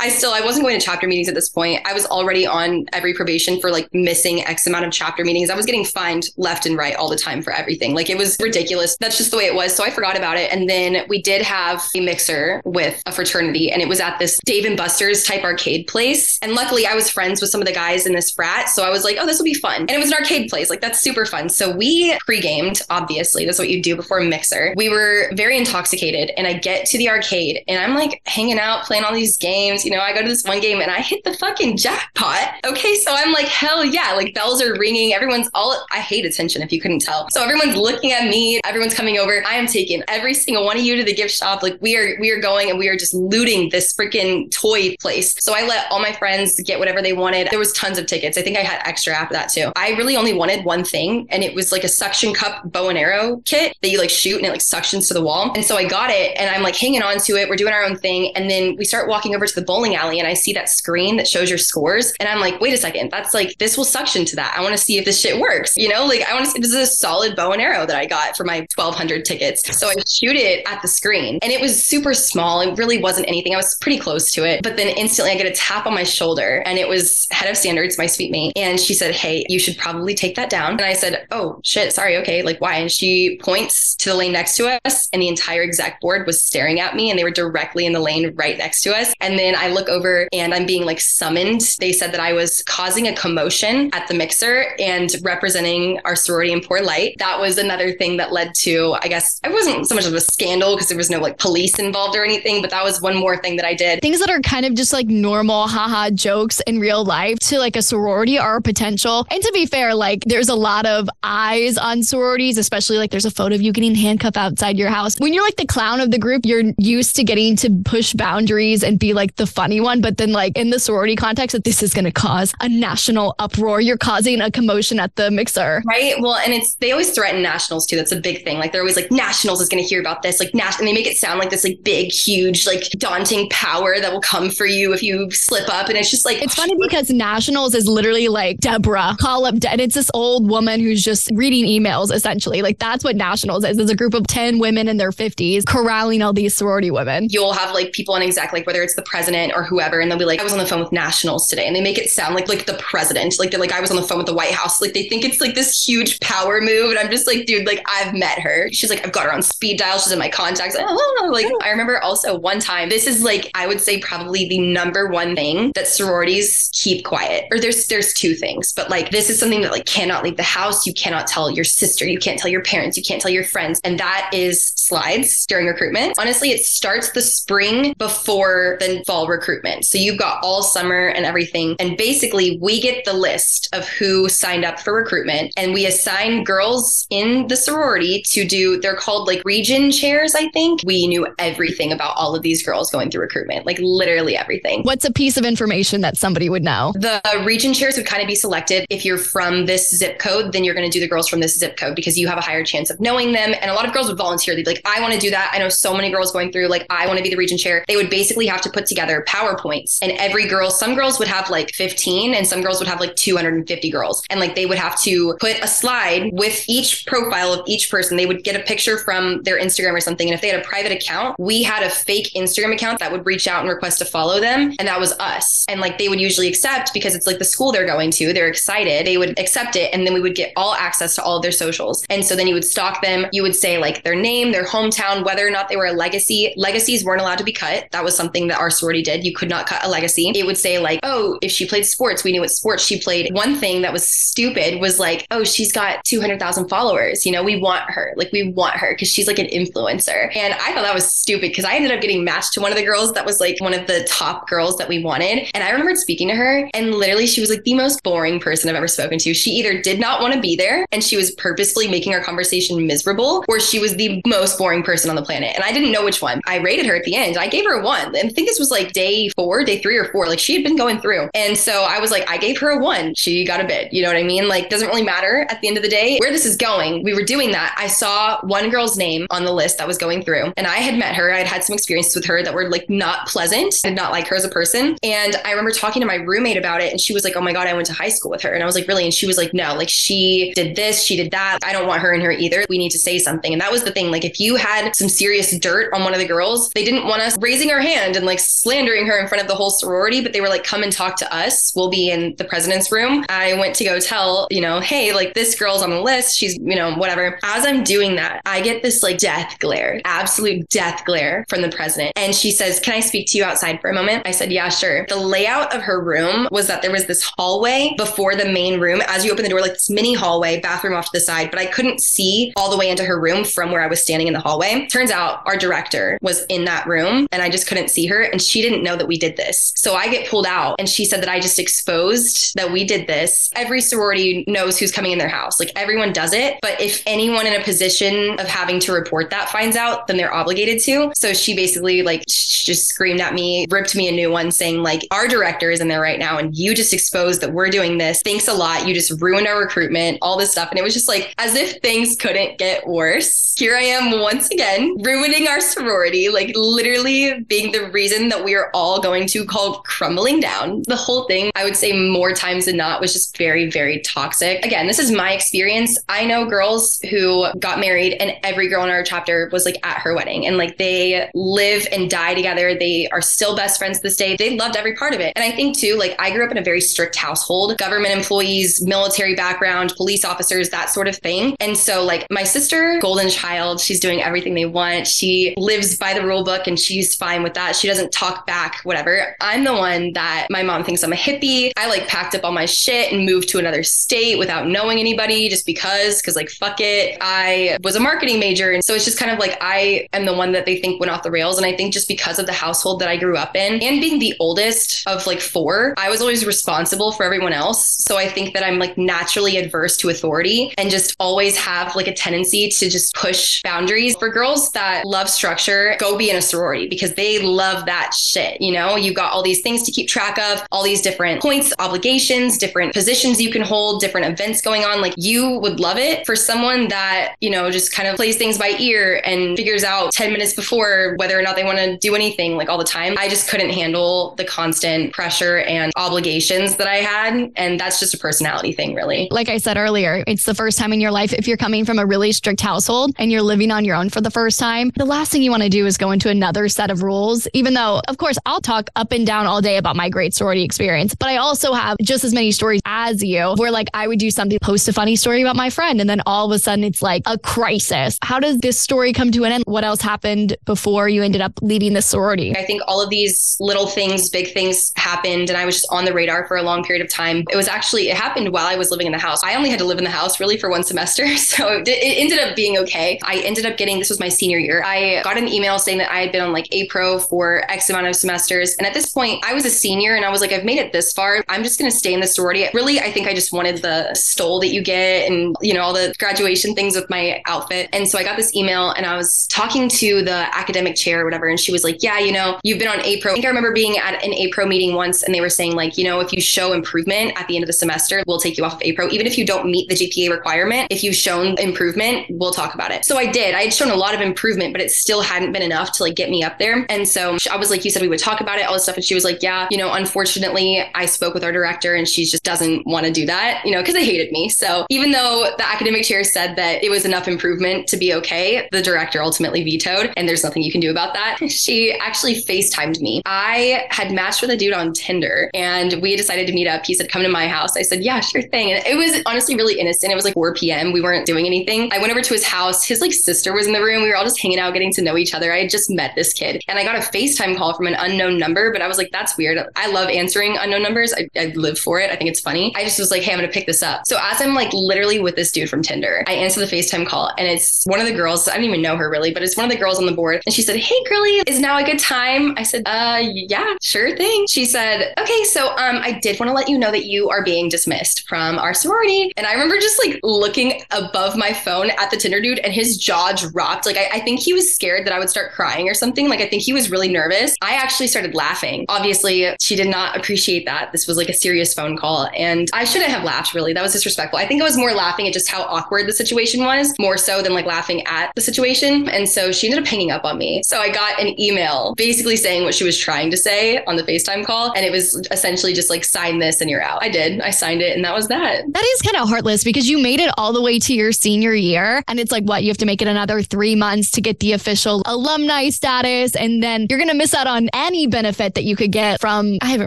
I 0.00 0.08
still 0.08 0.32
I 0.32 0.40
wasn't 0.40 0.64
going 0.64 0.78
to 0.78 0.84
chapter 0.84 1.06
meetings 1.06 1.28
at 1.28 1.34
this 1.34 1.48
point. 1.48 1.80
I 1.84 1.92
was 1.92 2.06
already 2.06 2.46
on 2.46 2.86
every 2.92 3.14
probation 3.14 3.60
for 3.60 3.70
like 3.70 3.88
missing 3.92 4.44
X 4.44 4.66
amount 4.66 4.84
of 4.84 4.92
chapter 4.92 5.24
meetings. 5.24 5.50
I 5.50 5.54
was 5.54 5.66
getting 5.66 5.84
fined 5.84 6.26
left 6.36 6.66
and 6.66 6.76
right 6.76 6.94
all 6.94 7.08
the 7.08 7.16
time 7.16 7.42
for 7.42 7.52
everything. 7.52 7.94
Like 7.94 8.10
it 8.10 8.18
was 8.18 8.36
ridiculous. 8.40 8.96
That's 9.00 9.18
just 9.18 9.30
the 9.30 9.36
way 9.36 9.46
it 9.46 9.54
was. 9.54 9.74
So 9.74 9.84
I 9.84 9.90
forgot 9.90 10.16
about 10.16 10.36
it. 10.36 10.52
And 10.52 10.68
then 10.68 11.04
we 11.08 11.22
did 11.22 11.42
have 11.42 11.82
a 11.94 12.00
mixer 12.00 12.62
with 12.64 13.02
a 13.06 13.12
fraternity, 13.12 13.70
and 13.70 13.82
it 13.82 13.88
was 13.88 14.00
at 14.00 14.18
this 14.18 14.38
Dave 14.44 14.64
and 14.64 14.76
Buster's 14.76 15.24
type 15.24 15.44
arcade 15.44 15.86
place. 15.86 16.38
And 16.42 16.54
luckily, 16.54 16.86
I 16.86 16.94
was 16.94 17.10
friends 17.10 17.40
with 17.40 17.50
some 17.50 17.60
of 17.60 17.66
the 17.66 17.72
guys 17.72 18.06
in 18.06 18.12
this 18.12 18.30
frat. 18.30 18.68
So 18.68 18.84
I 18.84 18.90
was 18.90 19.04
like, 19.04 19.16
oh, 19.20 19.26
this 19.26 19.38
will 19.38 19.44
be 19.44 19.54
fun. 19.54 19.82
And 19.82 19.90
it 19.90 19.98
was 19.98 20.10
an 20.10 20.18
arcade 20.18 20.48
place. 20.50 20.70
Like 20.70 20.80
that's 20.80 21.00
super 21.00 21.26
fun. 21.26 21.48
So 21.48 21.74
we 21.74 22.16
pre 22.20 22.40
gamed, 22.40 22.82
obviously. 22.90 23.44
That's 23.44 23.58
what 23.58 23.68
you 23.68 23.82
do 23.82 23.96
before 23.96 24.18
a 24.18 24.24
mixer. 24.24 24.74
We 24.76 24.88
were 24.88 25.30
very 25.34 25.56
intoxicated. 25.56 26.32
And 26.36 26.46
I 26.46 26.54
get 26.54 26.87
to 26.88 26.98
the 26.98 27.08
arcade 27.08 27.62
and 27.68 27.82
I'm 27.82 27.94
like 27.94 28.20
hanging 28.26 28.58
out, 28.58 28.84
playing 28.84 29.04
all 29.04 29.14
these 29.14 29.36
games. 29.36 29.84
You 29.84 29.90
know, 29.90 30.00
I 30.00 30.12
go 30.12 30.22
to 30.22 30.28
this 30.28 30.44
one 30.44 30.60
game 30.60 30.80
and 30.80 30.90
I 30.90 31.00
hit 31.00 31.22
the 31.24 31.34
fucking 31.34 31.76
jackpot. 31.76 32.64
Okay. 32.64 32.94
So 32.96 33.12
I'm 33.12 33.32
like, 33.32 33.46
hell 33.46 33.84
yeah. 33.84 34.14
Like 34.14 34.34
bells 34.34 34.62
are 34.62 34.78
ringing. 34.78 35.14
Everyone's 35.14 35.48
all, 35.54 35.86
I 35.92 36.00
hate 36.00 36.24
attention 36.24 36.62
if 36.62 36.72
you 36.72 36.80
couldn't 36.80 37.00
tell. 37.00 37.28
So 37.30 37.42
everyone's 37.42 37.76
looking 37.76 38.12
at 38.12 38.28
me. 38.28 38.60
Everyone's 38.64 38.94
coming 38.94 39.18
over. 39.18 39.44
I 39.46 39.54
am 39.54 39.66
taking 39.66 40.02
every 40.08 40.34
single 40.34 40.64
one 40.64 40.76
of 40.76 40.82
you 40.82 40.96
to 40.96 41.04
the 41.04 41.14
gift 41.14 41.34
shop. 41.34 41.62
Like 41.62 41.78
we 41.80 41.96
are, 41.96 42.16
we 42.20 42.30
are 42.30 42.40
going 42.40 42.70
and 42.70 42.78
we 42.78 42.88
are 42.88 42.96
just 42.96 43.14
looting 43.14 43.68
this 43.70 43.94
freaking 43.94 44.50
toy 44.50 44.96
place. 44.96 45.36
So 45.42 45.54
I 45.54 45.66
let 45.66 45.90
all 45.90 46.00
my 46.00 46.12
friends 46.12 46.60
get 46.60 46.78
whatever 46.78 47.02
they 47.02 47.12
wanted. 47.12 47.48
There 47.50 47.58
was 47.58 47.72
tons 47.72 47.98
of 47.98 48.06
tickets. 48.06 48.38
I 48.38 48.42
think 48.42 48.56
I 48.56 48.62
had 48.62 48.80
extra 48.86 49.14
after 49.14 49.34
that 49.34 49.50
too. 49.50 49.72
I 49.76 49.90
really 49.90 50.16
only 50.16 50.32
wanted 50.32 50.64
one 50.64 50.84
thing 50.84 51.26
and 51.30 51.42
it 51.42 51.54
was 51.54 51.72
like 51.72 51.84
a 51.84 51.88
suction 51.88 52.32
cup 52.34 52.70
bow 52.72 52.88
and 52.88 52.98
arrow 52.98 53.42
kit 53.44 53.76
that 53.82 53.90
you 53.90 53.98
like 53.98 54.10
shoot 54.10 54.36
and 54.36 54.46
it 54.46 54.50
like 54.50 54.60
suctions 54.60 55.08
to 55.08 55.14
the 55.14 55.22
wall. 55.22 55.52
And 55.54 55.64
so 55.64 55.76
I 55.76 55.84
got 55.84 56.10
it 56.10 56.36
and 56.38 56.50
I'm 56.50 56.62
like 56.62 56.77
hanging 56.78 57.02
on 57.02 57.18
to 57.18 57.36
it. 57.36 57.48
We're 57.48 57.56
doing 57.56 57.72
our 57.72 57.84
own 57.84 57.96
thing. 57.96 58.34
And 58.36 58.48
then 58.48 58.76
we 58.76 58.84
start 58.84 59.08
walking 59.08 59.34
over 59.34 59.46
to 59.46 59.54
the 59.54 59.62
bowling 59.62 59.94
alley 59.94 60.18
and 60.18 60.28
I 60.28 60.34
see 60.34 60.52
that 60.52 60.68
screen 60.68 61.16
that 61.16 61.26
shows 61.26 61.48
your 61.48 61.58
scores. 61.58 62.12
And 62.20 62.28
I'm 62.28 62.40
like, 62.40 62.60
wait 62.60 62.74
a 62.74 62.76
second, 62.76 63.10
that's 63.10 63.34
like, 63.34 63.56
this 63.58 63.76
will 63.76 63.84
suction 63.84 64.24
to 64.26 64.36
that. 64.36 64.54
I 64.56 64.62
want 64.62 64.72
to 64.72 64.78
see 64.78 64.98
if 64.98 65.04
this 65.04 65.20
shit 65.20 65.40
works. 65.40 65.76
You 65.76 65.88
know, 65.88 66.06
like 66.06 66.22
I 66.22 66.34
want 66.34 66.44
to 66.46 66.50
see 66.50 66.60
this 66.60 66.70
is 66.70 66.76
a 66.76 66.86
solid 66.86 67.36
bow 67.36 67.52
and 67.52 67.60
arrow 67.60 67.86
that 67.86 67.96
I 67.96 68.06
got 68.06 68.36
for 68.36 68.44
my 68.44 68.66
1200 68.74 69.24
tickets. 69.24 69.76
So 69.78 69.88
I 69.88 69.94
shoot 70.06 70.36
it 70.36 70.66
at 70.66 70.82
the 70.82 70.88
screen 70.88 71.38
and 71.42 71.52
it 71.52 71.60
was 71.60 71.86
super 71.86 72.14
small. 72.14 72.60
It 72.60 72.78
really 72.78 72.98
wasn't 72.98 73.28
anything. 73.28 73.54
I 73.54 73.56
was 73.56 73.76
pretty 73.76 73.98
close 73.98 74.32
to 74.32 74.44
it. 74.44 74.62
But 74.62 74.76
then 74.76 74.88
instantly 74.88 75.32
I 75.32 75.36
get 75.36 75.46
a 75.46 75.54
tap 75.54 75.86
on 75.86 75.94
my 75.94 76.04
shoulder 76.04 76.62
and 76.66 76.78
it 76.78 76.88
was 76.88 77.26
head 77.30 77.50
of 77.50 77.56
standards, 77.56 77.98
my 77.98 78.06
suite 78.06 78.30
mate. 78.30 78.52
And 78.56 78.78
she 78.78 78.94
said, 78.94 79.14
Hey, 79.14 79.44
you 79.48 79.58
should 79.58 79.76
probably 79.76 80.14
take 80.14 80.36
that 80.36 80.50
down. 80.50 80.72
And 80.72 80.82
I 80.82 80.92
said, 80.92 81.26
Oh 81.30 81.60
shit, 81.64 81.92
sorry. 81.92 82.16
Okay. 82.18 82.42
Like 82.42 82.60
why? 82.60 82.76
And 82.76 82.90
she 82.90 83.38
points 83.42 83.94
to 83.96 84.10
the 84.10 84.16
lane 84.16 84.32
next 84.32 84.56
to 84.56 84.78
us 84.84 85.08
and 85.12 85.22
the 85.22 85.28
entire 85.28 85.62
exec 85.62 86.00
board 86.00 86.26
was 86.26 86.42
staring 86.58 86.80
at 86.80 86.96
me 86.96 87.08
and 87.08 87.16
they 87.16 87.22
were 87.22 87.30
directly 87.30 87.86
in 87.86 87.92
the 87.92 88.00
lane 88.00 88.34
right 88.34 88.58
next 88.58 88.82
to 88.82 88.92
us. 88.92 89.14
And 89.20 89.38
then 89.38 89.54
I 89.54 89.68
look 89.68 89.88
over 89.88 90.26
and 90.32 90.52
I'm 90.52 90.66
being 90.66 90.84
like 90.84 90.98
summoned. 90.98 91.76
They 91.78 91.92
said 91.92 92.10
that 92.10 92.18
I 92.18 92.32
was 92.32 92.64
causing 92.64 93.06
a 93.06 93.14
commotion 93.14 93.90
at 93.92 94.08
the 94.08 94.14
mixer 94.14 94.74
and 94.80 95.08
representing 95.22 96.00
our 96.04 96.16
sorority 96.16 96.50
in 96.50 96.60
poor 96.60 96.80
light. 96.82 97.14
That 97.20 97.38
was 97.38 97.58
another 97.58 97.92
thing 97.92 98.16
that 98.16 98.32
led 98.32 98.56
to, 98.56 98.96
I 99.00 99.06
guess, 99.06 99.38
it 99.44 99.52
wasn't 99.52 99.86
so 99.86 99.94
much 99.94 100.04
of 100.04 100.14
a 100.14 100.20
scandal 100.20 100.74
because 100.74 100.88
there 100.88 100.96
was 100.96 101.10
no 101.10 101.20
like 101.20 101.38
police 101.38 101.78
involved 101.78 102.16
or 102.16 102.24
anything, 102.24 102.60
but 102.60 102.70
that 102.70 102.82
was 102.82 103.00
one 103.00 103.14
more 103.14 103.36
thing 103.36 103.54
that 103.54 103.64
I 103.64 103.74
did. 103.74 104.00
Things 104.02 104.18
that 104.18 104.28
are 104.28 104.40
kind 104.40 104.66
of 104.66 104.74
just 104.74 104.92
like 104.92 105.06
normal 105.06 105.68
haha 105.68 106.10
jokes 106.10 106.60
in 106.66 106.80
real 106.80 107.04
life 107.04 107.38
to 107.38 107.60
like 107.60 107.76
a 107.76 107.82
sorority 107.82 108.36
are 108.36 108.60
potential. 108.60 109.28
And 109.30 109.40
to 109.44 109.52
be 109.54 109.64
fair, 109.64 109.94
like 109.94 110.24
there's 110.26 110.48
a 110.48 110.56
lot 110.56 110.86
of 110.86 111.08
eyes 111.22 111.78
on 111.78 112.02
sororities, 112.02 112.58
especially 112.58 112.98
like 112.98 113.12
there's 113.12 113.26
a 113.26 113.30
photo 113.30 113.54
of 113.54 113.62
you 113.62 113.70
getting 113.70 113.94
handcuffed 113.94 114.36
outside 114.36 114.76
your 114.76 114.90
house. 114.90 115.20
When 115.20 115.32
you're 115.32 115.44
like 115.44 115.54
the 115.54 115.66
clown 115.66 116.00
of 116.00 116.10
the 116.10 116.18
group, 116.18 116.46
you're 116.48 116.72
used 116.78 117.14
to 117.16 117.24
getting 117.24 117.56
to 117.56 117.70
push 117.84 118.14
boundaries 118.14 118.82
and 118.82 118.98
be 118.98 119.12
like 119.12 119.36
the 119.36 119.46
funny 119.46 119.80
one. 119.80 120.00
But 120.00 120.16
then, 120.16 120.32
like 120.32 120.56
in 120.56 120.70
the 120.70 120.78
sorority 120.78 121.16
context, 121.16 121.52
that 121.52 121.64
this 121.64 121.82
is 121.82 121.92
going 121.92 122.04
to 122.06 122.12
cause 122.12 122.52
a 122.60 122.68
national 122.68 123.34
uproar. 123.38 123.80
You're 123.80 123.98
causing 123.98 124.40
a 124.40 124.50
commotion 124.50 124.98
at 124.98 125.14
the 125.16 125.30
mixer. 125.30 125.82
Right. 125.86 126.14
Well, 126.20 126.36
and 126.36 126.52
it's, 126.52 126.74
they 126.76 126.92
always 126.92 127.10
threaten 127.10 127.42
nationals 127.42 127.86
too. 127.86 127.96
That's 127.96 128.12
a 128.12 128.20
big 128.20 128.44
thing. 128.44 128.58
Like 128.58 128.72
they're 128.72 128.80
always 128.80 128.96
like, 128.96 129.10
nationals 129.10 129.60
is 129.60 129.68
going 129.68 129.82
to 129.82 129.88
hear 129.88 130.00
about 130.00 130.22
this. 130.22 130.40
Like, 130.40 130.54
national, 130.54 130.88
and 130.88 130.96
they 130.96 131.00
make 131.00 131.10
it 131.10 131.16
sound 131.16 131.38
like 131.38 131.50
this 131.50 131.64
like 131.64 131.78
big, 131.82 132.10
huge, 132.10 132.66
like 132.66 132.88
daunting 132.92 133.48
power 133.50 134.00
that 134.00 134.12
will 134.12 134.20
come 134.20 134.50
for 134.50 134.66
you 134.66 134.92
if 134.92 135.02
you 135.02 135.30
slip 135.30 135.68
up. 135.68 135.88
And 135.88 135.98
it's 135.98 136.10
just 136.10 136.24
like, 136.24 136.42
it's 136.42 136.54
funny 136.54 136.74
because 136.80 137.10
nationals 137.10 137.74
is 137.74 137.86
literally 137.86 138.28
like 138.28 138.58
Deborah, 138.58 139.16
call 139.20 139.44
up, 139.44 139.56
De- 139.56 139.70
and 139.70 139.80
it's 139.80 139.94
this 139.94 140.10
old 140.14 140.48
woman 140.48 140.80
who's 140.80 141.04
just 141.04 141.30
reading 141.34 141.64
emails 141.64 142.12
essentially. 142.12 142.62
Like 142.62 142.78
that's 142.78 143.04
what 143.04 143.16
nationals 143.16 143.64
is. 143.64 143.78
It's 143.78 143.90
a 143.90 143.96
group 143.96 144.14
of 144.14 144.26
10 144.26 144.58
women 144.58 144.88
in 144.88 144.96
their 144.96 145.10
50s 145.10 145.66
corralling 145.66 146.22
all 146.22 146.32
these 146.38 146.56
sorority 146.56 146.90
women. 146.90 147.28
You'll 147.30 147.52
have 147.52 147.74
like 147.74 147.92
people 147.92 148.14
on 148.14 148.22
exec, 148.22 148.52
like 148.52 148.66
whether 148.66 148.82
it's 148.82 148.94
the 148.94 149.02
president 149.02 149.52
or 149.54 149.62
whoever, 149.62 150.00
and 150.00 150.10
they'll 150.10 150.18
be 150.18 150.24
like, 150.24 150.40
I 150.40 150.44
was 150.44 150.52
on 150.52 150.58
the 150.58 150.66
phone 150.66 150.80
with 150.80 150.92
nationals 150.92 151.48
today. 151.48 151.66
And 151.66 151.74
they 151.74 151.82
make 151.82 151.98
it 151.98 152.10
sound 152.10 152.34
like 152.34 152.48
like 152.48 152.66
the 152.66 152.74
president. 152.74 153.38
Like 153.38 153.50
they're 153.50 153.60
like, 153.60 153.72
I 153.72 153.80
was 153.80 153.90
on 153.90 153.96
the 153.96 154.02
phone 154.02 154.18
with 154.18 154.26
the 154.26 154.34
White 154.34 154.52
House. 154.52 154.80
Like 154.80 154.94
they 154.94 155.08
think 155.08 155.24
it's 155.24 155.40
like 155.40 155.54
this 155.54 155.86
huge 155.86 156.20
power 156.20 156.60
move. 156.60 156.90
And 156.90 156.98
I'm 156.98 157.10
just 157.10 157.26
like, 157.26 157.46
dude, 157.46 157.66
like 157.66 157.84
I've 157.86 158.14
met 158.14 158.38
her. 158.38 158.70
She's 158.72 158.90
like, 158.90 159.04
I've 159.04 159.12
got 159.12 159.24
her 159.24 159.32
on 159.32 159.42
speed 159.42 159.78
dial. 159.78 159.98
She's 159.98 160.12
in 160.12 160.18
my 160.18 160.28
contacts. 160.28 160.76
Oh, 160.78 161.30
like 161.32 161.46
I 161.62 161.70
remember 161.70 162.00
also 162.02 162.38
one 162.38 162.60
time, 162.60 162.88
this 162.88 163.06
is 163.06 163.22
like, 163.22 163.50
I 163.54 163.66
would 163.66 163.80
say 163.80 163.98
probably 163.98 164.48
the 164.48 164.58
number 164.58 165.08
one 165.08 165.34
thing 165.34 165.72
that 165.74 165.88
sororities 165.88 166.70
keep 166.72 167.04
quiet. 167.04 167.46
Or 167.50 167.58
there's 167.58 167.86
there's 167.88 168.12
two 168.12 168.34
things, 168.34 168.72
but 168.72 168.90
like 168.90 169.10
this 169.10 169.30
is 169.30 169.38
something 169.38 169.62
that 169.62 169.72
like 169.72 169.86
cannot 169.86 170.24
leave 170.24 170.36
the 170.36 170.42
house. 170.42 170.86
You 170.86 170.94
cannot 170.94 171.26
tell 171.26 171.50
your 171.50 171.64
sister, 171.64 172.06
you 172.06 172.18
can't 172.18 172.38
tell 172.38 172.50
your 172.50 172.62
parents, 172.62 172.96
you 172.96 173.02
can't 173.02 173.20
tell 173.20 173.30
your 173.30 173.44
friends. 173.44 173.80
And 173.84 173.98
that 173.98 174.30
is 174.32 174.72
slides 174.76 175.46
during 175.46 175.66
recruitment. 175.66 176.14
Honestly, 176.28 176.50
it 176.50 176.62
starts 176.62 177.12
the 177.12 177.22
spring 177.22 177.94
before 177.96 178.76
the 178.80 179.02
fall 179.06 179.28
recruitment. 179.28 179.86
So 179.86 179.96
you've 179.96 180.18
got 180.18 180.44
all 180.44 180.62
summer 180.62 181.06
and 181.06 181.24
everything. 181.24 181.74
And 181.80 181.96
basically, 181.96 182.58
we 182.60 182.82
get 182.82 183.06
the 183.06 183.14
list 183.14 183.70
of 183.72 183.88
who 183.88 184.28
signed 184.28 184.62
up 184.62 184.78
for 184.78 184.92
recruitment 184.92 185.54
and 185.56 185.72
we 185.72 185.86
assign 185.86 186.44
girls 186.44 187.06
in 187.08 187.46
the 187.46 187.56
sorority 187.56 188.20
to 188.26 188.46
do, 188.46 188.78
they're 188.78 188.94
called 188.94 189.26
like 189.26 189.42
region 189.46 189.90
chairs, 189.90 190.34
I 190.34 190.50
think. 190.50 190.82
We 190.84 191.06
knew 191.06 191.26
everything 191.38 191.92
about 191.92 192.14
all 192.18 192.36
of 192.36 192.42
these 192.42 192.62
girls 192.62 192.90
going 192.90 193.10
through 193.10 193.22
recruitment, 193.22 193.64
like 193.64 193.78
literally 193.80 194.36
everything. 194.36 194.82
What's 194.82 195.06
a 195.06 195.12
piece 195.12 195.38
of 195.38 195.46
information 195.46 196.02
that 196.02 196.18
somebody 196.18 196.50
would 196.50 196.62
know? 196.62 196.92
The 196.94 197.22
region 197.42 197.72
chairs 197.72 197.96
would 197.96 198.04
kind 198.04 198.20
of 198.20 198.28
be 198.28 198.34
selected. 198.34 198.84
If 198.90 199.02
you're 199.02 199.16
from 199.16 199.64
this 199.64 199.96
zip 199.96 200.18
code, 200.18 200.52
then 200.52 200.62
you're 200.62 200.74
going 200.74 200.90
to 200.90 200.92
do 200.92 201.00
the 201.00 201.08
girls 201.08 201.26
from 201.26 201.40
this 201.40 201.58
zip 201.58 201.78
code 201.78 201.96
because 201.96 202.18
you 202.18 202.28
have 202.28 202.36
a 202.36 202.42
higher 202.42 202.64
chance 202.64 202.90
of 202.90 203.00
knowing 203.00 203.32
them. 203.32 203.54
And 203.62 203.70
a 203.70 203.74
lot 203.74 203.86
of 203.86 203.94
girls 203.94 204.08
would 204.08 204.18
volunteer. 204.18 204.54
They'd 204.54 204.66
be 204.66 204.72
like, 204.72 204.82
I 204.84 205.00
want 205.00 205.14
to 205.14 205.18
do 205.18 205.30
that. 205.30 205.52
I 205.54 205.58
know 205.58 205.70
so 205.70 205.94
many 205.94 206.10
girls 206.10 206.17
going 206.26 206.52
through, 206.52 206.68
like, 206.68 206.86
I 206.90 207.06
want 207.06 207.18
to 207.18 207.22
be 207.22 207.30
the 207.30 207.36
region 207.36 207.58
chair. 207.58 207.84
They 207.88 207.96
would 207.96 208.10
basically 208.10 208.46
have 208.46 208.60
to 208.62 208.70
put 208.70 208.86
together 208.86 209.24
PowerPoints. 209.28 209.98
And 210.02 210.12
every 210.12 210.46
girl, 210.46 210.70
some 210.70 210.94
girls 210.94 211.18
would 211.18 211.28
have 211.28 211.50
like 211.50 211.74
15 211.74 212.34
and 212.34 212.46
some 212.46 212.60
girls 212.60 212.78
would 212.78 212.88
have 212.88 213.00
like 213.00 213.14
250 213.16 213.90
girls. 213.90 214.22
And 214.30 214.40
like 214.40 214.54
they 214.54 214.66
would 214.66 214.78
have 214.78 215.00
to 215.02 215.36
put 215.40 215.62
a 215.62 215.66
slide 215.66 216.30
with 216.32 216.64
each 216.68 217.06
profile 217.06 217.52
of 217.52 217.62
each 217.66 217.90
person. 217.90 218.16
They 218.16 218.26
would 218.26 218.44
get 218.44 218.56
a 218.56 218.64
picture 218.64 218.98
from 218.98 219.42
their 219.42 219.58
Instagram 219.58 219.92
or 219.92 220.00
something. 220.00 220.28
And 220.28 220.34
if 220.34 220.40
they 220.40 220.48
had 220.48 220.60
a 220.60 220.64
private 220.64 220.92
account, 220.92 221.36
we 221.38 221.62
had 221.62 221.82
a 221.82 221.90
fake 221.90 222.32
Instagram 222.34 222.74
account 222.74 222.98
that 222.98 223.12
would 223.12 223.24
reach 223.26 223.46
out 223.48 223.60
and 223.60 223.68
request 223.68 223.98
to 224.00 224.04
follow 224.04 224.40
them. 224.40 224.74
And 224.78 224.88
that 224.88 225.00
was 225.00 225.12
us. 225.18 225.64
And 225.68 225.80
like 225.80 225.98
they 225.98 226.08
would 226.08 226.20
usually 226.20 226.48
accept 226.48 226.92
because 226.92 227.14
it's 227.14 227.26
like 227.26 227.38
the 227.38 227.44
school 227.44 227.72
they're 227.72 227.86
going 227.86 228.10
to. 228.12 228.32
They're 228.32 228.48
excited. 228.48 229.06
They 229.06 229.18
would 229.18 229.38
accept 229.38 229.76
it. 229.76 229.92
And 229.92 230.06
then 230.06 230.14
we 230.14 230.20
would 230.20 230.34
get 230.34 230.52
all 230.56 230.74
access 230.74 231.14
to 231.16 231.22
all 231.22 231.36
of 231.36 231.42
their 231.42 231.52
socials. 231.52 232.04
And 232.10 232.24
so 232.24 232.36
then 232.36 232.46
you 232.46 232.54
would 232.54 232.64
stalk 232.64 233.02
them. 233.02 233.26
You 233.32 233.42
would 233.42 233.54
say 233.54 233.78
like 233.78 234.02
their 234.04 234.14
name, 234.14 234.52
their 234.52 234.64
hometown, 234.64 235.24
whether 235.24 235.46
or 235.46 235.50
not 235.50 235.68
they 235.68 235.76
were 235.76 235.86
a 235.86 235.92
legacy. 236.08 236.54
Legacies 236.56 237.04
weren't 237.04 237.20
allowed 237.20 237.36
to 237.36 237.44
be 237.44 237.52
cut. 237.52 237.86
That 237.92 238.02
was 238.02 238.16
something 238.16 238.48
that 238.48 238.58
our 238.58 238.70
sorority 238.70 239.02
did. 239.02 239.24
You 239.24 239.34
could 239.34 239.50
not 239.50 239.66
cut 239.66 239.84
a 239.84 239.88
legacy. 239.88 240.32
It 240.34 240.46
would 240.46 240.56
say 240.56 240.78
like, 240.78 241.00
oh, 241.02 241.38
if 241.42 241.50
she 241.50 241.66
played 241.66 241.84
sports, 241.84 242.24
we 242.24 242.32
knew 242.32 242.40
what 242.40 242.50
sports 242.50 242.82
she 242.82 242.98
played. 242.98 243.34
One 243.34 243.56
thing 243.56 243.82
that 243.82 243.92
was 243.92 244.08
stupid 244.08 244.80
was 244.80 244.98
like, 244.98 245.26
oh, 245.30 245.44
she's 245.44 245.70
got 245.70 246.02
200,000 246.04 246.68
followers. 246.68 247.26
You 247.26 247.32
know, 247.32 247.42
we 247.42 247.60
want 247.60 247.90
her. 247.90 248.14
Like 248.16 248.32
we 248.32 248.52
want 248.52 248.76
her 248.76 248.94
because 248.94 249.08
she's 249.08 249.26
like 249.26 249.38
an 249.38 249.48
influencer. 249.48 250.34
And 250.34 250.54
I 250.54 250.72
thought 250.72 250.82
that 250.82 250.94
was 250.94 251.14
stupid 251.14 251.50
because 251.50 251.66
I 251.66 251.74
ended 251.74 251.92
up 251.92 252.00
getting 252.00 252.24
matched 252.24 252.54
to 252.54 252.60
one 252.60 252.72
of 252.72 252.78
the 252.78 252.84
girls 252.84 253.12
that 253.12 253.26
was 253.26 253.38
like 253.38 253.60
one 253.60 253.74
of 253.74 253.86
the 253.86 254.04
top 254.08 254.48
girls 254.48 254.78
that 254.78 254.88
we 254.88 255.04
wanted. 255.04 255.50
And 255.52 255.62
I 255.62 255.70
remembered 255.70 255.98
speaking 255.98 256.28
to 256.28 256.34
her 256.34 256.70
and 256.72 256.94
literally 256.94 257.26
she 257.26 257.42
was 257.42 257.50
like 257.50 257.64
the 257.64 257.74
most 257.74 258.02
boring 258.02 258.40
person 258.40 258.70
I've 258.70 258.76
ever 258.76 258.88
spoken 258.88 259.18
to. 259.18 259.34
She 259.34 259.50
either 259.50 259.82
did 259.82 260.00
not 260.00 260.22
want 260.22 260.32
to 260.32 260.40
be 260.40 260.56
there 260.56 260.86
and 260.90 261.04
she 261.04 261.16
was 261.18 261.32
purposefully 261.32 261.88
making 261.88 262.14
our 262.14 262.22
conversation 262.22 262.86
miserable 262.86 263.44
or 263.46 263.60
she 263.60 263.78
was 263.78 263.96
the 263.96 264.22
most 264.26 264.56
boring 264.56 264.82
person 264.82 265.10
on 265.10 265.16
the 265.16 265.22
planet. 265.22 265.54
And 265.54 265.64
I 265.64 265.72
didn't 265.72 265.92
know 265.92 265.97
which 266.04 266.22
one. 266.22 266.40
I 266.46 266.56
rated 266.56 266.86
her 266.86 266.96
at 266.96 267.04
the 267.04 267.14
end. 267.14 267.36
I 267.36 267.48
gave 267.48 267.64
her 267.64 267.80
a 267.80 267.82
one. 267.82 268.14
And 268.14 268.28
I 268.28 268.28
think 268.28 268.48
this 268.48 268.58
was 268.58 268.70
like 268.70 268.92
day 268.92 269.28
four, 269.30 269.64
day 269.64 269.80
three 269.80 269.96
or 269.96 270.06
four. 270.06 270.26
Like 270.26 270.38
she 270.38 270.54
had 270.54 270.64
been 270.64 270.76
going 270.76 271.00
through. 271.00 271.28
And 271.34 271.56
so 271.56 271.84
I 271.88 272.00
was 272.00 272.10
like, 272.10 272.28
I 272.28 272.36
gave 272.36 272.58
her 272.58 272.70
a 272.70 272.78
one. 272.78 273.14
She 273.14 273.44
got 273.44 273.60
a 273.60 273.64
bid. 273.64 273.92
You 273.92 274.02
know 274.02 274.08
what 274.08 274.16
I 274.16 274.22
mean? 274.22 274.48
Like, 274.48 274.68
doesn't 274.68 274.88
really 274.88 275.02
matter 275.02 275.46
at 275.50 275.60
the 275.60 275.68
end 275.68 275.76
of 275.76 275.82
the 275.82 275.88
day 275.88 276.18
where 276.18 276.32
this 276.32 276.46
is 276.46 276.56
going. 276.56 277.02
We 277.04 277.14
were 277.14 277.22
doing 277.22 277.50
that. 277.52 277.74
I 277.78 277.86
saw 277.86 278.40
one 278.42 278.70
girl's 278.70 278.96
name 278.96 279.26
on 279.30 279.44
the 279.44 279.52
list 279.52 279.78
that 279.78 279.86
was 279.86 279.98
going 279.98 280.22
through. 280.22 280.52
And 280.56 280.66
I 280.66 280.76
had 280.76 280.98
met 280.98 281.14
her. 281.14 281.32
I 281.32 281.38
had 281.38 281.46
had 281.46 281.64
some 281.64 281.74
experiences 281.74 282.14
with 282.14 282.24
her 282.26 282.42
that 282.42 282.54
were 282.54 282.68
like 282.68 282.88
not 282.88 283.26
pleasant. 283.26 283.74
I 283.84 283.90
did 283.90 283.96
not 283.96 284.12
like 284.12 284.26
her 284.28 284.36
as 284.36 284.44
a 284.44 284.48
person. 284.48 284.96
And 285.02 285.36
I 285.44 285.50
remember 285.50 285.70
talking 285.70 286.00
to 286.00 286.06
my 286.06 286.16
roommate 286.16 286.56
about 286.56 286.82
it. 286.82 286.90
And 286.90 287.00
she 287.00 287.12
was 287.12 287.24
like, 287.24 287.36
Oh 287.36 287.40
my 287.40 287.52
God, 287.52 287.66
I 287.66 287.74
went 287.74 287.86
to 287.86 287.92
high 287.92 288.08
school 288.08 288.30
with 288.30 288.42
her. 288.42 288.52
And 288.52 288.62
I 288.62 288.66
was 288.66 288.74
like, 288.74 288.88
Really? 288.88 289.04
And 289.04 289.14
she 289.14 289.26
was 289.26 289.36
like, 289.36 289.54
No, 289.54 289.74
like 289.74 289.88
she 289.88 290.52
did 290.54 290.76
this, 290.76 291.02
she 291.02 291.16
did 291.16 291.30
that. 291.30 291.58
I 291.64 291.72
don't 291.72 291.86
want 291.86 292.02
her 292.02 292.12
in 292.12 292.20
here 292.20 292.30
either. 292.30 292.64
We 292.68 292.78
need 292.78 292.90
to 292.90 292.98
say 292.98 293.18
something. 293.18 293.52
And 293.52 293.60
that 293.60 293.72
was 293.72 293.84
the 293.84 293.90
thing. 293.90 294.10
Like, 294.10 294.24
if 294.24 294.40
you 294.40 294.56
had 294.56 294.94
some 294.94 295.08
serious 295.08 295.56
dirt 295.58 295.87
on 295.94 296.04
one 296.04 296.14
of 296.14 296.20
the 296.20 296.26
girls, 296.26 296.70
they 296.70 296.84
didn't 296.84 297.06
want 297.06 297.22
us 297.22 297.36
raising 297.40 297.70
our 297.70 297.80
hand 297.80 298.16
and 298.16 298.26
like 298.26 298.40
slandering 298.40 299.06
her 299.06 299.18
in 299.18 299.28
front 299.28 299.42
of 299.42 299.48
the 299.48 299.54
whole 299.54 299.70
sorority, 299.70 300.20
but 300.20 300.32
they 300.32 300.40
were 300.40 300.48
like, 300.48 300.64
Come 300.64 300.82
and 300.82 300.92
talk 300.92 301.16
to 301.16 301.34
us. 301.34 301.72
We'll 301.74 301.90
be 301.90 302.10
in 302.10 302.34
the 302.36 302.44
president's 302.44 302.90
room. 302.92 303.24
I 303.28 303.54
went 303.54 303.74
to 303.76 303.84
go 303.84 304.00
tell, 304.00 304.48
you 304.50 304.60
know, 304.60 304.80
hey, 304.80 305.14
like 305.14 305.34
this 305.34 305.58
girl's 305.58 305.82
on 305.82 305.90
the 305.90 306.00
list. 306.00 306.36
She's, 306.36 306.56
you 306.56 306.76
know, 306.76 306.94
whatever. 306.94 307.38
As 307.42 307.66
I'm 307.66 307.84
doing 307.84 308.16
that, 308.16 308.42
I 308.46 308.60
get 308.60 308.82
this 308.82 309.02
like 309.02 309.18
death 309.18 309.58
glare, 309.58 310.00
absolute 310.04 310.68
death 310.68 311.04
glare 311.04 311.44
from 311.48 311.62
the 311.62 311.70
president. 311.70 312.12
And 312.16 312.34
she 312.34 312.50
says, 312.50 312.80
Can 312.80 312.94
I 312.94 313.00
speak 313.00 313.26
to 313.28 313.38
you 313.38 313.44
outside 313.44 313.80
for 313.80 313.90
a 313.90 313.94
moment? 313.94 314.26
I 314.26 314.30
said, 314.32 314.52
Yeah, 314.52 314.68
sure. 314.68 315.06
The 315.08 315.16
layout 315.16 315.74
of 315.74 315.82
her 315.82 316.02
room 316.02 316.48
was 316.50 316.66
that 316.66 316.82
there 316.82 316.92
was 316.92 317.06
this 317.06 317.22
hallway 317.36 317.94
before 317.96 318.34
the 318.34 318.46
main 318.46 318.80
room. 318.80 319.02
As 319.06 319.24
you 319.24 319.32
open 319.32 319.44
the 319.44 319.48
door, 319.48 319.60
like 319.60 319.74
this 319.74 319.90
mini 319.90 320.14
hallway, 320.14 320.60
bathroom 320.60 320.94
off 320.94 321.06
to 321.06 321.10
the 321.12 321.20
side, 321.20 321.50
but 321.50 321.58
I 321.58 321.66
couldn't 321.66 322.00
see 322.00 322.52
all 322.56 322.70
the 322.70 322.76
way 322.76 322.90
into 322.90 323.04
her 323.04 323.20
room 323.20 323.44
from 323.44 323.72
where 323.72 323.82
I 323.82 323.86
was 323.86 324.02
standing 324.02 324.26
in 324.26 324.32
the 324.32 324.40
hallway. 324.40 324.86
Turns 324.86 325.10
out 325.10 325.42
our 325.46 325.56
director 325.68 326.18
was 326.22 326.46
in 326.46 326.64
that 326.64 326.86
room 326.86 327.26
and 327.30 327.42
I 327.42 327.50
just 327.50 327.66
couldn't 327.66 327.88
see 327.88 328.06
her 328.06 328.22
and 328.22 328.40
she 328.40 328.62
didn't 328.62 328.82
know 328.82 328.96
that 328.96 329.06
we 329.06 329.18
did 329.18 329.36
this. 329.36 329.72
So 329.76 329.94
I 329.94 330.08
get 330.08 330.28
pulled 330.28 330.46
out 330.46 330.76
and 330.78 330.88
she 330.88 331.04
said 331.04 331.20
that 331.20 331.28
I 331.28 331.40
just 331.40 331.58
exposed 331.58 332.54
that 332.54 332.72
we 332.72 332.84
did 332.84 333.06
this. 333.06 333.50
Every 333.54 333.80
sorority 333.80 334.44
knows 334.48 334.78
who's 334.78 334.92
coming 334.92 335.12
in 335.12 335.18
their 335.18 335.28
house. 335.28 335.60
Like 335.60 335.72
everyone 335.76 336.12
does 336.12 336.32
it. 336.32 336.58
But 336.62 336.80
if 336.80 337.02
anyone 337.06 337.46
in 337.46 337.60
a 337.60 337.62
position 337.62 338.40
of 338.40 338.46
having 338.46 338.80
to 338.80 338.92
report 338.92 339.30
that 339.30 339.50
finds 339.50 339.76
out, 339.76 340.06
then 340.06 340.16
they're 340.16 340.32
obligated 340.32 340.80
to. 340.84 341.12
So 341.14 341.34
she 341.34 341.54
basically 341.54 342.02
like 342.02 342.26
just 342.26 342.86
screamed 342.86 343.20
at 343.20 343.34
me, 343.34 343.66
ripped 343.70 343.94
me 343.94 344.08
a 344.08 344.12
new 344.12 344.30
one 344.30 344.50
saying 344.50 344.82
like 344.82 345.02
our 345.10 345.28
director 345.28 345.70
is 345.70 345.80
in 345.80 345.88
there 345.88 346.00
right 346.00 346.18
now 346.18 346.38
and 346.38 346.56
you 346.56 346.74
just 346.74 346.94
exposed 346.94 347.42
that 347.42 347.52
we're 347.52 347.70
doing 347.70 347.98
this. 347.98 348.22
Thanks 348.22 348.48
a 348.48 348.54
lot. 348.54 348.86
You 348.86 348.94
just 348.94 349.20
ruined 349.20 349.46
our 349.46 349.58
recruitment, 349.58 350.18
all 350.22 350.38
this 350.38 350.50
stuff. 350.50 350.70
And 350.70 350.78
it 350.78 350.82
was 350.82 350.94
just 350.94 351.08
like 351.08 351.34
as 351.38 351.54
if 351.54 351.80
things 351.82 352.16
couldn't 352.16 352.58
get 352.58 352.86
worse. 352.86 353.54
Here 353.58 353.76
I 353.76 353.82
am 353.82 354.20
once 354.20 354.48
again 354.50 354.96
ruining 355.02 355.48
our 355.48 355.57
sorority, 355.60 356.28
like 356.28 356.52
literally 356.54 357.40
being 357.44 357.72
the 357.72 357.90
reason 357.90 358.28
that 358.28 358.44
we 358.44 358.54
are 358.54 358.70
all 358.74 359.00
going 359.00 359.26
to 359.28 359.44
call 359.44 359.80
crumbling 359.82 360.40
down. 360.40 360.82
The 360.86 360.96
whole 360.96 361.24
thing, 361.24 361.50
I 361.54 361.64
would 361.64 361.76
say 361.76 362.08
more 362.08 362.32
times 362.32 362.66
than 362.66 362.76
not, 362.76 363.00
was 363.00 363.12
just 363.12 363.36
very, 363.36 363.70
very 363.70 364.00
toxic. 364.00 364.64
Again, 364.64 364.86
this 364.86 364.98
is 364.98 365.10
my 365.10 365.32
experience. 365.32 365.98
I 366.08 366.24
know 366.24 366.46
girls 366.46 367.00
who 367.10 367.46
got 367.58 367.80
married 367.80 368.14
and 368.20 368.32
every 368.42 368.68
girl 368.68 368.84
in 368.84 368.90
our 368.90 369.02
chapter 369.02 369.48
was 369.52 369.64
like 369.64 369.84
at 369.86 369.98
her 369.98 370.14
wedding 370.14 370.46
and 370.46 370.56
like 370.56 370.78
they 370.78 371.28
live 371.34 371.86
and 371.92 372.10
die 372.10 372.34
together. 372.34 372.74
They 372.74 373.08
are 373.08 373.20
still 373.20 373.56
best 373.56 373.78
friends 373.78 374.00
this 374.00 374.16
day. 374.16 374.36
They 374.36 374.56
loved 374.56 374.76
every 374.76 374.94
part 374.94 375.14
of 375.14 375.20
it. 375.20 375.32
And 375.36 375.44
I 375.44 375.54
think 375.54 375.76
too, 375.76 375.96
like 375.96 376.14
I 376.18 376.30
grew 376.30 376.44
up 376.44 376.50
in 376.50 376.58
a 376.58 376.62
very 376.62 376.80
strict 376.80 377.16
household, 377.16 377.78
government 377.78 378.14
employees, 378.14 378.82
military 378.82 379.34
background, 379.34 379.94
police 379.96 380.24
officers, 380.24 380.70
that 380.70 380.90
sort 380.90 381.08
of 381.08 381.16
thing. 381.16 381.56
And 381.60 381.76
so 381.76 382.04
like 382.04 382.26
my 382.30 382.44
sister, 382.44 382.98
golden 383.00 383.28
child, 383.28 383.80
she's 383.80 384.00
doing 384.00 384.22
everything 384.22 384.54
they 384.54 384.66
want. 384.66 385.06
She 385.06 385.47
lives 385.56 385.96
by 385.96 386.14
the 386.14 386.24
rule 386.24 386.44
book 386.44 386.66
and 386.66 386.78
she's 386.78 387.14
fine 387.14 387.42
with 387.42 387.54
that. 387.54 387.76
She 387.76 387.88
doesn't 387.88 388.12
talk 388.12 388.46
back, 388.46 388.80
whatever. 388.84 389.36
I'm 389.40 389.64
the 389.64 389.74
one 389.74 390.12
that 390.12 390.46
my 390.50 390.62
mom 390.62 390.84
thinks 390.84 391.02
I'm 391.02 391.12
a 391.12 391.16
hippie. 391.16 391.72
I 391.76 391.88
like 391.88 392.06
packed 392.08 392.34
up 392.34 392.44
all 392.44 392.52
my 392.52 392.66
shit 392.66 393.12
and 393.12 393.24
moved 393.24 393.48
to 393.50 393.58
another 393.58 393.82
state 393.82 394.38
without 394.38 394.68
knowing 394.68 394.98
anybody 394.98 395.48
just 395.48 395.66
because, 395.66 396.20
because 396.20 396.36
like 396.36 396.50
fuck 396.50 396.80
it. 396.80 397.16
I 397.20 397.78
was 397.82 397.96
a 397.96 398.00
marketing 398.00 398.40
major. 398.40 398.70
And 398.72 398.84
so 398.84 398.94
it's 398.94 399.04
just 399.04 399.18
kind 399.18 399.30
of 399.30 399.38
like 399.38 399.56
I 399.60 400.08
am 400.12 400.24
the 400.24 400.34
one 400.34 400.52
that 400.52 400.66
they 400.66 400.80
think 400.80 401.00
went 401.00 401.10
off 401.10 401.22
the 401.22 401.30
rails. 401.30 401.56
And 401.56 401.66
I 401.66 401.76
think 401.76 401.92
just 401.92 402.08
because 402.08 402.38
of 402.38 402.46
the 402.46 402.52
household 402.52 403.00
that 403.00 403.08
I 403.08 403.16
grew 403.16 403.36
up 403.36 403.56
in 403.56 403.82
and 403.82 404.00
being 404.00 404.18
the 404.18 404.34
oldest 404.40 405.06
of 405.06 405.26
like 405.26 405.40
four, 405.40 405.94
I 405.96 406.10
was 406.10 406.20
always 406.20 406.46
responsible 406.46 407.12
for 407.12 407.24
everyone 407.24 407.52
else. 407.52 407.86
So 408.04 408.16
I 408.16 408.28
think 408.28 408.54
that 408.54 408.64
I'm 408.64 408.78
like 408.78 408.96
naturally 408.96 409.56
adverse 409.56 409.96
to 409.98 410.08
authority 410.08 410.74
and 410.78 410.90
just 410.90 411.14
always 411.18 411.56
have 411.56 411.94
like 411.96 412.06
a 412.06 412.14
tendency 412.14 412.68
to 412.68 412.88
just 412.88 413.14
push 413.14 413.62
boundaries. 413.62 414.16
For 414.18 414.28
girls 414.28 414.70
that 414.70 415.04
love 415.04 415.28
structure, 415.38 415.94
go 415.98 416.18
be 416.18 416.28
in 416.28 416.36
a 416.36 416.42
sorority 416.42 416.88
because 416.88 417.14
they 417.14 417.38
love 417.40 417.86
that 417.86 418.12
shit. 418.12 418.60
You 418.60 418.72
know, 418.72 418.96
you 418.96 419.14
got 419.14 419.32
all 419.32 419.42
these 419.42 419.62
things 419.62 419.84
to 419.84 419.92
keep 419.92 420.08
track 420.08 420.38
of, 420.38 420.66
all 420.72 420.82
these 420.82 421.00
different 421.00 421.40
points, 421.40 421.72
obligations, 421.78 422.58
different 422.58 422.92
positions 422.92 423.40
you 423.40 423.50
can 423.50 423.62
hold, 423.62 424.00
different 424.00 424.26
events 424.26 424.60
going 424.60 424.84
on. 424.84 425.00
Like 425.00 425.14
you 425.16 425.58
would 425.60 425.80
love 425.80 425.96
it 425.96 426.26
for 426.26 426.34
someone 426.34 426.88
that, 426.88 427.36
you 427.40 427.50
know, 427.50 427.70
just 427.70 427.92
kind 427.92 428.08
of 428.08 428.16
plays 428.16 428.36
things 428.36 428.58
by 428.58 428.74
ear 428.78 429.22
and 429.24 429.56
figures 429.56 429.84
out 429.84 430.12
10 430.12 430.32
minutes 430.32 430.54
before 430.54 431.14
whether 431.16 431.38
or 431.38 431.42
not 431.42 431.56
they 431.56 431.64
want 431.64 431.78
to 431.78 431.96
do 431.98 432.14
anything 432.14 432.56
like 432.56 432.68
all 432.68 432.78
the 432.78 432.84
time. 432.84 433.14
I 433.16 433.28
just 433.28 433.48
couldn't 433.48 433.70
handle 433.70 434.34
the 434.34 434.44
constant 434.44 435.12
pressure 435.12 435.58
and 435.58 435.92
obligations 435.96 436.76
that 436.76 436.88
I 436.88 436.96
had. 436.96 437.52
And 437.56 437.78
that's 437.78 438.00
just 438.00 438.14
a 438.14 438.18
personality 438.18 438.72
thing, 438.72 438.94
really. 438.94 439.28
Like 439.30 439.48
I 439.48 439.58
said 439.58 439.76
earlier, 439.76 440.24
it's 440.26 440.44
the 440.44 440.54
first 440.54 440.78
time 440.78 440.92
in 440.92 441.00
your 441.00 441.12
life. 441.12 441.32
If 441.32 441.46
you're 441.46 441.56
coming 441.56 441.84
from 441.84 441.98
a 441.98 442.06
really 442.06 442.32
strict 442.32 442.60
household 442.60 443.12
and 443.18 443.30
you're 443.30 443.42
living 443.42 443.70
on 443.70 443.84
your 443.84 443.94
own 443.94 444.10
for 444.10 444.20
the 444.20 444.30
first 444.30 444.58
time, 444.58 444.90
the 444.96 445.04
last 445.04 445.27
thing 445.28 445.42
you 445.42 445.50
want 445.50 445.62
to 445.62 445.68
do 445.68 445.86
is 445.86 445.96
go 445.96 446.10
into 446.10 446.28
another 446.28 446.68
set 446.68 446.90
of 446.90 447.02
rules. 447.02 447.48
Even 447.52 447.74
though, 447.74 448.00
of 448.08 448.18
course, 448.18 448.38
I'll 448.46 448.60
talk 448.60 448.90
up 448.96 449.12
and 449.12 449.26
down 449.26 449.46
all 449.46 449.60
day 449.60 449.76
about 449.76 449.96
my 449.96 450.08
great 450.08 450.34
sorority 450.34 450.62
experience, 450.62 451.14
but 451.14 451.28
I 451.28 451.36
also 451.36 451.72
have 451.72 451.96
just 452.02 452.24
as 452.24 452.32
many 452.32 452.52
stories 452.52 452.80
as 452.84 453.22
you 453.22 453.54
where 453.56 453.70
like 453.70 453.88
I 453.94 454.06
would 454.06 454.18
do 454.18 454.30
something, 454.30 454.58
post 454.60 454.88
a 454.88 454.92
funny 454.92 455.16
story 455.16 455.42
about 455.42 455.56
my 455.56 455.70
friend, 455.70 456.00
and 456.00 456.08
then 456.08 456.22
all 456.26 456.46
of 456.46 456.52
a 456.52 456.58
sudden 456.58 456.84
it's 456.84 457.02
like 457.02 457.22
a 457.26 457.38
crisis. 457.38 458.18
How 458.22 458.40
does 458.40 458.58
this 458.58 458.78
story 458.78 459.12
come 459.12 459.30
to 459.32 459.44
an 459.44 459.52
end? 459.52 459.64
What 459.66 459.84
else 459.84 460.00
happened 460.00 460.56
before 460.64 461.08
you 461.08 461.22
ended 461.22 461.40
up 461.40 461.52
leaving 461.62 461.92
the 461.92 462.02
sorority? 462.02 462.56
I 462.56 462.64
think 462.64 462.82
all 462.86 463.02
of 463.02 463.10
these 463.10 463.56
little 463.60 463.86
things, 463.86 464.28
big 464.30 464.52
things 464.52 464.92
happened, 464.96 465.48
and 465.48 465.58
I 465.58 465.64
was 465.64 465.76
just 465.76 465.88
on 465.90 466.04
the 466.04 466.12
radar 466.12 466.46
for 466.46 466.56
a 466.56 466.62
long 466.62 466.84
period 466.84 467.04
of 467.04 467.10
time. 467.10 467.44
It 467.50 467.56
was 467.56 467.68
actually, 467.68 468.08
it 468.08 468.16
happened 468.16 468.50
while 468.52 468.66
I 468.66 468.76
was 468.76 468.90
living 468.90 469.06
in 469.06 469.12
the 469.12 469.18
house. 469.18 469.42
I 469.44 469.54
only 469.54 469.70
had 469.70 469.78
to 469.78 469.84
live 469.84 469.98
in 469.98 470.04
the 470.04 470.10
house 470.10 470.40
really 470.40 470.56
for 470.56 470.68
one 470.70 470.84
semester. 470.84 471.26
So 471.48 471.78
it, 471.78 471.88
it 471.88 472.18
ended 472.18 472.40
up 472.40 472.54
being 472.54 472.76
okay. 472.78 473.18
I 473.22 473.38
ended 473.38 473.64
up 473.64 473.78
getting, 473.78 473.98
this 473.98 474.10
was 474.10 474.20
my 474.20 474.28
senior 474.28 474.58
year. 474.58 474.82
I 474.84 475.17
got 475.24 475.36
an 475.36 475.48
email 475.48 475.78
saying 475.78 475.98
that 475.98 476.10
I 476.10 476.20
had 476.20 476.32
been 476.32 476.42
on 476.42 476.52
like 476.52 476.66
APRO 476.66 477.28
for 477.28 477.70
X 477.70 477.90
amount 477.90 478.06
of 478.06 478.16
semesters. 478.16 478.74
And 478.78 478.86
at 478.86 478.94
this 478.94 479.10
point, 479.10 479.44
I 479.44 479.54
was 479.54 479.64
a 479.64 479.70
senior 479.70 480.14
and 480.14 480.24
I 480.24 480.30
was 480.30 480.40
like, 480.40 480.52
I've 480.52 480.64
made 480.64 480.78
it 480.78 480.92
this 480.92 481.12
far. 481.12 481.44
I'm 481.48 481.62
just 481.62 481.78
going 481.78 481.90
to 481.90 481.96
stay 481.96 482.12
in 482.12 482.20
the 482.20 482.26
sorority. 482.26 482.66
Really, 482.74 483.00
I 483.00 483.10
think 483.10 483.26
I 483.26 483.34
just 483.34 483.52
wanted 483.52 483.82
the 483.82 484.14
stole 484.14 484.60
that 484.60 484.68
you 484.68 484.82
get 484.82 485.30
and, 485.30 485.56
you 485.60 485.74
know, 485.74 485.82
all 485.82 485.92
the 485.92 486.14
graduation 486.18 486.74
things 486.74 486.94
with 486.94 487.08
my 487.10 487.42
outfit. 487.46 487.88
And 487.92 488.08
so 488.08 488.18
I 488.18 488.24
got 488.24 488.36
this 488.36 488.54
email 488.54 488.90
and 488.90 489.06
I 489.06 489.16
was 489.16 489.46
talking 489.48 489.88
to 489.88 490.22
the 490.22 490.56
academic 490.56 490.96
chair 490.96 491.22
or 491.22 491.24
whatever. 491.24 491.46
And 491.46 491.58
she 491.58 491.72
was 491.72 491.84
like, 491.84 492.02
Yeah, 492.02 492.18
you 492.18 492.32
know, 492.32 492.58
you've 492.62 492.78
been 492.78 492.88
on 492.88 492.98
APRO. 492.98 493.30
I 493.30 493.34
think 493.34 493.44
I 493.44 493.48
remember 493.48 493.72
being 493.72 493.96
at 493.98 494.22
an 494.24 494.32
APRO 494.32 494.68
meeting 494.68 494.94
once 494.94 495.22
and 495.22 495.34
they 495.34 495.40
were 495.40 495.48
saying, 495.48 495.74
like, 495.74 495.98
you 495.98 496.04
know, 496.04 496.20
if 496.20 496.32
you 496.32 496.40
show 496.40 496.72
improvement 496.72 497.32
at 497.36 497.46
the 497.48 497.56
end 497.56 497.62
of 497.62 497.66
the 497.66 497.72
semester, 497.72 498.22
we'll 498.26 498.40
take 498.40 498.58
you 498.58 498.64
off 498.64 498.74
of 498.74 498.80
APRO. 498.80 499.10
Even 499.10 499.26
if 499.26 499.38
you 499.38 499.44
don't 499.44 499.70
meet 499.70 499.88
the 499.88 499.94
GPA 499.94 500.30
requirement, 500.30 500.88
if 500.90 501.02
you've 501.02 501.14
shown 501.14 501.58
improvement, 501.58 502.26
we'll 502.30 502.52
talk 502.52 502.74
about 502.74 502.90
it. 502.90 503.04
So 503.04 503.16
I 503.16 503.26
did. 503.26 503.54
I 503.54 503.62
had 503.62 503.74
shown 503.74 503.90
a 503.90 503.96
lot 503.96 504.14
of 504.14 504.20
improvement, 504.20 504.72
but 504.72 504.80
it 504.80 504.90
still 505.08 505.22
hadn't 505.22 505.52
been 505.52 505.62
enough 505.62 505.90
to 505.90 506.02
like 506.02 506.14
get 506.14 506.28
me 506.28 506.42
up 506.42 506.58
there. 506.58 506.84
And 506.90 507.08
so 507.08 507.38
I 507.50 507.56
was 507.56 507.70
like, 507.70 507.82
You 507.82 507.90
said 507.90 508.02
we 508.02 508.08
would 508.08 508.18
talk 508.18 508.42
about 508.42 508.58
it, 508.58 508.66
all 508.66 508.74
this 508.74 508.82
stuff. 508.82 508.96
And 508.96 509.04
she 509.04 509.14
was 509.14 509.24
like, 509.24 509.42
Yeah, 509.42 509.66
you 509.70 509.78
know, 509.78 509.90
unfortunately, 509.94 510.84
I 510.94 511.06
spoke 511.06 511.32
with 511.32 511.42
our 511.42 511.50
director 511.50 511.94
and 511.94 512.06
she 512.06 512.26
just 512.26 512.42
doesn't 512.42 512.86
want 512.86 513.06
to 513.06 513.12
do 513.12 513.24
that, 513.24 513.62
you 513.64 513.72
know, 513.72 513.80
because 513.80 513.94
they 513.94 514.04
hated 514.04 514.30
me. 514.32 514.50
So 514.50 514.84
even 514.90 515.12
though 515.12 515.54
the 515.56 515.66
academic 515.66 516.04
chair 516.04 516.24
said 516.24 516.56
that 516.56 516.84
it 516.84 516.90
was 516.90 517.06
enough 517.06 517.26
improvement 517.26 517.86
to 517.88 517.96
be 517.96 518.12
okay, 518.16 518.68
the 518.70 518.82
director 518.82 519.22
ultimately 519.22 519.64
vetoed, 519.64 520.12
and 520.14 520.28
there's 520.28 520.44
nothing 520.44 520.62
you 520.62 520.70
can 520.70 520.82
do 520.82 520.90
about 520.90 521.14
that. 521.14 521.38
She 521.58 521.92
actually 521.92 522.34
FaceTimed 522.42 523.00
me. 523.00 523.22
I 523.26 523.86
had 523.90 524.12
matched 524.12 524.42
with 524.42 524.50
a 524.50 524.56
dude 524.56 524.74
on 524.74 524.92
Tinder 524.92 525.50
and 525.54 526.00
we 526.02 526.14
decided 526.14 526.46
to 526.46 526.52
meet 526.52 526.68
up. 526.68 526.84
He 526.84 526.94
said, 526.94 527.10
Come 527.10 527.22
to 527.22 527.28
my 527.28 527.48
house. 527.48 527.76
I 527.76 527.82
said, 527.82 528.02
Yeah, 528.04 528.20
sure 528.20 528.42
thing. 528.42 528.72
And 528.72 528.86
it 528.86 528.96
was 528.96 529.22
honestly 529.24 529.56
really 529.56 529.80
innocent. 529.80 530.12
It 530.12 530.14
was 530.14 530.24
like 530.24 530.34
4 530.34 530.54
p.m. 530.54 530.92
We 530.92 531.00
weren't 531.00 531.26
doing 531.26 531.46
anything. 531.46 531.90
I 531.92 531.98
went 531.98 532.10
over 532.10 532.20
to 532.20 532.34
his 532.34 532.44
house. 532.44 532.84
His 532.84 533.00
like 533.00 533.12
sister 533.12 533.52
was 533.54 533.66
in 533.66 533.72
the 533.72 533.82
room. 533.82 534.02
We 534.02 534.08
were 534.10 534.16
all 534.16 534.24
just 534.24 534.40
hanging 534.40 534.58
out, 534.58 534.72
getting 534.74 534.92
to 534.98 535.04
know 535.04 535.16
each 535.16 535.34
other. 535.34 535.52
I 535.52 535.60
had 535.60 535.70
just 535.70 535.90
met 535.90 536.14
this 536.14 536.32
kid 536.32 536.60
and 536.68 536.78
I 536.78 536.84
got 536.84 536.96
a 536.96 536.98
FaceTime 536.98 537.56
call 537.56 537.74
from 537.74 537.86
an 537.86 537.94
unknown 537.98 538.38
number, 538.38 538.72
but 538.72 538.82
I 538.82 538.88
was 538.88 538.98
like, 538.98 539.10
That's 539.12 539.36
weird. 539.36 539.58
I 539.76 539.90
love 539.90 540.08
answering 540.08 540.56
unknown 540.58 540.82
numbers. 540.82 541.14
I, 541.14 541.28
I 541.38 541.46
live 541.54 541.78
for 541.78 542.00
it. 542.00 542.10
I 542.10 542.16
think 542.16 542.30
it's 542.30 542.40
funny. 542.40 542.72
I 542.76 542.84
just 542.84 542.98
was 542.98 543.10
like, 543.10 543.22
Hey, 543.22 543.32
I'm 543.32 543.38
going 543.38 543.48
to 543.48 543.52
pick 543.52 543.66
this 543.66 543.82
up. 543.82 544.02
So 544.06 544.18
as 544.20 544.40
I'm 544.40 544.54
like 544.54 544.72
literally 544.72 545.20
with 545.20 545.36
this 545.36 545.52
dude 545.52 545.70
from 545.70 545.82
Tinder, 545.82 546.24
I 546.26 546.32
answer 546.32 546.60
the 546.60 546.66
FaceTime 546.66 547.06
call 547.06 547.32
and 547.38 547.46
it's 547.46 547.84
one 547.86 548.00
of 548.00 548.06
the 548.06 548.12
girls. 548.12 548.48
I 548.48 548.54
don't 548.54 548.64
even 548.64 548.82
know 548.82 548.96
her 548.96 549.08
really, 549.08 549.32
but 549.32 549.42
it's 549.42 549.56
one 549.56 549.64
of 549.64 549.70
the 549.70 549.78
girls 549.78 549.98
on 549.98 550.06
the 550.06 550.12
board. 550.12 550.42
And 550.44 550.54
she 550.54 550.62
said, 550.62 550.76
Hey, 550.76 550.96
girly, 551.08 551.42
is 551.46 551.60
now 551.60 551.78
a 551.78 551.84
good 551.84 551.98
time? 551.98 552.54
I 552.56 552.62
said, 552.62 552.82
Uh, 552.86 553.20
yeah, 553.22 553.74
sure 553.82 554.16
thing. 554.16 554.46
She 554.48 554.64
said, 554.64 555.14
Okay, 555.18 555.44
so 555.44 555.68
um, 555.76 555.98
I 556.02 556.18
did 556.20 556.38
want 556.38 556.50
to 556.50 556.54
let 556.54 556.68
you 556.68 556.78
know 556.78 556.90
that 556.90 557.06
you 557.06 557.28
are 557.28 557.44
being 557.44 557.68
dismissed 557.68 558.28
from 558.28 558.58
our 558.58 558.74
sorority. 558.74 559.32
And 559.36 559.46
I 559.46 559.52
remember 559.52 559.78
just 559.78 560.04
like 560.04 560.20
looking 560.22 560.82
above 560.90 561.36
my 561.36 561.52
phone 561.52 561.90
at 561.90 562.10
the 562.10 562.16
Tinder 562.16 562.40
dude 562.40 562.58
and 562.60 562.72
his 562.72 562.96
jaw 562.96 563.32
dropped. 563.32 563.86
Like, 563.86 563.96
I, 563.96 564.08
I 564.14 564.20
think 564.20 564.40
he 564.40 564.52
was 564.52 564.74
scared 564.74 564.87
that 565.04 565.12
I 565.12 565.18
would 565.18 565.30
start 565.30 565.52
crying 565.52 565.88
or 565.88 565.94
something. 565.94 566.28
Like, 566.28 566.40
I 566.40 566.48
think 566.48 566.62
he 566.62 566.72
was 566.72 566.90
really 566.90 567.08
nervous. 567.08 567.54
I 567.62 567.74
actually 567.74 568.08
started 568.08 568.34
laughing. 568.34 568.84
Obviously, 568.88 569.54
she 569.60 569.76
did 569.76 569.88
not 569.88 570.16
appreciate 570.16 570.64
that. 570.66 570.92
This 570.92 571.06
was 571.06 571.16
like 571.16 571.28
a 571.28 571.34
serious 571.34 571.74
phone 571.74 571.96
call. 571.96 572.28
And 572.36 572.68
I 572.72 572.84
shouldn't 572.84 573.10
have 573.10 573.24
laughed, 573.24 573.54
really. 573.54 573.72
That 573.72 573.82
was 573.82 573.92
disrespectful. 573.92 574.38
I 574.38 574.46
think 574.46 574.60
I 574.60 574.64
was 574.64 574.76
more 574.76 574.92
laughing 574.92 575.26
at 575.26 575.32
just 575.32 575.48
how 575.48 575.62
awkward 575.62 576.06
the 576.06 576.12
situation 576.12 576.64
was, 576.64 576.94
more 576.98 577.16
so 577.16 577.42
than 577.42 577.52
like 577.52 577.66
laughing 577.66 578.06
at 578.06 578.32
the 578.34 578.40
situation. 578.40 579.08
And 579.08 579.28
so 579.28 579.52
she 579.52 579.66
ended 579.68 579.82
up 579.82 579.88
hanging 579.88 580.10
up 580.10 580.24
on 580.24 580.38
me. 580.38 580.62
So 580.64 580.78
I 580.78 580.90
got 580.90 581.20
an 581.20 581.38
email 581.40 581.94
basically 581.96 582.36
saying 582.36 582.64
what 582.64 582.74
she 582.74 582.84
was 582.84 582.96
trying 582.98 583.30
to 583.30 583.36
say 583.36 583.84
on 583.84 583.96
the 583.96 584.02
FaceTime 584.02 584.44
call. 584.44 584.72
And 584.74 584.84
it 584.84 584.92
was 584.92 585.20
essentially 585.30 585.72
just 585.72 585.90
like, 585.90 586.04
sign 586.04 586.38
this 586.38 586.60
and 586.60 586.70
you're 586.70 586.82
out. 586.82 587.02
I 587.02 587.08
did. 587.08 587.40
I 587.40 587.50
signed 587.50 587.82
it 587.82 587.94
and 587.94 588.04
that 588.04 588.14
was 588.14 588.28
that. 588.28 588.64
That 588.72 588.84
is 588.94 589.02
kind 589.02 589.16
of 589.16 589.28
heartless 589.28 589.64
because 589.64 589.88
you 589.88 589.98
made 589.98 590.20
it 590.20 590.30
all 590.38 590.52
the 590.52 590.62
way 590.62 590.78
to 590.78 590.94
your 590.94 591.12
senior 591.12 591.54
year. 591.54 592.02
And 592.08 592.20
it's 592.20 592.32
like, 592.32 592.44
what? 592.44 592.62
You 592.62 592.68
have 592.68 592.78
to 592.78 592.86
make 592.86 593.02
it 593.02 593.08
another 593.08 593.42
three 593.42 593.74
months 593.74 594.10
to 594.12 594.20
get 594.20 594.40
the 594.40 594.52
official 594.52 594.67
alumni 594.76 595.70
status. 595.70 596.34
And 596.36 596.62
then 596.62 596.86
you're 596.88 596.98
going 596.98 597.10
to 597.10 597.14
miss 597.14 597.34
out 597.34 597.46
on 597.46 597.68
any 597.72 598.06
benefit 598.06 598.54
that 598.54 598.64
you 598.64 598.76
could 598.76 598.92
get 598.92 599.20
from, 599.20 599.58
I 599.62 599.66
haven't 599.66 599.86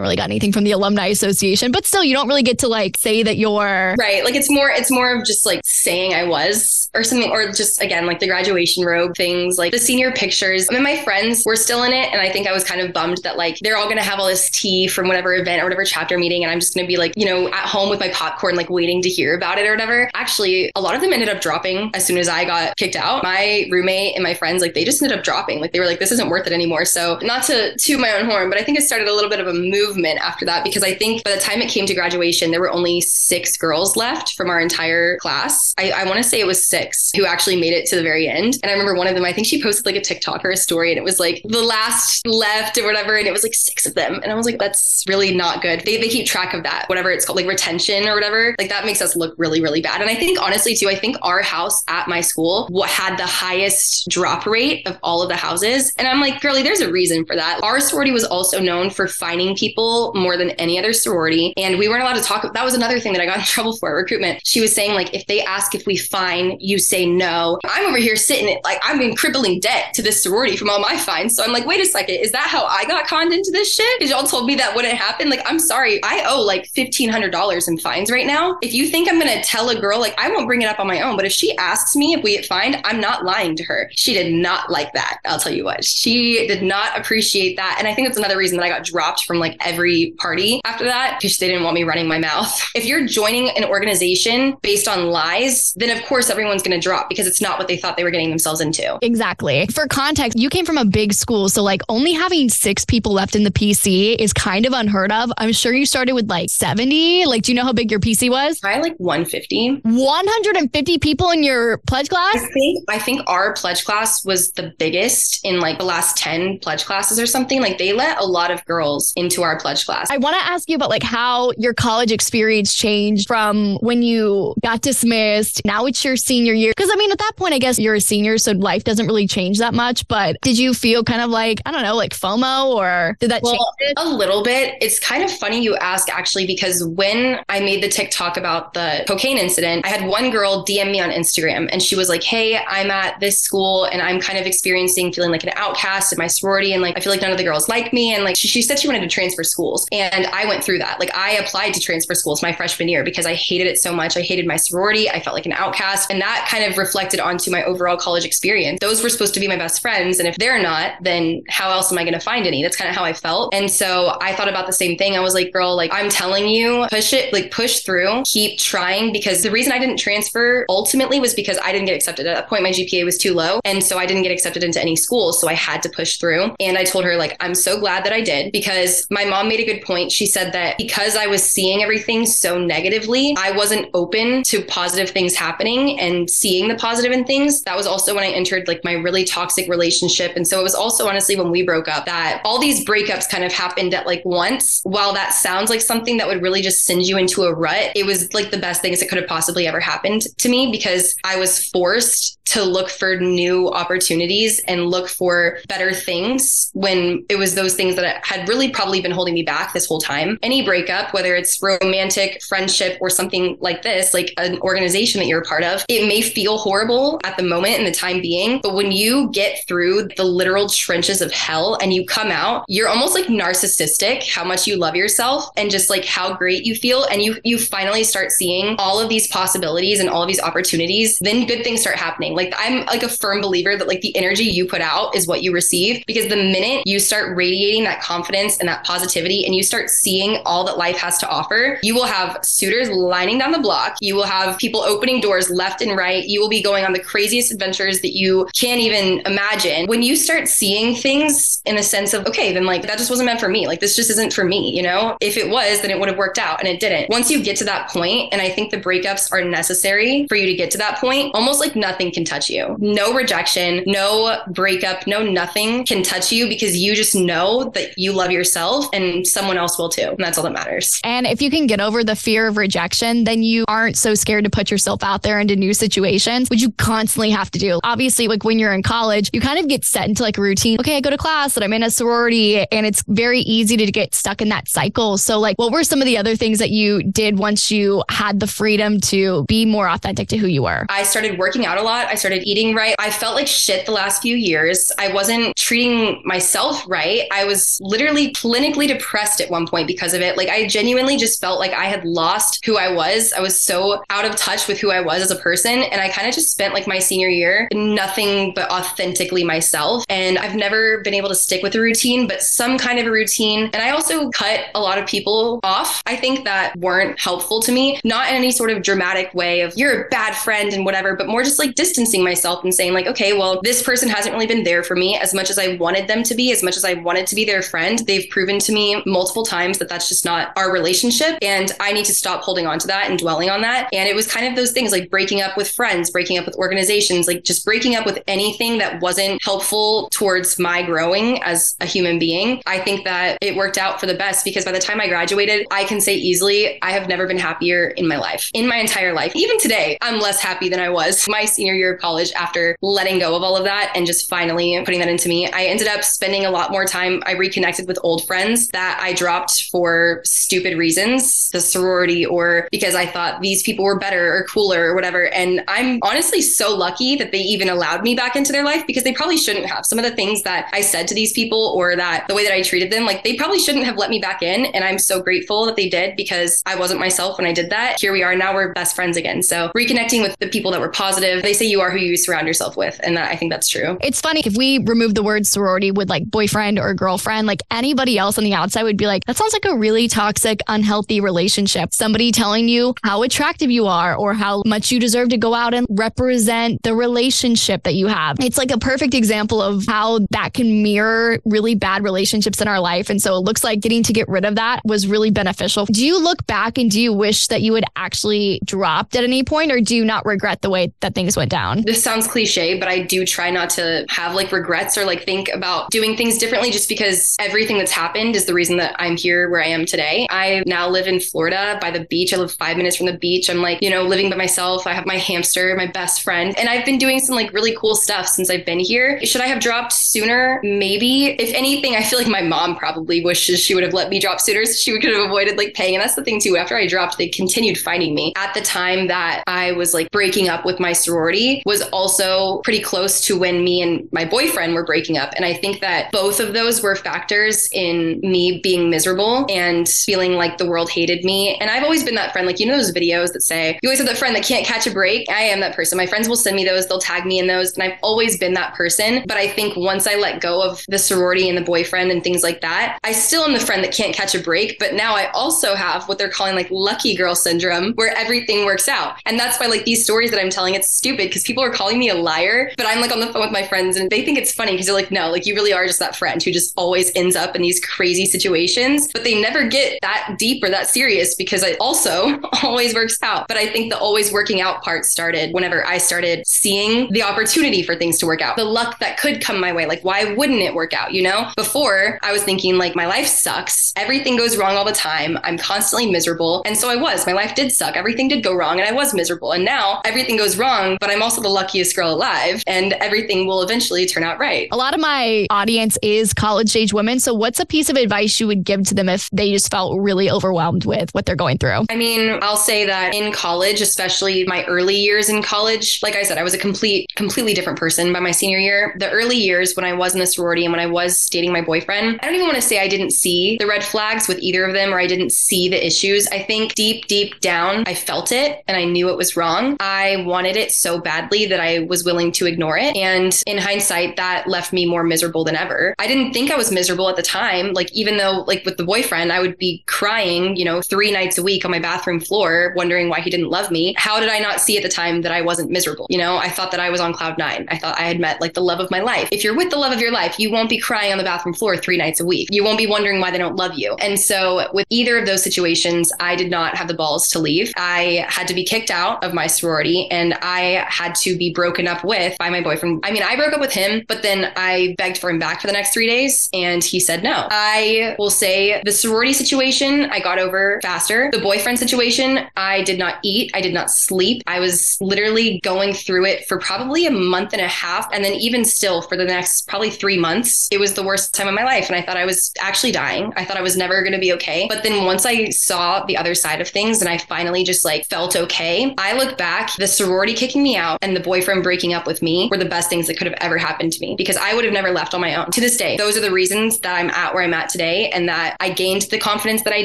really 0.00 0.16
got 0.16 0.24
anything 0.24 0.52
from 0.52 0.64
the 0.64 0.72
Alumni 0.72 1.06
Association, 1.06 1.72
but 1.72 1.86
still, 1.86 2.04
you 2.04 2.14
don't 2.14 2.28
really 2.28 2.42
get 2.42 2.58
to 2.60 2.68
like 2.68 2.96
say 2.96 3.22
that 3.22 3.36
you're. 3.36 3.94
Right. 3.98 4.24
Like 4.24 4.34
it's 4.34 4.50
more, 4.50 4.70
it's 4.70 4.90
more 4.90 5.14
of 5.14 5.24
just 5.24 5.46
like 5.46 5.60
saying 5.64 6.14
I 6.14 6.24
was 6.24 6.90
or 6.94 7.02
something, 7.02 7.30
or 7.30 7.52
just 7.52 7.80
again, 7.80 8.06
like 8.06 8.20
the 8.20 8.26
graduation 8.26 8.84
robe 8.84 9.16
things, 9.16 9.56
like 9.58 9.72
the 9.72 9.78
senior 9.78 10.12
pictures. 10.12 10.68
I 10.70 10.74
mean, 10.74 10.82
my 10.82 10.96
friends 10.96 11.42
were 11.46 11.56
still 11.56 11.82
in 11.84 11.92
it. 11.92 12.12
And 12.12 12.20
I 12.20 12.30
think 12.30 12.46
I 12.46 12.52
was 12.52 12.64
kind 12.64 12.80
of 12.80 12.92
bummed 12.92 13.18
that 13.22 13.36
like 13.36 13.58
they're 13.62 13.76
all 13.76 13.86
going 13.86 13.96
to 13.96 14.02
have 14.02 14.18
all 14.18 14.26
this 14.26 14.50
tea 14.50 14.88
from 14.88 15.08
whatever 15.08 15.34
event 15.34 15.62
or 15.62 15.64
whatever 15.64 15.84
chapter 15.84 16.18
meeting. 16.18 16.44
And 16.44 16.50
I'm 16.50 16.60
just 16.60 16.74
going 16.74 16.86
to 16.86 16.88
be 16.88 16.96
like, 16.96 17.14
you 17.16 17.24
know, 17.24 17.48
at 17.48 17.66
home 17.66 17.88
with 17.88 18.00
my 18.00 18.08
popcorn, 18.10 18.56
like 18.56 18.68
waiting 18.68 19.00
to 19.02 19.08
hear 19.08 19.34
about 19.34 19.58
it 19.58 19.66
or 19.66 19.70
whatever. 19.70 20.10
Actually, 20.14 20.70
a 20.74 20.80
lot 20.80 20.94
of 20.94 21.00
them 21.00 21.12
ended 21.12 21.28
up 21.28 21.40
dropping 21.40 21.90
as 21.94 22.06
soon 22.06 22.18
as 22.18 22.28
I 22.28 22.44
got 22.44 22.76
kicked 22.76 22.96
out. 22.96 23.22
My 23.22 23.66
roommate 23.70 24.14
and 24.14 24.22
my 24.22 24.34
friends, 24.34 24.60
like 24.60 24.71
they 24.74 24.84
just 24.84 25.02
ended 25.02 25.16
up 25.16 25.24
dropping. 25.24 25.60
Like 25.60 25.72
they 25.72 25.80
were 25.80 25.86
like, 25.86 25.98
this 25.98 26.12
isn't 26.12 26.28
worth 26.28 26.46
it 26.46 26.52
anymore. 26.52 26.84
So 26.84 27.18
not 27.22 27.44
to 27.44 27.76
toot 27.76 28.00
my 28.00 28.12
own 28.12 28.26
horn, 28.26 28.48
but 28.48 28.58
I 28.58 28.64
think 28.64 28.78
it 28.78 28.82
started 28.82 29.08
a 29.08 29.14
little 29.14 29.30
bit 29.30 29.40
of 29.40 29.46
a 29.46 29.54
movement 29.54 30.20
after 30.20 30.44
that 30.46 30.64
because 30.64 30.82
I 30.82 30.94
think 30.94 31.24
by 31.24 31.34
the 31.34 31.40
time 31.40 31.60
it 31.60 31.68
came 31.68 31.86
to 31.86 31.94
graduation, 31.94 32.50
there 32.50 32.60
were 32.60 32.70
only 32.70 33.00
six 33.00 33.56
girls 33.56 33.96
left 33.96 34.34
from 34.34 34.50
our 34.50 34.60
entire 34.60 35.16
class. 35.18 35.74
I, 35.78 35.90
I 35.90 36.04
want 36.04 36.16
to 36.16 36.22
say 36.22 36.40
it 36.40 36.46
was 36.46 36.66
six 36.66 37.10
who 37.16 37.26
actually 37.26 37.56
made 37.56 37.72
it 37.72 37.86
to 37.86 37.96
the 37.96 38.02
very 38.02 38.28
end. 38.28 38.58
And 38.62 38.70
I 38.70 38.72
remember 38.72 38.94
one 38.94 39.06
of 39.06 39.14
them, 39.14 39.24
I 39.24 39.32
think 39.32 39.46
she 39.46 39.62
posted 39.62 39.86
like 39.86 39.96
a 39.96 40.00
TikTok 40.00 40.44
or 40.44 40.50
a 40.50 40.56
story 40.56 40.90
and 40.90 40.98
it 40.98 41.04
was 41.04 41.20
like 41.20 41.42
the 41.44 41.62
last 41.62 42.26
left 42.26 42.78
or 42.78 42.84
whatever. 42.84 43.16
And 43.16 43.26
it 43.26 43.32
was 43.32 43.42
like 43.42 43.54
six 43.54 43.86
of 43.86 43.94
them. 43.94 44.20
And 44.22 44.32
I 44.32 44.34
was 44.34 44.46
like, 44.46 44.58
that's 44.58 45.04
really 45.08 45.34
not 45.34 45.62
good. 45.62 45.80
They, 45.80 45.96
they 45.98 46.08
keep 46.08 46.26
track 46.26 46.54
of 46.54 46.62
that, 46.62 46.88
whatever 46.88 47.10
it's 47.10 47.24
called, 47.24 47.36
like 47.36 47.46
retention 47.46 48.08
or 48.08 48.14
whatever. 48.14 48.54
Like 48.58 48.68
that 48.68 48.84
makes 48.84 49.02
us 49.02 49.16
look 49.16 49.34
really, 49.38 49.60
really 49.60 49.80
bad. 49.80 50.00
And 50.00 50.10
I 50.10 50.14
think 50.14 50.40
honestly 50.40 50.74
too, 50.74 50.88
I 50.88 50.94
think 50.94 51.16
our 51.22 51.42
house 51.42 51.82
at 51.88 52.08
my 52.08 52.20
school 52.20 52.68
had 52.84 53.16
the 53.16 53.26
highest 53.26 54.08
drop 54.08 54.46
rate 54.46 54.61
of 54.86 54.98
all 55.02 55.22
of 55.22 55.28
the 55.28 55.36
houses. 55.36 55.92
And 55.98 56.06
I'm 56.06 56.20
like, 56.20 56.40
girly, 56.40 56.62
there's 56.62 56.80
a 56.80 56.90
reason 56.90 57.24
for 57.24 57.36
that. 57.36 57.60
Our 57.62 57.80
sorority 57.80 58.12
was 58.12 58.24
also 58.24 58.60
known 58.60 58.90
for 58.90 59.08
finding 59.08 59.56
people 59.56 60.12
more 60.14 60.36
than 60.36 60.50
any 60.52 60.78
other 60.78 60.92
sorority. 60.92 61.52
And 61.56 61.78
we 61.78 61.88
weren't 61.88 62.02
allowed 62.02 62.16
to 62.16 62.22
talk. 62.22 62.52
That 62.52 62.64
was 62.64 62.74
another 62.74 63.00
thing 63.00 63.12
that 63.12 63.22
I 63.22 63.26
got 63.26 63.38
in 63.42 63.44
trouble 63.44 63.76
for 63.76 63.94
recruitment. 63.94 64.40
She 64.44 64.60
was 64.60 64.74
saying, 64.74 64.94
like, 64.94 65.14
if 65.14 65.26
they 65.26 65.42
ask 65.42 65.74
if 65.74 65.86
we 65.86 65.96
fine, 65.96 66.56
you 66.60 66.78
say 66.78 67.06
no. 67.06 67.58
I'm 67.64 67.86
over 67.86 67.98
here 67.98 68.16
sitting, 68.16 68.58
like, 68.64 68.80
I'm 68.82 69.00
in 69.00 69.16
crippling 69.16 69.60
debt 69.60 69.94
to 69.94 70.02
this 70.02 70.22
sorority 70.22 70.56
from 70.56 70.70
all 70.70 70.80
my 70.80 70.96
fines. 70.96 71.36
So 71.36 71.44
I'm 71.44 71.52
like, 71.52 71.66
wait 71.66 71.80
a 71.80 71.86
second, 71.86 72.16
is 72.16 72.32
that 72.32 72.48
how 72.48 72.64
I 72.64 72.84
got 72.84 73.06
conned 73.06 73.32
into 73.32 73.50
this 73.50 73.74
shit? 73.74 73.98
Because 73.98 74.10
y'all 74.10 74.26
told 74.26 74.46
me 74.46 74.54
that 74.56 74.74
wouldn't 74.74 74.94
happen. 74.94 75.30
Like, 75.30 75.42
I'm 75.44 75.58
sorry, 75.58 76.02
I 76.02 76.24
owe 76.26 76.40
like 76.40 76.72
$1,500 76.72 77.68
in 77.68 77.78
fines 77.78 78.10
right 78.10 78.26
now. 78.26 78.58
If 78.62 78.72
you 78.72 78.88
think 78.88 79.08
I'm 79.08 79.18
going 79.18 79.32
to 79.32 79.42
tell 79.42 79.68
a 79.70 79.80
girl, 79.80 80.00
like, 80.00 80.14
I 80.18 80.30
won't 80.30 80.46
bring 80.46 80.62
it 80.62 80.66
up 80.66 80.78
on 80.78 80.86
my 80.86 81.00
own, 81.00 81.16
but 81.16 81.24
if 81.24 81.32
she 81.32 81.56
asks 81.56 81.96
me 81.96 82.14
if 82.14 82.22
we 82.22 82.36
get 82.36 82.46
fined, 82.46 82.80
I'm 82.84 83.00
not 83.00 83.24
lying 83.24 83.56
to 83.56 83.64
her. 83.64 83.90
She 83.94 84.12
did 84.14 84.32
not 84.32 84.51
like 84.70 84.92
that. 84.92 85.18
I'll 85.24 85.38
tell 85.38 85.52
you 85.52 85.64
what, 85.64 85.84
she 85.84 86.46
did 86.46 86.62
not 86.62 86.98
appreciate 86.98 87.56
that. 87.56 87.76
And 87.78 87.88
I 87.88 87.94
think 87.94 88.08
that's 88.08 88.18
another 88.18 88.36
reason 88.36 88.58
that 88.58 88.64
I 88.64 88.68
got 88.68 88.84
dropped 88.84 89.24
from 89.24 89.38
like 89.38 89.56
every 89.60 90.14
party 90.18 90.60
after 90.64 90.84
that 90.84 91.18
because 91.20 91.38
they 91.38 91.48
didn't 91.48 91.64
want 91.64 91.74
me 91.74 91.84
running 91.84 92.08
my 92.08 92.18
mouth. 92.18 92.60
If 92.74 92.86
you're 92.86 93.06
joining 93.06 93.50
an 93.50 93.64
organization 93.64 94.56
based 94.62 94.88
on 94.88 95.06
lies, 95.06 95.72
then 95.76 95.96
of 95.96 96.02
course 96.06 96.30
everyone's 96.30 96.62
going 96.62 96.78
to 96.78 96.82
drop 96.82 97.08
because 97.08 97.26
it's 97.26 97.40
not 97.40 97.58
what 97.58 97.68
they 97.68 97.76
thought 97.76 97.96
they 97.96 98.02
were 98.02 98.10
getting 98.10 98.30
themselves 98.30 98.60
into. 98.60 98.98
Exactly. 99.02 99.66
For 99.66 99.86
context, 99.86 100.38
you 100.38 100.48
came 100.48 100.64
from 100.64 100.78
a 100.78 100.84
big 100.84 101.12
school. 101.12 101.48
So, 101.48 101.62
like, 101.62 101.82
only 101.88 102.12
having 102.12 102.48
six 102.48 102.84
people 102.84 103.12
left 103.12 103.36
in 103.36 103.44
the 103.44 103.50
PC 103.50 104.16
is 104.18 104.32
kind 104.32 104.66
of 104.66 104.72
unheard 104.72 105.12
of. 105.12 105.30
I'm 105.38 105.52
sure 105.52 105.72
you 105.72 105.86
started 105.86 106.14
with 106.14 106.28
like 106.28 106.50
70. 106.50 107.26
Like, 107.26 107.42
do 107.42 107.52
you 107.52 107.56
know 107.56 107.64
how 107.64 107.72
big 107.72 107.90
your 107.90 108.00
PC 108.00 108.30
was? 108.30 108.58
Probably 108.58 108.90
like 108.90 108.96
150. 108.98 109.82
150 109.82 110.98
people 110.98 111.30
in 111.30 111.42
your 111.42 111.78
pledge 111.78 112.08
class? 112.08 112.36
I 112.36 112.48
think 112.52 112.84
I 112.88 112.98
think 112.98 113.22
our 113.26 113.52
pledge 113.54 113.84
class 113.84 114.24
was 114.24 114.41
the 114.52 114.74
biggest 114.78 115.44
in 115.44 115.60
like 115.60 115.78
the 115.78 115.84
last 115.84 116.16
10 116.16 116.58
pledge 116.58 116.84
classes 116.84 117.20
or 117.20 117.26
something. 117.26 117.60
Like 117.60 117.78
they 117.78 117.92
let 117.92 118.18
a 118.18 118.24
lot 118.24 118.50
of 118.50 118.64
girls 118.64 119.12
into 119.16 119.42
our 119.42 119.58
pledge 119.58 119.84
class. 119.86 120.10
I 120.10 120.18
want 120.18 120.36
to 120.36 120.42
ask 120.42 120.68
you 120.68 120.76
about 120.76 120.90
like 120.90 121.02
how 121.02 121.52
your 121.56 121.74
college 121.74 122.10
experience 122.10 122.74
changed 122.74 123.26
from 123.28 123.76
when 123.76 124.02
you 124.02 124.54
got 124.62 124.80
dismissed. 124.80 125.62
Now 125.64 125.86
it's 125.86 126.04
your 126.04 126.16
senior 126.16 126.52
year. 126.52 126.72
Because 126.76 126.90
I 126.92 126.96
mean, 126.96 127.12
at 127.12 127.18
that 127.18 127.32
point, 127.36 127.54
I 127.54 127.58
guess 127.58 127.78
you're 127.78 127.94
a 127.94 128.00
senior, 128.00 128.38
so 128.38 128.52
life 128.52 128.84
doesn't 128.84 129.06
really 129.06 129.26
change 129.26 129.58
that 129.58 129.74
much. 129.74 130.06
But 130.08 130.36
did 130.42 130.58
you 130.58 130.74
feel 130.74 131.04
kind 131.04 131.22
of 131.22 131.30
like, 131.30 131.60
I 131.66 131.70
don't 131.70 131.82
know, 131.82 131.94
like 131.94 132.12
FOMO 132.12 132.74
or 132.74 133.16
did 133.20 133.30
that 133.30 133.42
well, 133.42 133.52
change 133.52 133.90
it? 133.90 133.94
A 133.98 134.08
little 134.08 134.42
bit. 134.42 134.76
It's 134.80 134.98
kind 134.98 135.22
of 135.22 135.30
funny 135.30 135.62
you 135.62 135.76
ask 135.76 136.08
actually, 136.08 136.46
because 136.46 136.84
when 136.84 137.40
I 137.48 137.60
made 137.60 137.82
the 137.82 137.88
TikTok 137.88 138.36
about 138.36 138.74
the 138.74 139.04
cocaine 139.06 139.38
incident, 139.38 139.84
I 139.84 139.88
had 139.88 140.08
one 140.08 140.30
girl 140.30 140.64
DM 140.64 140.90
me 140.90 141.00
on 141.00 141.10
Instagram 141.10 141.68
and 141.70 141.82
she 141.82 141.96
was 141.96 142.08
like, 142.08 142.22
Hey, 142.22 142.56
I'm 142.56 142.90
at 142.90 143.20
this 143.20 143.40
school 143.40 143.84
and 143.84 144.02
I'm 144.02 144.20
kind 144.20 144.31
of 144.38 144.46
experiencing 144.46 145.12
feeling 145.12 145.30
like 145.30 145.44
an 145.44 145.52
outcast 145.56 146.12
in 146.12 146.18
my 146.18 146.26
sorority. 146.26 146.72
And 146.72 146.82
like, 146.82 146.96
I 146.96 147.00
feel 147.00 147.12
like 147.12 147.22
none 147.22 147.30
of 147.30 147.38
the 147.38 147.44
girls 147.44 147.68
like 147.68 147.92
me. 147.92 148.14
And 148.14 148.24
like, 148.24 148.36
she, 148.36 148.48
she 148.48 148.62
said 148.62 148.78
she 148.78 148.88
wanted 148.88 149.00
to 149.00 149.08
transfer 149.08 149.44
schools. 149.44 149.86
And 149.92 150.26
I 150.26 150.46
went 150.46 150.64
through 150.64 150.78
that. 150.78 151.00
Like, 151.00 151.14
I 151.14 151.32
applied 151.32 151.74
to 151.74 151.80
transfer 151.80 152.14
schools 152.14 152.42
my 152.42 152.52
freshman 152.52 152.88
year 152.88 153.04
because 153.04 153.26
I 153.26 153.34
hated 153.34 153.66
it 153.66 153.78
so 153.78 153.92
much. 153.94 154.16
I 154.16 154.22
hated 154.22 154.46
my 154.46 154.56
sorority. 154.56 155.10
I 155.10 155.20
felt 155.20 155.34
like 155.34 155.46
an 155.46 155.52
outcast. 155.52 156.10
And 156.10 156.20
that 156.20 156.46
kind 156.50 156.64
of 156.64 156.78
reflected 156.78 157.20
onto 157.20 157.50
my 157.50 157.64
overall 157.64 157.96
college 157.96 158.24
experience. 158.24 158.78
Those 158.80 159.02
were 159.02 159.08
supposed 159.08 159.34
to 159.34 159.40
be 159.40 159.48
my 159.48 159.56
best 159.56 159.80
friends. 159.80 160.18
And 160.18 160.28
if 160.28 160.36
they're 160.36 160.62
not, 160.62 160.92
then 161.02 161.42
how 161.48 161.70
else 161.70 161.92
am 161.92 161.98
I 161.98 162.04
going 162.04 162.14
to 162.14 162.20
find 162.20 162.46
any? 162.46 162.62
That's 162.62 162.76
kind 162.76 162.88
of 162.88 162.96
how 162.96 163.04
I 163.04 163.12
felt. 163.12 163.54
And 163.54 163.70
so 163.70 164.16
I 164.20 164.34
thought 164.34 164.48
about 164.48 164.66
the 164.66 164.72
same 164.72 164.96
thing. 164.96 165.16
I 165.16 165.20
was 165.20 165.34
like, 165.34 165.52
girl, 165.52 165.76
like, 165.76 165.92
I'm 165.92 166.08
telling 166.08 166.48
you, 166.48 166.86
push 166.90 167.12
it, 167.12 167.32
like, 167.32 167.50
push 167.50 167.80
through, 167.80 168.22
keep 168.26 168.58
trying. 168.58 169.12
Because 169.12 169.42
the 169.42 169.50
reason 169.50 169.72
I 169.72 169.78
didn't 169.78 169.98
transfer 169.98 170.66
ultimately 170.68 171.20
was 171.20 171.34
because 171.34 171.58
I 171.62 171.72
didn't 171.72 171.86
get 171.86 171.96
accepted. 171.96 172.26
At 172.26 172.34
that 172.34 172.48
point, 172.48 172.62
my 172.62 172.70
GPA 172.70 173.04
was 173.04 173.18
too 173.18 173.34
low. 173.34 173.60
And 173.64 173.82
so 173.82 173.98
I 173.98 174.06
didn't 174.06 174.21
get 174.22 174.32
accepted 174.32 174.64
into 174.64 174.80
any 174.80 174.96
schools. 174.96 175.40
So 175.40 175.48
I 175.48 175.54
had 175.54 175.82
to 175.82 175.88
push 175.88 176.18
through. 176.18 176.54
And 176.60 176.78
I 176.78 176.84
told 176.84 177.04
her, 177.04 177.16
like, 177.16 177.36
I'm 177.40 177.54
so 177.54 177.78
glad 177.78 178.04
that 178.04 178.12
I 178.12 178.20
did 178.20 178.52
because 178.52 179.06
my 179.10 179.24
mom 179.24 179.48
made 179.48 179.60
a 179.60 179.64
good 179.64 179.82
point. 179.82 180.12
She 180.12 180.26
said 180.26 180.52
that 180.52 180.78
because 180.78 181.16
I 181.16 181.26
was 181.26 181.42
seeing 181.42 181.82
everything 181.82 182.26
so 182.26 182.58
negatively, 182.58 183.34
I 183.38 183.52
wasn't 183.52 183.88
open 183.94 184.42
to 184.44 184.62
positive 184.64 185.10
things 185.10 185.34
happening 185.34 185.98
and 186.00 186.28
seeing 186.28 186.68
the 186.68 186.74
positive 186.76 187.12
in 187.12 187.24
things. 187.24 187.62
That 187.62 187.76
was 187.76 187.86
also 187.86 188.14
when 188.14 188.24
I 188.24 188.28
entered 188.28 188.68
like 188.68 188.82
my 188.84 188.92
really 188.92 189.24
toxic 189.24 189.68
relationship. 189.68 190.36
And 190.36 190.46
so 190.46 190.60
it 190.60 190.62
was 190.62 190.74
also 190.74 191.08
honestly 191.08 191.36
when 191.36 191.50
we 191.50 191.62
broke 191.62 191.88
up 191.88 192.06
that 192.06 192.40
all 192.44 192.58
these 192.58 192.84
breakups 192.84 193.28
kind 193.28 193.44
of 193.44 193.52
happened 193.52 193.94
at 193.94 194.06
like 194.06 194.22
once. 194.24 194.80
While 194.84 195.12
that 195.14 195.32
sounds 195.32 195.70
like 195.70 195.80
something 195.80 196.16
that 196.18 196.26
would 196.26 196.42
really 196.42 196.62
just 196.62 196.84
send 196.84 197.06
you 197.06 197.16
into 197.16 197.44
a 197.44 197.54
rut, 197.54 197.92
it 197.94 198.06
was 198.06 198.32
like 198.32 198.50
the 198.50 198.58
best 198.58 198.82
things 198.82 199.00
that 199.00 199.08
could 199.08 199.18
have 199.18 199.28
possibly 199.28 199.66
ever 199.66 199.80
happened 199.80 200.22
to 200.38 200.48
me 200.48 200.70
because 200.70 201.14
I 201.24 201.36
was 201.36 201.66
forced 201.70 202.38
to 202.46 202.62
look 202.62 202.90
for 202.90 203.16
new 203.16 203.68
opportunities 203.70 204.60
and 204.68 204.86
look 204.86 205.08
for 205.08 205.58
better 205.68 205.92
things 205.92 206.70
when 206.74 207.24
it 207.28 207.36
was 207.36 207.54
those 207.54 207.74
things 207.74 207.96
that 207.96 208.24
had 208.24 208.48
really 208.48 208.70
probably 208.70 209.00
been 209.00 209.10
holding 209.12 209.34
me 209.34 209.42
back 209.42 209.72
this 209.72 209.86
whole 209.86 210.00
time. 210.00 210.38
Any 210.42 210.64
breakup, 210.64 211.14
whether 211.14 211.34
it's 211.34 211.62
romantic, 211.62 212.42
friendship, 212.42 212.98
or 213.00 213.10
something 213.10 213.56
like 213.60 213.82
this, 213.82 214.12
like 214.12 214.32
an 214.38 214.58
organization 214.60 215.20
that 215.20 215.26
you're 215.26 215.42
a 215.42 215.44
part 215.44 215.64
of, 215.64 215.84
it 215.88 216.06
may 216.06 216.20
feel 216.20 216.58
horrible 216.58 217.20
at 217.24 217.36
the 217.36 217.42
moment 217.42 217.78
in 217.78 217.84
the 217.84 217.92
time 217.92 218.20
being. 218.20 218.60
But 218.62 218.74
when 218.74 218.92
you 218.92 219.30
get 219.32 219.66
through 219.66 220.08
the 220.16 220.24
literal 220.24 220.68
trenches 220.68 221.20
of 221.20 221.32
hell 221.32 221.78
and 221.80 221.92
you 221.92 222.04
come 222.04 222.30
out, 222.30 222.64
you're 222.68 222.88
almost 222.88 223.14
like 223.14 223.26
narcissistic 223.26 224.28
how 224.28 224.44
much 224.44 224.66
you 224.66 224.76
love 224.76 224.96
yourself 224.96 225.48
and 225.56 225.70
just 225.70 225.90
like 225.90 226.04
how 226.04 226.34
great 226.34 226.64
you 226.64 226.74
feel. 226.74 227.04
And 227.04 227.22
you 227.22 227.36
you 227.44 227.58
finally 227.58 228.04
start 228.04 228.30
seeing 228.30 228.76
all 228.78 229.00
of 229.00 229.08
these 229.08 229.28
possibilities 229.28 230.00
and 230.00 230.08
all 230.08 230.22
of 230.22 230.28
these 230.28 230.40
opportunities, 230.40 231.18
then 231.20 231.46
good 231.46 231.64
things 231.64 231.80
start 231.80 231.96
happening. 231.96 232.31
Like 232.34 232.54
I'm 232.56 232.84
like 232.86 233.02
a 233.02 233.08
firm 233.08 233.40
believer 233.40 233.76
that 233.76 233.88
like 233.88 234.00
the 234.00 234.16
energy 234.16 234.44
you 234.44 234.66
put 234.66 234.80
out 234.80 235.14
is 235.14 235.26
what 235.26 235.42
you 235.42 235.52
receive 235.52 236.04
because 236.06 236.28
the 236.28 236.36
minute 236.36 236.82
you 236.86 236.98
start 236.98 237.36
radiating 237.36 237.84
that 237.84 238.02
confidence 238.02 238.58
and 238.58 238.68
that 238.68 238.84
positivity 238.84 239.44
and 239.44 239.54
you 239.54 239.62
start 239.62 239.90
seeing 239.90 240.40
all 240.44 240.64
that 240.64 240.78
life 240.78 240.96
has 240.96 241.18
to 241.18 241.28
offer, 241.28 241.78
you 241.82 241.94
will 241.94 242.06
have 242.06 242.38
suitors 242.44 242.88
lining 242.90 243.38
down 243.38 243.52
the 243.52 243.58
block. 243.58 243.96
You 244.00 244.14
will 244.14 244.24
have 244.24 244.58
people 244.58 244.80
opening 244.80 245.20
doors 245.20 245.50
left 245.50 245.80
and 245.82 245.96
right. 245.96 246.24
You 246.24 246.40
will 246.40 246.48
be 246.48 246.62
going 246.62 246.84
on 246.84 246.92
the 246.92 247.02
craziest 247.02 247.52
adventures 247.52 248.00
that 248.00 248.16
you 248.16 248.48
can't 248.54 248.80
even 248.80 249.20
imagine. 249.26 249.86
When 249.86 250.02
you 250.02 250.16
start 250.16 250.48
seeing 250.48 250.94
things 250.94 251.60
in 251.64 251.78
a 251.78 251.82
sense 251.82 252.14
of, 252.14 252.26
okay, 252.26 252.52
then 252.52 252.64
like 252.64 252.82
that 252.82 252.98
just 252.98 253.10
wasn't 253.10 253.26
meant 253.26 253.40
for 253.40 253.48
me. 253.48 253.66
Like 253.66 253.80
this 253.80 253.96
just 253.96 254.10
isn't 254.10 254.32
for 254.32 254.44
me, 254.44 254.74
you 254.74 254.82
know? 254.82 255.16
If 255.20 255.36
it 255.36 255.48
was, 255.48 255.80
then 255.82 255.90
it 255.90 255.98
would 255.98 256.08
have 256.08 256.18
worked 256.18 256.38
out 256.38 256.60
and 256.60 256.68
it 256.68 256.80
didn't. 256.80 257.10
Once 257.10 257.30
you 257.30 257.42
get 257.42 257.56
to 257.56 257.64
that 257.64 257.90
point, 257.90 258.32
and 258.32 258.40
I 258.40 258.50
think 258.50 258.70
the 258.70 258.80
breakups 258.80 259.32
are 259.32 259.44
necessary 259.44 260.26
for 260.28 260.36
you 260.36 260.46
to 260.46 260.54
get 260.54 260.70
to 260.72 260.78
that 260.78 260.98
point, 260.98 261.34
almost 261.34 261.60
like 261.60 261.76
nothing 261.76 262.12
can 262.12 262.21
touch 262.24 262.48
you. 262.48 262.76
No 262.78 263.14
rejection, 263.14 263.82
no 263.86 264.42
breakup, 264.48 265.06
no 265.06 265.22
nothing 265.22 265.84
can 265.86 266.02
touch 266.02 266.32
you 266.32 266.48
because 266.48 266.76
you 266.76 266.94
just 266.94 267.14
know 267.14 267.70
that 267.74 267.98
you 267.98 268.12
love 268.12 268.30
yourself 268.30 268.86
and 268.92 269.26
someone 269.26 269.58
else 269.58 269.78
will 269.78 269.88
too. 269.88 270.08
And 270.10 270.18
that's 270.18 270.38
all 270.38 270.44
that 270.44 270.52
matters. 270.52 271.00
And 271.04 271.26
if 271.26 271.42
you 271.42 271.50
can 271.50 271.66
get 271.66 271.80
over 271.80 272.04
the 272.04 272.16
fear 272.16 272.46
of 272.46 272.56
rejection, 272.56 273.24
then 273.24 273.42
you 273.42 273.64
aren't 273.68 273.96
so 273.96 274.14
scared 274.14 274.44
to 274.44 274.50
put 274.50 274.70
yourself 274.70 275.02
out 275.02 275.22
there 275.22 275.40
into 275.40 275.56
new 275.56 275.74
situations, 275.74 276.48
which 276.50 276.60
you 276.60 276.70
constantly 276.72 277.30
have 277.30 277.50
to 277.52 277.58
do. 277.58 277.80
Obviously, 277.84 278.28
like 278.28 278.44
when 278.44 278.58
you're 278.58 278.72
in 278.72 278.82
college, 278.82 279.30
you 279.32 279.40
kind 279.40 279.58
of 279.58 279.68
get 279.68 279.84
set 279.84 280.08
into 280.08 280.22
like 280.22 280.38
a 280.38 280.42
routine. 280.42 280.78
Okay, 280.80 280.96
I 280.96 281.00
go 281.00 281.10
to 281.10 281.16
class 281.16 281.56
and 281.56 281.64
I'm 281.64 281.72
in 281.72 281.82
a 281.82 281.90
sorority, 281.90 282.66
and 282.70 282.86
it's 282.86 283.02
very 283.08 283.40
easy 283.40 283.76
to 283.76 283.90
get 283.90 284.14
stuck 284.14 284.42
in 284.42 284.48
that 284.50 284.68
cycle. 284.68 285.18
So, 285.18 285.38
like, 285.38 285.58
what 285.58 285.72
were 285.72 285.84
some 285.84 286.00
of 286.00 286.06
the 286.06 286.18
other 286.18 286.36
things 286.36 286.58
that 286.58 286.70
you 286.70 287.02
did 287.02 287.38
once 287.38 287.70
you 287.70 288.02
had 288.08 288.40
the 288.40 288.46
freedom 288.46 289.00
to 289.00 289.44
be 289.44 289.64
more 289.64 289.88
authentic 289.88 290.28
to 290.28 290.36
who 290.36 290.46
you 290.46 290.62
were? 290.62 290.86
I 290.88 291.02
started 291.02 291.38
working 291.38 291.66
out 291.66 291.78
a 291.78 291.82
lot. 291.82 292.08
I 292.12 292.14
started 292.14 292.42
eating 292.44 292.74
right. 292.74 292.94
I 292.98 293.10
felt 293.10 293.34
like 293.34 293.46
shit 293.46 293.86
the 293.86 293.92
last 293.92 294.20
few 294.20 294.36
years. 294.36 294.92
I 294.98 295.10
wasn't 295.12 295.56
treating 295.56 296.20
myself 296.26 296.84
right. 296.86 297.22
I 297.32 297.44
was 297.44 297.78
literally 297.80 298.32
clinically 298.32 298.86
depressed 298.86 299.40
at 299.40 299.50
one 299.50 299.66
point 299.66 299.86
because 299.86 300.12
of 300.12 300.20
it. 300.20 300.36
Like, 300.36 300.50
I 300.50 300.66
genuinely 300.66 301.16
just 301.16 301.40
felt 301.40 301.58
like 301.58 301.72
I 301.72 301.86
had 301.86 302.04
lost 302.04 302.64
who 302.66 302.76
I 302.76 302.92
was. 302.92 303.32
I 303.32 303.40
was 303.40 303.58
so 303.58 304.02
out 304.10 304.26
of 304.26 304.36
touch 304.36 304.68
with 304.68 304.78
who 304.78 304.90
I 304.90 305.00
was 305.00 305.22
as 305.22 305.30
a 305.30 305.36
person. 305.36 305.84
And 305.84 306.02
I 306.02 306.10
kind 306.10 306.28
of 306.28 306.34
just 306.34 306.50
spent 306.50 306.74
like 306.74 306.86
my 306.86 306.98
senior 306.98 307.28
year 307.28 307.66
nothing 307.72 308.52
but 308.54 308.70
authentically 308.70 309.42
myself. 309.42 310.04
And 310.10 310.36
I've 310.36 310.54
never 310.54 311.00
been 311.00 311.14
able 311.14 311.30
to 311.30 311.34
stick 311.34 311.62
with 311.62 311.74
a 311.76 311.80
routine, 311.80 312.28
but 312.28 312.42
some 312.42 312.76
kind 312.76 312.98
of 312.98 313.06
a 313.06 313.10
routine. 313.10 313.70
And 313.72 313.76
I 313.76 313.90
also 313.90 314.28
cut 314.30 314.66
a 314.74 314.80
lot 314.80 314.98
of 314.98 315.06
people 315.06 315.60
off. 315.62 316.02
I 316.04 316.16
think 316.16 316.44
that 316.44 316.76
weren't 316.76 317.18
helpful 317.18 317.62
to 317.62 317.72
me, 317.72 318.00
not 318.04 318.28
in 318.28 318.34
any 318.34 318.50
sort 318.50 318.70
of 318.70 318.82
dramatic 318.82 319.32
way 319.32 319.62
of 319.62 319.72
you're 319.76 320.04
a 320.04 320.08
bad 320.10 320.34
friend 320.34 320.74
and 320.74 320.84
whatever, 320.84 321.16
but 321.16 321.26
more 321.26 321.42
just 321.42 321.58
like 321.58 321.74
distancing 322.02 322.24
myself 322.24 322.64
and 322.64 322.74
saying, 322.74 322.92
like, 322.92 323.06
okay, 323.06 323.32
well, 323.32 323.60
this 323.62 323.82
person 323.82 324.08
hasn't 324.08 324.34
really 324.34 324.46
been 324.46 324.64
there 324.64 324.82
for 324.82 324.96
me 324.96 325.16
as 325.16 325.32
much 325.32 325.50
as 325.50 325.58
I 325.58 325.76
wanted 325.76 326.08
them 326.08 326.24
to 326.24 326.34
be, 326.34 326.50
as 326.50 326.62
much 326.62 326.76
as 326.76 326.84
I 326.84 326.94
wanted 326.94 327.28
to 327.28 327.36
be 327.36 327.44
their 327.44 327.62
friend. 327.62 328.00
They've 328.00 328.28
proven 328.28 328.58
to 328.58 328.72
me 328.72 329.00
multiple 329.06 329.44
times 329.44 329.78
that 329.78 329.88
that's 329.88 330.08
just 330.08 330.24
not 330.24 330.52
our 330.56 330.72
relationship. 330.72 331.38
And 331.42 331.70
I 331.78 331.92
need 331.92 332.04
to 332.06 332.14
stop 332.14 332.42
holding 332.42 332.66
on 332.66 332.80
to 332.80 332.88
that 332.88 333.08
and 333.08 333.18
dwelling 333.18 333.50
on 333.50 333.60
that. 333.60 333.88
And 333.92 334.08
it 334.08 334.16
was 334.16 334.26
kind 334.26 334.46
of 334.46 334.56
those 334.56 334.72
things 334.72 334.90
like 334.90 335.10
breaking 335.10 335.42
up 335.42 335.56
with 335.56 335.70
friends, 335.70 336.10
breaking 336.10 336.38
up 336.38 336.46
with 336.46 336.56
organizations, 336.56 337.28
like 337.28 337.44
just 337.44 337.64
breaking 337.64 337.94
up 337.94 338.04
with 338.04 338.18
anything 338.26 338.78
that 338.78 339.00
wasn't 339.00 339.40
helpful 339.44 340.08
towards 340.10 340.58
my 340.58 340.82
growing 340.82 341.40
as 341.44 341.76
a 341.80 341.86
human 341.86 342.18
being. 342.18 342.62
I 342.66 342.80
think 342.80 343.04
that 343.04 343.38
it 343.40 343.54
worked 343.54 343.78
out 343.78 344.00
for 344.00 344.06
the 344.06 344.14
best 344.14 344.44
because 344.44 344.64
by 344.64 344.72
the 344.72 344.80
time 344.80 345.00
I 345.00 345.06
graduated, 345.06 345.66
I 345.70 345.84
can 345.84 346.00
say 346.00 346.16
easily, 346.16 346.82
I 346.82 346.90
have 346.90 347.08
never 347.08 347.28
been 347.28 347.38
happier 347.38 347.88
in 347.88 348.08
my 348.08 348.16
life, 348.16 348.50
in 348.54 348.66
my 348.66 348.76
entire 348.76 349.12
life. 349.12 349.36
Even 349.36 349.58
today, 349.58 349.98
I'm 350.02 350.18
less 350.18 350.40
happy 350.40 350.68
than 350.68 350.80
I 350.80 350.88
was 350.88 351.28
my 351.28 351.44
senior 351.44 351.74
year 351.74 351.91
college 351.96 352.32
after 352.32 352.76
letting 352.82 353.18
go 353.18 353.36
of 353.36 353.42
all 353.42 353.56
of 353.56 353.64
that 353.64 353.92
and 353.94 354.06
just 354.06 354.28
finally 354.28 354.80
putting 354.84 355.00
that 355.00 355.08
into 355.08 355.28
me. 355.28 355.50
I 355.50 355.64
ended 355.64 355.88
up 355.88 356.04
spending 356.04 356.44
a 356.44 356.50
lot 356.50 356.70
more 356.70 356.84
time. 356.84 357.22
I 357.26 357.32
reconnected 357.32 357.86
with 357.86 357.98
old 358.02 358.26
friends 358.26 358.68
that 358.68 358.98
I 359.00 359.12
dropped 359.12 359.70
for 359.70 360.20
stupid 360.24 360.76
reasons, 360.78 361.48
the 361.50 361.60
sorority, 361.60 362.24
or 362.24 362.68
because 362.70 362.94
I 362.94 363.06
thought 363.06 363.40
these 363.40 363.62
people 363.62 363.84
were 363.84 363.98
better 363.98 364.36
or 364.36 364.44
cooler 364.44 364.90
or 364.90 364.94
whatever. 364.94 365.28
And 365.28 365.62
I'm 365.68 365.98
honestly 366.02 366.40
so 366.40 366.74
lucky 366.74 367.16
that 367.16 367.32
they 367.32 367.40
even 367.40 367.68
allowed 367.68 368.02
me 368.02 368.14
back 368.14 368.36
into 368.36 368.52
their 368.52 368.64
life 368.64 368.86
because 368.86 369.04
they 369.04 369.12
probably 369.12 369.36
shouldn't 369.36 369.66
have. 369.66 369.84
Some 369.86 369.98
of 369.98 370.04
the 370.04 370.14
things 370.14 370.42
that 370.42 370.70
I 370.72 370.80
said 370.80 371.06
to 371.08 371.14
these 371.14 371.32
people 371.32 371.72
or 371.76 371.94
that 371.96 372.26
the 372.28 372.34
way 372.34 372.44
that 372.44 372.52
I 372.52 372.62
treated 372.62 372.90
them, 372.90 373.04
like 373.04 373.24
they 373.24 373.36
probably 373.36 373.58
shouldn't 373.58 373.84
have 373.84 373.96
let 373.96 374.10
me 374.10 374.18
back 374.18 374.42
in. 374.42 374.66
And 374.66 374.84
I'm 374.84 374.98
so 374.98 375.22
grateful 375.22 375.66
that 375.66 375.76
they 375.76 375.88
did 375.88 376.16
because 376.16 376.62
I 376.66 376.76
wasn't 376.76 377.00
myself 377.00 377.38
when 377.38 377.46
I 377.46 377.52
did 377.52 377.70
that. 377.70 378.00
Here 378.00 378.12
we 378.12 378.22
are 378.22 378.34
now, 378.34 378.54
we're 378.54 378.72
best 378.72 378.96
friends 378.96 379.16
again. 379.16 379.42
So 379.42 379.70
reconnecting 379.76 380.22
with 380.22 380.36
the 380.38 380.48
people 380.48 380.70
that 380.70 380.80
were 380.80 380.90
positive, 380.90 381.42
they 381.42 381.52
say 381.52 381.66
you 381.66 381.80
are 381.82 381.90
who 381.90 381.98
you 381.98 382.16
surround 382.16 382.46
yourself 382.46 382.76
with. 382.76 382.98
And 383.02 383.16
that, 383.16 383.30
I 383.30 383.36
think 383.36 383.52
that's 383.52 383.68
true. 383.68 383.98
It's 384.00 384.20
funny 384.20 384.42
if 384.44 384.56
we 384.56 384.78
remove 384.78 385.14
the 385.14 385.22
word 385.22 385.46
sorority 385.46 385.90
with 385.90 386.08
like 386.08 386.24
boyfriend 386.30 386.78
or 386.78 386.94
girlfriend, 386.94 387.46
like 387.46 387.62
anybody 387.70 388.18
else 388.18 388.38
on 388.38 388.44
the 388.44 388.54
outside 388.54 388.84
would 388.84 388.96
be 388.96 389.06
like, 389.06 389.24
that 389.26 389.36
sounds 389.36 389.52
like 389.52 389.64
a 389.64 389.76
really 389.76 390.08
toxic, 390.08 390.60
unhealthy 390.68 391.20
relationship. 391.20 391.92
Somebody 391.92 392.32
telling 392.32 392.68
you 392.68 392.94
how 393.04 393.22
attractive 393.22 393.70
you 393.70 393.86
are 393.86 394.14
or 394.14 394.34
how 394.34 394.62
much 394.64 394.90
you 394.90 395.00
deserve 395.00 395.28
to 395.30 395.36
go 395.36 395.54
out 395.54 395.74
and 395.74 395.86
represent 395.90 396.82
the 396.82 396.94
relationship 396.94 397.82
that 397.82 397.94
you 397.94 398.06
have. 398.06 398.36
It's 398.40 398.58
like 398.58 398.70
a 398.70 398.78
perfect 398.78 399.14
example 399.14 399.60
of 399.60 399.84
how 399.86 400.20
that 400.30 400.54
can 400.54 400.82
mirror 400.82 401.38
really 401.44 401.74
bad 401.74 402.04
relationships 402.04 402.60
in 402.60 402.68
our 402.68 402.80
life. 402.80 403.10
And 403.10 403.20
so 403.20 403.36
it 403.36 403.40
looks 403.40 403.64
like 403.64 403.80
getting 403.80 404.02
to 404.04 404.12
get 404.12 404.28
rid 404.28 404.44
of 404.44 404.54
that 404.56 404.80
was 404.84 405.06
really 405.06 405.30
beneficial. 405.30 405.86
Do 405.86 406.04
you 406.04 406.22
look 406.22 406.46
back 406.46 406.78
and 406.78 406.90
do 406.90 407.00
you 407.00 407.12
wish 407.12 407.48
that 407.48 407.62
you 407.62 407.74
had 407.74 407.84
actually 407.96 408.60
dropped 408.64 409.16
at 409.16 409.24
any 409.24 409.42
point 409.44 409.72
or 409.72 409.80
do 409.80 409.96
you 409.96 410.04
not 410.04 410.24
regret 410.24 410.62
the 410.62 410.70
way 410.70 410.92
that 411.00 411.14
things 411.14 411.36
went 411.36 411.50
down? 411.50 411.71
This 411.80 412.02
sounds 412.02 412.26
cliche, 412.26 412.78
but 412.78 412.88
I 412.88 413.00
do 413.00 413.24
try 413.24 413.50
not 413.50 413.70
to 413.70 414.04
have 414.08 414.34
like 414.34 414.52
regrets 414.52 414.98
or 414.98 415.04
like 415.04 415.24
think 415.24 415.48
about 415.48 415.90
doing 415.90 416.16
things 416.16 416.38
differently 416.38 416.70
just 416.70 416.88
because 416.88 417.36
everything 417.38 417.78
that's 417.78 417.92
happened 417.92 418.36
is 418.36 418.46
the 418.46 418.54
reason 418.54 418.76
that 418.78 418.94
I'm 418.98 419.16
here 419.16 419.48
where 419.50 419.62
I 419.62 419.68
am 419.68 419.86
today. 419.86 420.26
I 420.30 420.62
now 420.66 420.88
live 420.88 421.06
in 421.06 421.20
Florida 421.20 421.78
by 421.80 421.90
the 421.90 422.04
beach. 422.04 422.32
I 422.32 422.36
live 422.36 422.52
five 422.52 422.76
minutes 422.76 422.96
from 422.96 423.06
the 423.06 423.16
beach. 423.16 423.48
I'm 423.48 423.62
like, 423.62 423.82
you 423.82 423.90
know, 423.90 424.02
living 424.02 424.30
by 424.30 424.36
myself. 424.36 424.86
I 424.86 424.92
have 424.92 425.06
my 425.06 425.16
hamster, 425.16 425.74
my 425.76 425.86
best 425.86 426.22
friend, 426.22 426.56
and 426.58 426.68
I've 426.68 426.84
been 426.84 426.98
doing 426.98 427.20
some 427.20 427.36
like 427.36 427.52
really 427.52 427.74
cool 427.76 427.94
stuff 427.94 428.26
since 428.26 428.50
I've 428.50 428.64
been 428.64 428.80
here. 428.80 429.24
Should 429.24 429.40
I 429.40 429.46
have 429.46 429.60
dropped 429.60 429.92
sooner? 429.92 430.60
Maybe. 430.62 431.26
If 431.40 431.54
anything, 431.54 431.96
I 431.96 432.02
feel 432.02 432.18
like 432.18 432.28
my 432.28 432.42
mom 432.42 432.76
probably 432.76 433.24
wishes 433.24 433.60
she 433.60 433.74
would 433.74 433.84
have 433.84 433.94
let 433.94 434.10
me 434.10 434.20
drop 434.20 434.40
sooner 434.40 434.64
so 434.64 434.72
she 434.72 434.98
could 435.00 435.14
have 435.14 435.26
avoided 435.26 435.56
like 435.56 435.74
paying. 435.74 435.94
And 435.94 436.02
that's 436.02 436.14
the 436.14 436.24
thing 436.24 436.40
too. 436.40 436.56
After 436.56 436.76
I 436.76 436.86
dropped, 436.86 437.18
they 437.18 437.28
continued 437.28 437.78
finding 437.78 438.14
me. 438.14 438.32
At 438.36 438.54
the 438.54 438.60
time 438.60 439.08
that 439.08 439.42
I 439.46 439.72
was 439.72 439.94
like 439.94 440.10
breaking 440.10 440.48
up 440.48 440.64
with 440.64 440.80
my 440.80 440.92
sorority 440.92 441.61
was 441.64 441.82
also 441.90 442.58
pretty 442.58 442.80
close 442.80 443.20
to 443.26 443.38
when 443.38 443.64
me 443.64 443.82
and 443.82 444.08
my 444.12 444.24
boyfriend 444.24 444.74
were 444.74 444.84
breaking 444.84 445.18
up. 445.18 445.32
And 445.36 445.44
I 445.44 445.54
think 445.54 445.80
that 445.80 446.10
both 446.12 446.40
of 446.40 446.52
those 446.52 446.82
were 446.82 446.96
factors 446.96 447.68
in 447.72 448.20
me 448.20 448.60
being 448.62 448.90
miserable 448.90 449.46
and 449.48 449.88
feeling 449.88 450.32
like 450.34 450.58
the 450.58 450.66
world 450.66 450.90
hated 450.90 451.24
me. 451.24 451.56
And 451.56 451.70
I've 451.70 451.82
always 451.84 452.04
been 452.04 452.14
that 452.16 452.32
friend, 452.32 452.46
like, 452.46 452.60
you 452.60 452.66
know, 452.66 452.76
those 452.76 452.92
videos 452.92 453.32
that 453.32 453.42
say, 453.42 453.78
you 453.82 453.88
always 453.88 453.98
have 453.98 454.08
that 454.08 454.18
friend 454.18 454.34
that 454.36 454.44
can't 454.44 454.66
catch 454.66 454.86
a 454.86 454.90
break. 454.90 455.28
I 455.30 455.42
am 455.42 455.60
that 455.60 455.74
person. 455.74 455.96
My 455.96 456.06
friends 456.06 456.28
will 456.28 456.36
send 456.36 456.56
me 456.56 456.64
those, 456.64 456.86
they'll 456.86 456.98
tag 456.98 457.26
me 457.26 457.38
in 457.38 457.46
those. 457.46 457.72
And 457.74 457.82
I've 457.82 457.98
always 458.02 458.38
been 458.38 458.54
that 458.54 458.74
person. 458.74 459.24
But 459.26 459.36
I 459.36 459.48
think 459.48 459.76
once 459.76 460.06
I 460.06 460.14
let 460.16 460.40
go 460.40 460.62
of 460.62 460.84
the 460.88 460.98
sorority 460.98 461.48
and 461.48 461.56
the 461.56 461.62
boyfriend 461.62 462.10
and 462.10 462.22
things 462.22 462.42
like 462.42 462.60
that, 462.60 462.98
I 463.04 463.12
still 463.12 463.44
am 463.44 463.52
the 463.52 463.60
friend 463.60 463.82
that 463.84 463.92
can't 463.92 464.14
catch 464.14 464.34
a 464.34 464.40
break. 464.40 464.78
But 464.78 464.94
now 464.94 465.14
I 465.14 465.30
also 465.30 465.74
have 465.74 466.08
what 466.08 466.18
they're 466.18 466.30
calling 466.30 466.54
like 466.54 466.68
lucky 466.70 467.16
girl 467.16 467.34
syndrome, 467.34 467.92
where 467.94 468.16
everything 468.16 468.64
works 468.64 468.88
out. 468.88 469.16
And 469.26 469.38
that's 469.38 469.58
why, 469.58 469.66
like, 469.66 469.84
these 469.84 470.04
stories 470.04 470.30
that 470.30 470.40
I'm 470.40 470.50
telling, 470.50 470.74
it's 470.74 470.92
stupid 470.92 471.28
because 471.28 471.41
people 471.42 471.62
are 471.62 471.70
calling 471.70 471.98
me 471.98 472.08
a 472.08 472.14
liar. 472.14 472.72
But 472.76 472.86
I'm 472.86 473.00
like 473.00 473.12
on 473.12 473.20
the 473.20 473.32
phone 473.32 473.42
with 473.42 473.52
my 473.52 473.66
friends 473.66 473.96
and 473.96 474.10
they 474.10 474.24
think 474.24 474.38
it's 474.38 474.52
funny 474.52 474.72
because 474.72 474.86
they're 474.86 474.94
like, 474.94 475.10
no, 475.10 475.30
like, 475.30 475.46
you 475.46 475.54
really 475.54 475.72
are 475.72 475.86
just 475.86 475.98
that 475.98 476.16
friend 476.16 476.42
who 476.42 476.50
just 476.50 476.72
always 476.76 477.10
ends 477.14 477.36
up 477.36 477.56
in 477.56 477.62
these 477.62 477.80
crazy 477.80 478.26
situations. 478.26 479.10
But 479.12 479.24
they 479.24 479.40
never 479.40 479.66
get 479.66 479.98
that 480.02 480.36
deep 480.38 480.62
or 480.62 480.70
that 480.70 480.88
serious 480.88 481.34
because 481.34 481.62
it 481.62 481.76
also 481.80 482.40
always 482.62 482.94
works 482.94 483.18
out. 483.22 483.48
But 483.48 483.56
I 483.56 483.66
think 483.66 483.92
the 483.92 483.98
always 483.98 484.32
working 484.32 484.60
out 484.60 484.82
part 484.82 485.04
started 485.04 485.52
whenever 485.52 485.86
I 485.86 485.98
started 485.98 486.46
seeing 486.46 487.10
the 487.12 487.22
opportunity 487.22 487.82
for 487.82 487.96
things 487.96 488.18
to 488.18 488.26
work 488.26 488.42
out, 488.42 488.56
the 488.56 488.64
luck 488.64 488.98
that 488.98 489.18
could 489.18 489.40
come 489.40 489.60
my 489.60 489.72
way. 489.72 489.86
Like, 489.86 490.02
why 490.02 490.34
wouldn't 490.34 490.60
it 490.60 490.74
work 490.74 490.92
out? 490.92 491.12
You 491.12 491.22
know, 491.22 491.50
before 491.56 492.18
I 492.22 492.32
was 492.32 492.42
thinking, 492.42 492.78
like, 492.78 492.94
my 492.94 493.06
life 493.06 493.26
sucks. 493.26 493.92
Everything 493.96 494.36
goes 494.36 494.56
wrong 494.56 494.76
all 494.76 494.84
the 494.84 494.92
time. 494.92 495.38
I'm 495.42 495.58
constantly 495.58 496.10
miserable. 496.10 496.62
And 496.66 496.76
so 496.76 496.88
I 496.88 496.96
was. 496.96 497.26
My 497.26 497.32
life 497.32 497.54
did 497.54 497.72
suck. 497.72 497.96
Everything 497.96 498.28
did 498.28 498.42
go 498.42 498.54
wrong 498.54 498.78
and 498.78 498.88
I 498.88 498.92
was 498.92 499.14
miserable. 499.14 499.52
And 499.52 499.64
now 499.64 500.02
everything 500.04 500.36
goes 500.36 500.58
wrong, 500.58 500.96
but 501.00 501.10
I'm 501.10 501.22
also 501.22 501.31
the 501.40 501.48
luckiest 501.48 501.96
girl 501.96 502.12
alive 502.12 502.62
and 502.66 502.92
everything 502.94 503.46
will 503.46 503.62
eventually 503.62 504.06
turn 504.06 504.24
out 504.24 504.38
right. 504.38 504.68
A 504.70 504.76
lot 504.76 504.94
of 504.94 505.00
my 505.00 505.46
audience 505.50 505.98
is 506.02 506.32
college 506.34 506.74
age 506.76 506.92
women. 506.92 507.20
So, 507.20 507.34
what's 507.34 507.60
a 507.60 507.66
piece 507.66 507.88
of 507.88 507.96
advice 507.96 508.38
you 508.40 508.46
would 508.46 508.64
give 508.64 508.82
to 508.88 508.94
them 508.94 509.08
if 509.08 509.28
they 509.30 509.50
just 509.52 509.70
felt 509.70 510.00
really 510.00 510.30
overwhelmed 510.30 510.84
with 510.84 511.12
what 511.12 511.26
they're 511.26 511.36
going 511.36 511.58
through? 511.58 511.86
I 511.90 511.96
mean, 511.96 512.38
I'll 512.42 512.56
say 512.56 512.84
that 512.86 513.14
in 513.14 513.32
college, 513.32 513.80
especially 513.80 514.44
my 514.44 514.64
early 514.64 514.96
years 514.96 515.28
in 515.28 515.42
college, 515.42 516.00
like 516.02 516.16
I 516.16 516.22
said, 516.22 516.38
I 516.38 516.42
was 516.42 516.54
a 516.54 516.58
complete, 516.58 517.10
completely 517.16 517.54
different 517.54 517.78
person 517.78 518.12
by 518.12 518.20
my 518.20 518.30
senior 518.30 518.58
year. 518.58 518.94
The 518.98 519.10
early 519.10 519.36
years 519.36 519.74
when 519.74 519.84
I 519.84 519.92
was 519.92 520.14
in 520.14 520.20
the 520.20 520.26
sorority 520.26 520.64
and 520.64 520.72
when 520.72 520.80
I 520.80 520.86
was 520.86 521.28
dating 521.28 521.52
my 521.52 521.60
boyfriend, 521.60 522.20
I 522.22 522.26
don't 522.26 522.34
even 522.34 522.46
want 522.46 522.56
to 522.56 522.62
say 522.62 522.80
I 522.80 522.88
didn't 522.88 523.12
see 523.12 523.56
the 523.58 523.66
red 523.66 523.84
flags 523.84 524.28
with 524.28 524.38
either 524.40 524.64
of 524.64 524.74
them 524.74 524.92
or 524.92 525.00
I 525.00 525.06
didn't 525.06 525.32
see 525.32 525.68
the 525.68 525.84
issues. 525.84 526.26
I 526.28 526.42
think 526.42 526.74
deep, 526.74 527.06
deep 527.06 527.40
down, 527.40 527.84
I 527.86 527.94
felt 527.94 528.32
it 528.32 528.62
and 528.68 528.76
I 528.76 528.84
knew 528.84 529.08
it 529.08 529.16
was 529.16 529.36
wrong. 529.36 529.76
I 529.80 530.24
wanted 530.26 530.56
it 530.56 530.72
so 530.72 531.00
badly 531.22 531.46
that 531.46 531.60
I 531.60 531.80
was 531.80 532.04
willing 532.04 532.32
to 532.32 532.46
ignore 532.46 532.78
it. 532.78 532.96
And 532.96 533.40
in 533.46 533.58
hindsight, 533.58 534.16
that 534.16 534.48
left 534.48 534.72
me 534.72 534.86
more 534.86 535.04
miserable 535.04 535.44
than 535.44 535.56
ever. 535.56 535.94
I 535.98 536.06
didn't 536.06 536.32
think 536.32 536.50
I 536.50 536.56
was 536.56 536.70
miserable 536.70 537.08
at 537.08 537.16
the 537.16 537.22
time. 537.22 537.72
Like, 537.72 537.92
even 537.92 538.16
though, 538.16 538.44
like, 538.46 538.64
with 538.64 538.76
the 538.76 538.84
boyfriend, 538.84 539.32
I 539.32 539.40
would 539.40 539.58
be 539.58 539.82
crying, 539.86 540.56
you 540.56 540.64
know, 540.64 540.80
three 540.82 541.10
nights 541.10 541.38
a 541.38 541.42
week 541.42 541.64
on 541.64 541.70
my 541.70 541.78
bathroom 541.78 542.20
floor, 542.20 542.72
wondering 542.76 543.08
why 543.08 543.20
he 543.20 543.30
didn't 543.30 543.50
love 543.50 543.70
me. 543.70 543.94
How 543.96 544.20
did 544.20 544.28
I 544.28 544.38
not 544.38 544.60
see 544.60 544.76
at 544.76 544.82
the 544.82 544.88
time 544.88 545.22
that 545.22 545.32
I 545.32 545.40
wasn't 545.40 545.70
miserable? 545.70 546.06
You 546.10 546.18
know, 546.18 546.36
I 546.36 546.48
thought 546.48 546.70
that 546.72 546.80
I 546.80 546.90
was 546.90 547.00
on 547.00 547.12
cloud 547.12 547.38
nine. 547.38 547.66
I 547.70 547.78
thought 547.78 547.98
I 547.98 548.04
had 548.04 548.20
met 548.20 548.40
like 548.40 548.54
the 548.54 548.60
love 548.60 548.80
of 548.80 548.90
my 548.90 549.00
life. 549.00 549.28
If 549.32 549.44
you're 549.44 549.56
with 549.56 549.70
the 549.70 549.78
love 549.78 549.92
of 549.92 550.00
your 550.00 550.12
life, 550.12 550.38
you 550.38 550.50
won't 550.50 550.70
be 550.70 550.78
crying 550.78 551.12
on 551.12 551.18
the 551.18 551.24
bathroom 551.24 551.54
floor 551.54 551.76
three 551.76 551.96
nights 551.96 552.20
a 552.20 552.24
week. 552.24 552.48
You 552.50 552.64
won't 552.64 552.78
be 552.78 552.86
wondering 552.86 553.20
why 553.20 553.30
they 553.30 553.38
don't 553.38 553.56
love 553.56 553.72
you. 553.74 553.94
And 554.00 554.18
so, 554.18 554.68
with 554.72 554.86
either 554.90 555.18
of 555.18 555.26
those 555.26 555.42
situations, 555.42 556.12
I 556.20 556.36
did 556.36 556.50
not 556.50 556.76
have 556.76 556.88
the 556.88 556.94
balls 556.94 557.28
to 557.30 557.38
leave. 557.38 557.72
I 557.76 558.26
had 558.28 558.48
to 558.48 558.54
be 558.54 558.64
kicked 558.64 558.90
out 558.90 559.22
of 559.24 559.34
my 559.34 559.46
sorority 559.46 560.10
and 560.10 560.34
I 560.34 560.84
had 560.88 561.11
to 561.16 561.36
be 561.36 561.52
broken 561.52 561.86
up 561.86 562.04
with 562.04 562.36
by 562.38 562.50
my 562.50 562.60
boyfriend. 562.60 563.00
I 563.04 563.12
mean, 563.12 563.22
I 563.22 563.36
broke 563.36 563.52
up 563.52 563.60
with 563.60 563.72
him, 563.72 564.04
but 564.08 564.22
then 564.22 564.52
I 564.56 564.94
begged 564.98 565.18
for 565.18 565.30
him 565.30 565.38
back 565.38 565.60
for 565.60 565.66
the 565.66 565.72
next 565.72 565.92
three 565.92 566.06
days 566.06 566.48
and 566.52 566.82
he 566.82 567.00
said 567.00 567.22
no. 567.22 567.48
I 567.50 568.16
will 568.18 568.30
say 568.30 568.82
the 568.84 568.92
sorority 568.92 569.32
situation 569.32 570.06
I 570.06 570.20
got 570.20 570.38
over 570.38 570.80
faster. 570.82 571.30
The 571.32 571.40
boyfriend 571.40 571.78
situation, 571.78 572.40
I 572.56 572.82
did 572.82 572.98
not 572.98 573.16
eat, 573.22 573.50
I 573.54 573.60
did 573.60 573.74
not 573.74 573.90
sleep. 573.90 574.42
I 574.46 574.60
was 574.60 574.96
literally 575.00 575.60
going 575.60 575.94
through 575.94 576.26
it 576.26 576.46
for 576.46 576.58
probably 576.58 577.06
a 577.06 577.10
month 577.10 577.52
and 577.52 577.62
a 577.62 577.68
half. 577.68 578.08
And 578.12 578.24
then, 578.24 578.34
even 578.34 578.64
still, 578.64 579.02
for 579.02 579.16
the 579.16 579.24
next 579.24 579.68
probably 579.68 579.90
three 579.90 580.18
months, 580.18 580.68
it 580.70 580.78
was 580.78 580.94
the 580.94 581.02
worst 581.02 581.34
time 581.34 581.48
of 581.48 581.54
my 581.54 581.64
life. 581.64 581.88
And 581.88 581.96
I 581.96 582.02
thought 582.02 582.16
I 582.16 582.24
was 582.24 582.52
actually 582.60 582.92
dying. 582.92 583.32
I 583.36 583.44
thought 583.44 583.56
I 583.56 583.62
was 583.62 583.76
never 583.76 584.02
going 584.02 584.12
to 584.12 584.18
be 584.18 584.32
okay. 584.34 584.66
But 584.68 584.82
then, 584.82 585.04
once 585.04 585.26
I 585.26 585.50
saw 585.50 586.04
the 586.04 586.16
other 586.16 586.34
side 586.34 586.60
of 586.60 586.68
things 586.68 587.00
and 587.00 587.08
I 587.08 587.18
finally 587.18 587.64
just 587.64 587.84
like 587.84 588.06
felt 588.06 588.36
okay, 588.36 588.94
I 588.98 589.14
look 589.14 589.38
back, 589.38 589.74
the 589.76 589.86
sorority 589.86 590.34
kicking 590.34 590.62
me 590.62 590.76
out 590.76 590.98
and 591.02 591.16
the 591.16 591.20
boyfriend 591.20 591.62
breaking 591.62 591.94
up 591.94 592.06
with 592.06 592.22
me 592.22 592.48
were 592.50 592.58
the 592.58 592.64
best 592.64 592.88
things 592.88 593.06
that 593.06 593.16
could 593.16 593.26
have 593.26 593.36
ever 593.40 593.58
happened 593.58 593.92
to 593.92 594.00
me 594.00 594.14
because 594.16 594.36
I 594.36 594.54
would 594.54 594.64
have 594.64 594.72
never 594.72 594.90
left 594.90 595.14
on 595.14 595.20
my 595.20 595.34
own. 595.34 595.50
To 595.50 595.60
this 595.60 595.76
day, 595.76 595.96
those 595.96 596.16
are 596.16 596.20
the 596.20 596.32
reasons 596.32 596.78
that 596.80 596.94
I'm 596.94 597.10
at 597.10 597.34
where 597.34 597.42
I'm 597.42 597.54
at 597.54 597.68
today 597.68 598.08
and 598.10 598.28
that 598.28 598.56
I 598.60 598.70
gained 598.70 599.02
the 599.02 599.18
confidence 599.18 599.62
that 599.62 599.72
I 599.72 599.84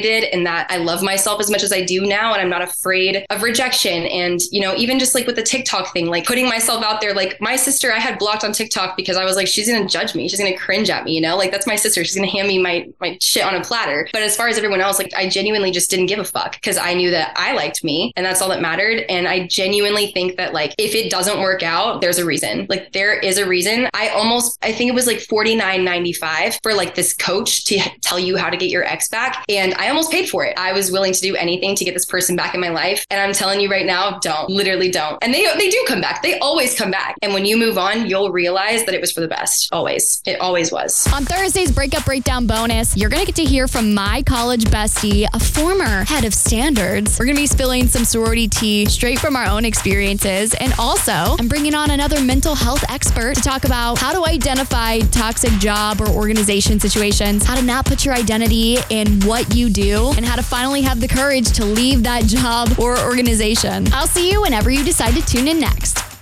did 0.00 0.24
and 0.24 0.46
that 0.46 0.66
I 0.70 0.78
love 0.78 1.02
myself 1.02 1.40
as 1.40 1.50
much 1.50 1.62
as 1.62 1.72
I 1.72 1.84
do 1.84 2.06
now 2.06 2.32
and 2.32 2.40
I'm 2.40 2.50
not 2.50 2.62
afraid 2.62 3.26
of 3.30 3.42
rejection 3.42 4.04
and 4.04 4.40
you 4.50 4.60
know 4.60 4.74
even 4.76 4.98
just 4.98 5.14
like 5.14 5.26
with 5.26 5.36
the 5.36 5.42
TikTok 5.42 5.92
thing, 5.92 6.06
like 6.06 6.24
putting 6.24 6.48
myself 6.48 6.84
out 6.84 7.00
there, 7.00 7.14
like 7.14 7.40
my 7.40 7.56
sister, 7.56 7.92
I 7.92 7.98
had 7.98 8.18
blocked 8.18 8.44
on 8.44 8.52
TikTok 8.52 8.96
because 8.96 9.16
I 9.16 9.24
was 9.24 9.36
like, 9.36 9.46
she's 9.46 9.70
gonna 9.70 9.88
judge 9.88 10.14
me, 10.14 10.28
she's 10.28 10.38
gonna 10.38 10.56
cringe 10.56 10.90
at 10.90 11.04
me, 11.04 11.14
you 11.14 11.20
know, 11.20 11.36
like 11.36 11.50
that's 11.50 11.66
my 11.66 11.76
sister, 11.76 12.04
she's 12.04 12.16
gonna 12.16 12.28
hand 12.28 12.48
me 12.48 12.58
my 12.58 12.88
my 13.00 13.18
shit 13.20 13.44
on 13.44 13.54
a 13.54 13.62
platter. 13.62 14.08
But 14.12 14.22
as 14.22 14.36
far 14.36 14.48
as 14.48 14.56
everyone 14.56 14.80
else, 14.80 14.98
like 14.98 15.12
I 15.16 15.28
genuinely 15.28 15.70
just 15.70 15.90
didn't 15.90 16.06
give 16.06 16.18
a 16.18 16.24
fuck 16.24 16.52
because 16.52 16.76
I 16.76 16.94
knew 16.94 17.10
that 17.10 17.32
I 17.36 17.52
liked 17.52 17.82
me 17.84 18.12
and 18.16 18.24
that's 18.24 18.40
all 18.40 18.48
that 18.50 18.60
mattered. 18.60 19.04
And 19.08 19.26
I 19.26 19.46
genuinely 19.46 20.08
think 20.12 20.36
that 20.36 20.52
like 20.52 20.74
if 20.78 20.94
it 20.94 21.07
doesn't 21.10 21.40
work 21.40 21.62
out, 21.62 22.00
there's 22.00 22.18
a 22.18 22.24
reason. 22.24 22.66
Like 22.68 22.92
there 22.92 23.18
is 23.18 23.38
a 23.38 23.46
reason. 23.46 23.88
I 23.94 24.08
almost, 24.08 24.58
I 24.62 24.72
think 24.72 24.90
it 24.90 24.94
was 24.94 25.06
like 25.06 25.20
forty 25.20 25.54
nine 25.54 25.84
ninety 25.84 26.12
five 26.12 26.58
for 26.62 26.74
like 26.74 26.94
this 26.94 27.14
coach 27.14 27.64
to 27.66 27.78
tell 28.02 28.18
you 28.18 28.36
how 28.36 28.50
to 28.50 28.56
get 28.56 28.70
your 28.70 28.84
ex 28.84 29.08
back, 29.08 29.44
and 29.48 29.74
I 29.74 29.88
almost 29.88 30.10
paid 30.10 30.28
for 30.28 30.44
it. 30.44 30.58
I 30.58 30.72
was 30.72 30.90
willing 30.90 31.12
to 31.12 31.20
do 31.20 31.36
anything 31.36 31.74
to 31.76 31.84
get 31.84 31.94
this 31.94 32.06
person 32.06 32.36
back 32.36 32.54
in 32.54 32.60
my 32.60 32.70
life, 32.70 33.04
and 33.10 33.20
I'm 33.20 33.32
telling 33.32 33.60
you 33.60 33.70
right 33.70 33.86
now, 33.86 34.18
don't 34.18 34.48
literally 34.48 34.90
don't. 34.90 35.18
And 35.22 35.32
they 35.32 35.46
they 35.56 35.70
do 35.70 35.84
come 35.86 36.00
back. 36.00 36.22
They 36.22 36.38
always 36.38 36.74
come 36.74 36.90
back. 36.90 37.16
And 37.22 37.32
when 37.32 37.44
you 37.44 37.56
move 37.56 37.78
on, 37.78 38.06
you'll 38.06 38.30
realize 38.30 38.84
that 38.84 38.94
it 38.94 39.00
was 39.00 39.12
for 39.12 39.20
the 39.20 39.28
best. 39.28 39.68
Always. 39.72 40.22
It 40.26 40.40
always 40.40 40.70
was. 40.72 41.06
On 41.12 41.24
Thursday's 41.24 41.72
Breakup 41.72 42.04
Breakdown 42.04 42.46
bonus, 42.46 42.96
you're 42.96 43.10
going 43.10 43.20
to 43.20 43.26
get 43.26 43.36
to 43.36 43.44
hear 43.44 43.68
from 43.68 43.94
my 43.94 44.22
college 44.22 44.64
bestie, 44.64 45.26
a 45.32 45.40
former 45.40 46.04
head 46.04 46.24
of 46.24 46.34
standards. 46.34 47.18
We're 47.18 47.26
going 47.26 47.36
to 47.36 47.42
be 47.42 47.46
spilling 47.46 47.88
some 47.88 48.04
sorority 48.04 48.48
tea 48.48 48.86
straight 48.86 49.18
from 49.18 49.36
our 49.36 49.46
own 49.46 49.64
experiences. 49.64 50.54
And 50.54 50.72
also, 50.98 51.36
I'm 51.38 51.48
bringing 51.48 51.74
on 51.74 51.90
another 51.90 52.20
mental 52.20 52.54
health 52.56 52.84
expert 52.90 53.36
to 53.36 53.40
talk 53.40 53.64
about 53.64 53.98
how 53.98 54.12
to 54.12 54.28
identify 54.28 54.98
toxic 54.98 55.52
job 55.52 56.00
or 56.00 56.08
organization 56.08 56.80
situations, 56.80 57.44
how 57.44 57.54
to 57.54 57.62
not 57.62 57.86
put 57.86 58.04
your 58.04 58.14
identity 58.14 58.78
in 58.90 59.20
what 59.20 59.54
you 59.54 59.70
do, 59.70 60.12
and 60.16 60.24
how 60.24 60.34
to 60.34 60.42
finally 60.42 60.82
have 60.82 61.00
the 61.00 61.08
courage 61.08 61.52
to 61.52 61.64
leave 61.64 62.02
that 62.02 62.24
job 62.24 62.78
or 62.80 62.98
organization. 62.98 63.86
I'll 63.92 64.08
see 64.08 64.30
you 64.30 64.42
whenever 64.42 64.70
you 64.70 64.82
decide 64.82 65.14
to 65.14 65.24
tune 65.24 65.46
in 65.46 65.60
next. 65.60 66.17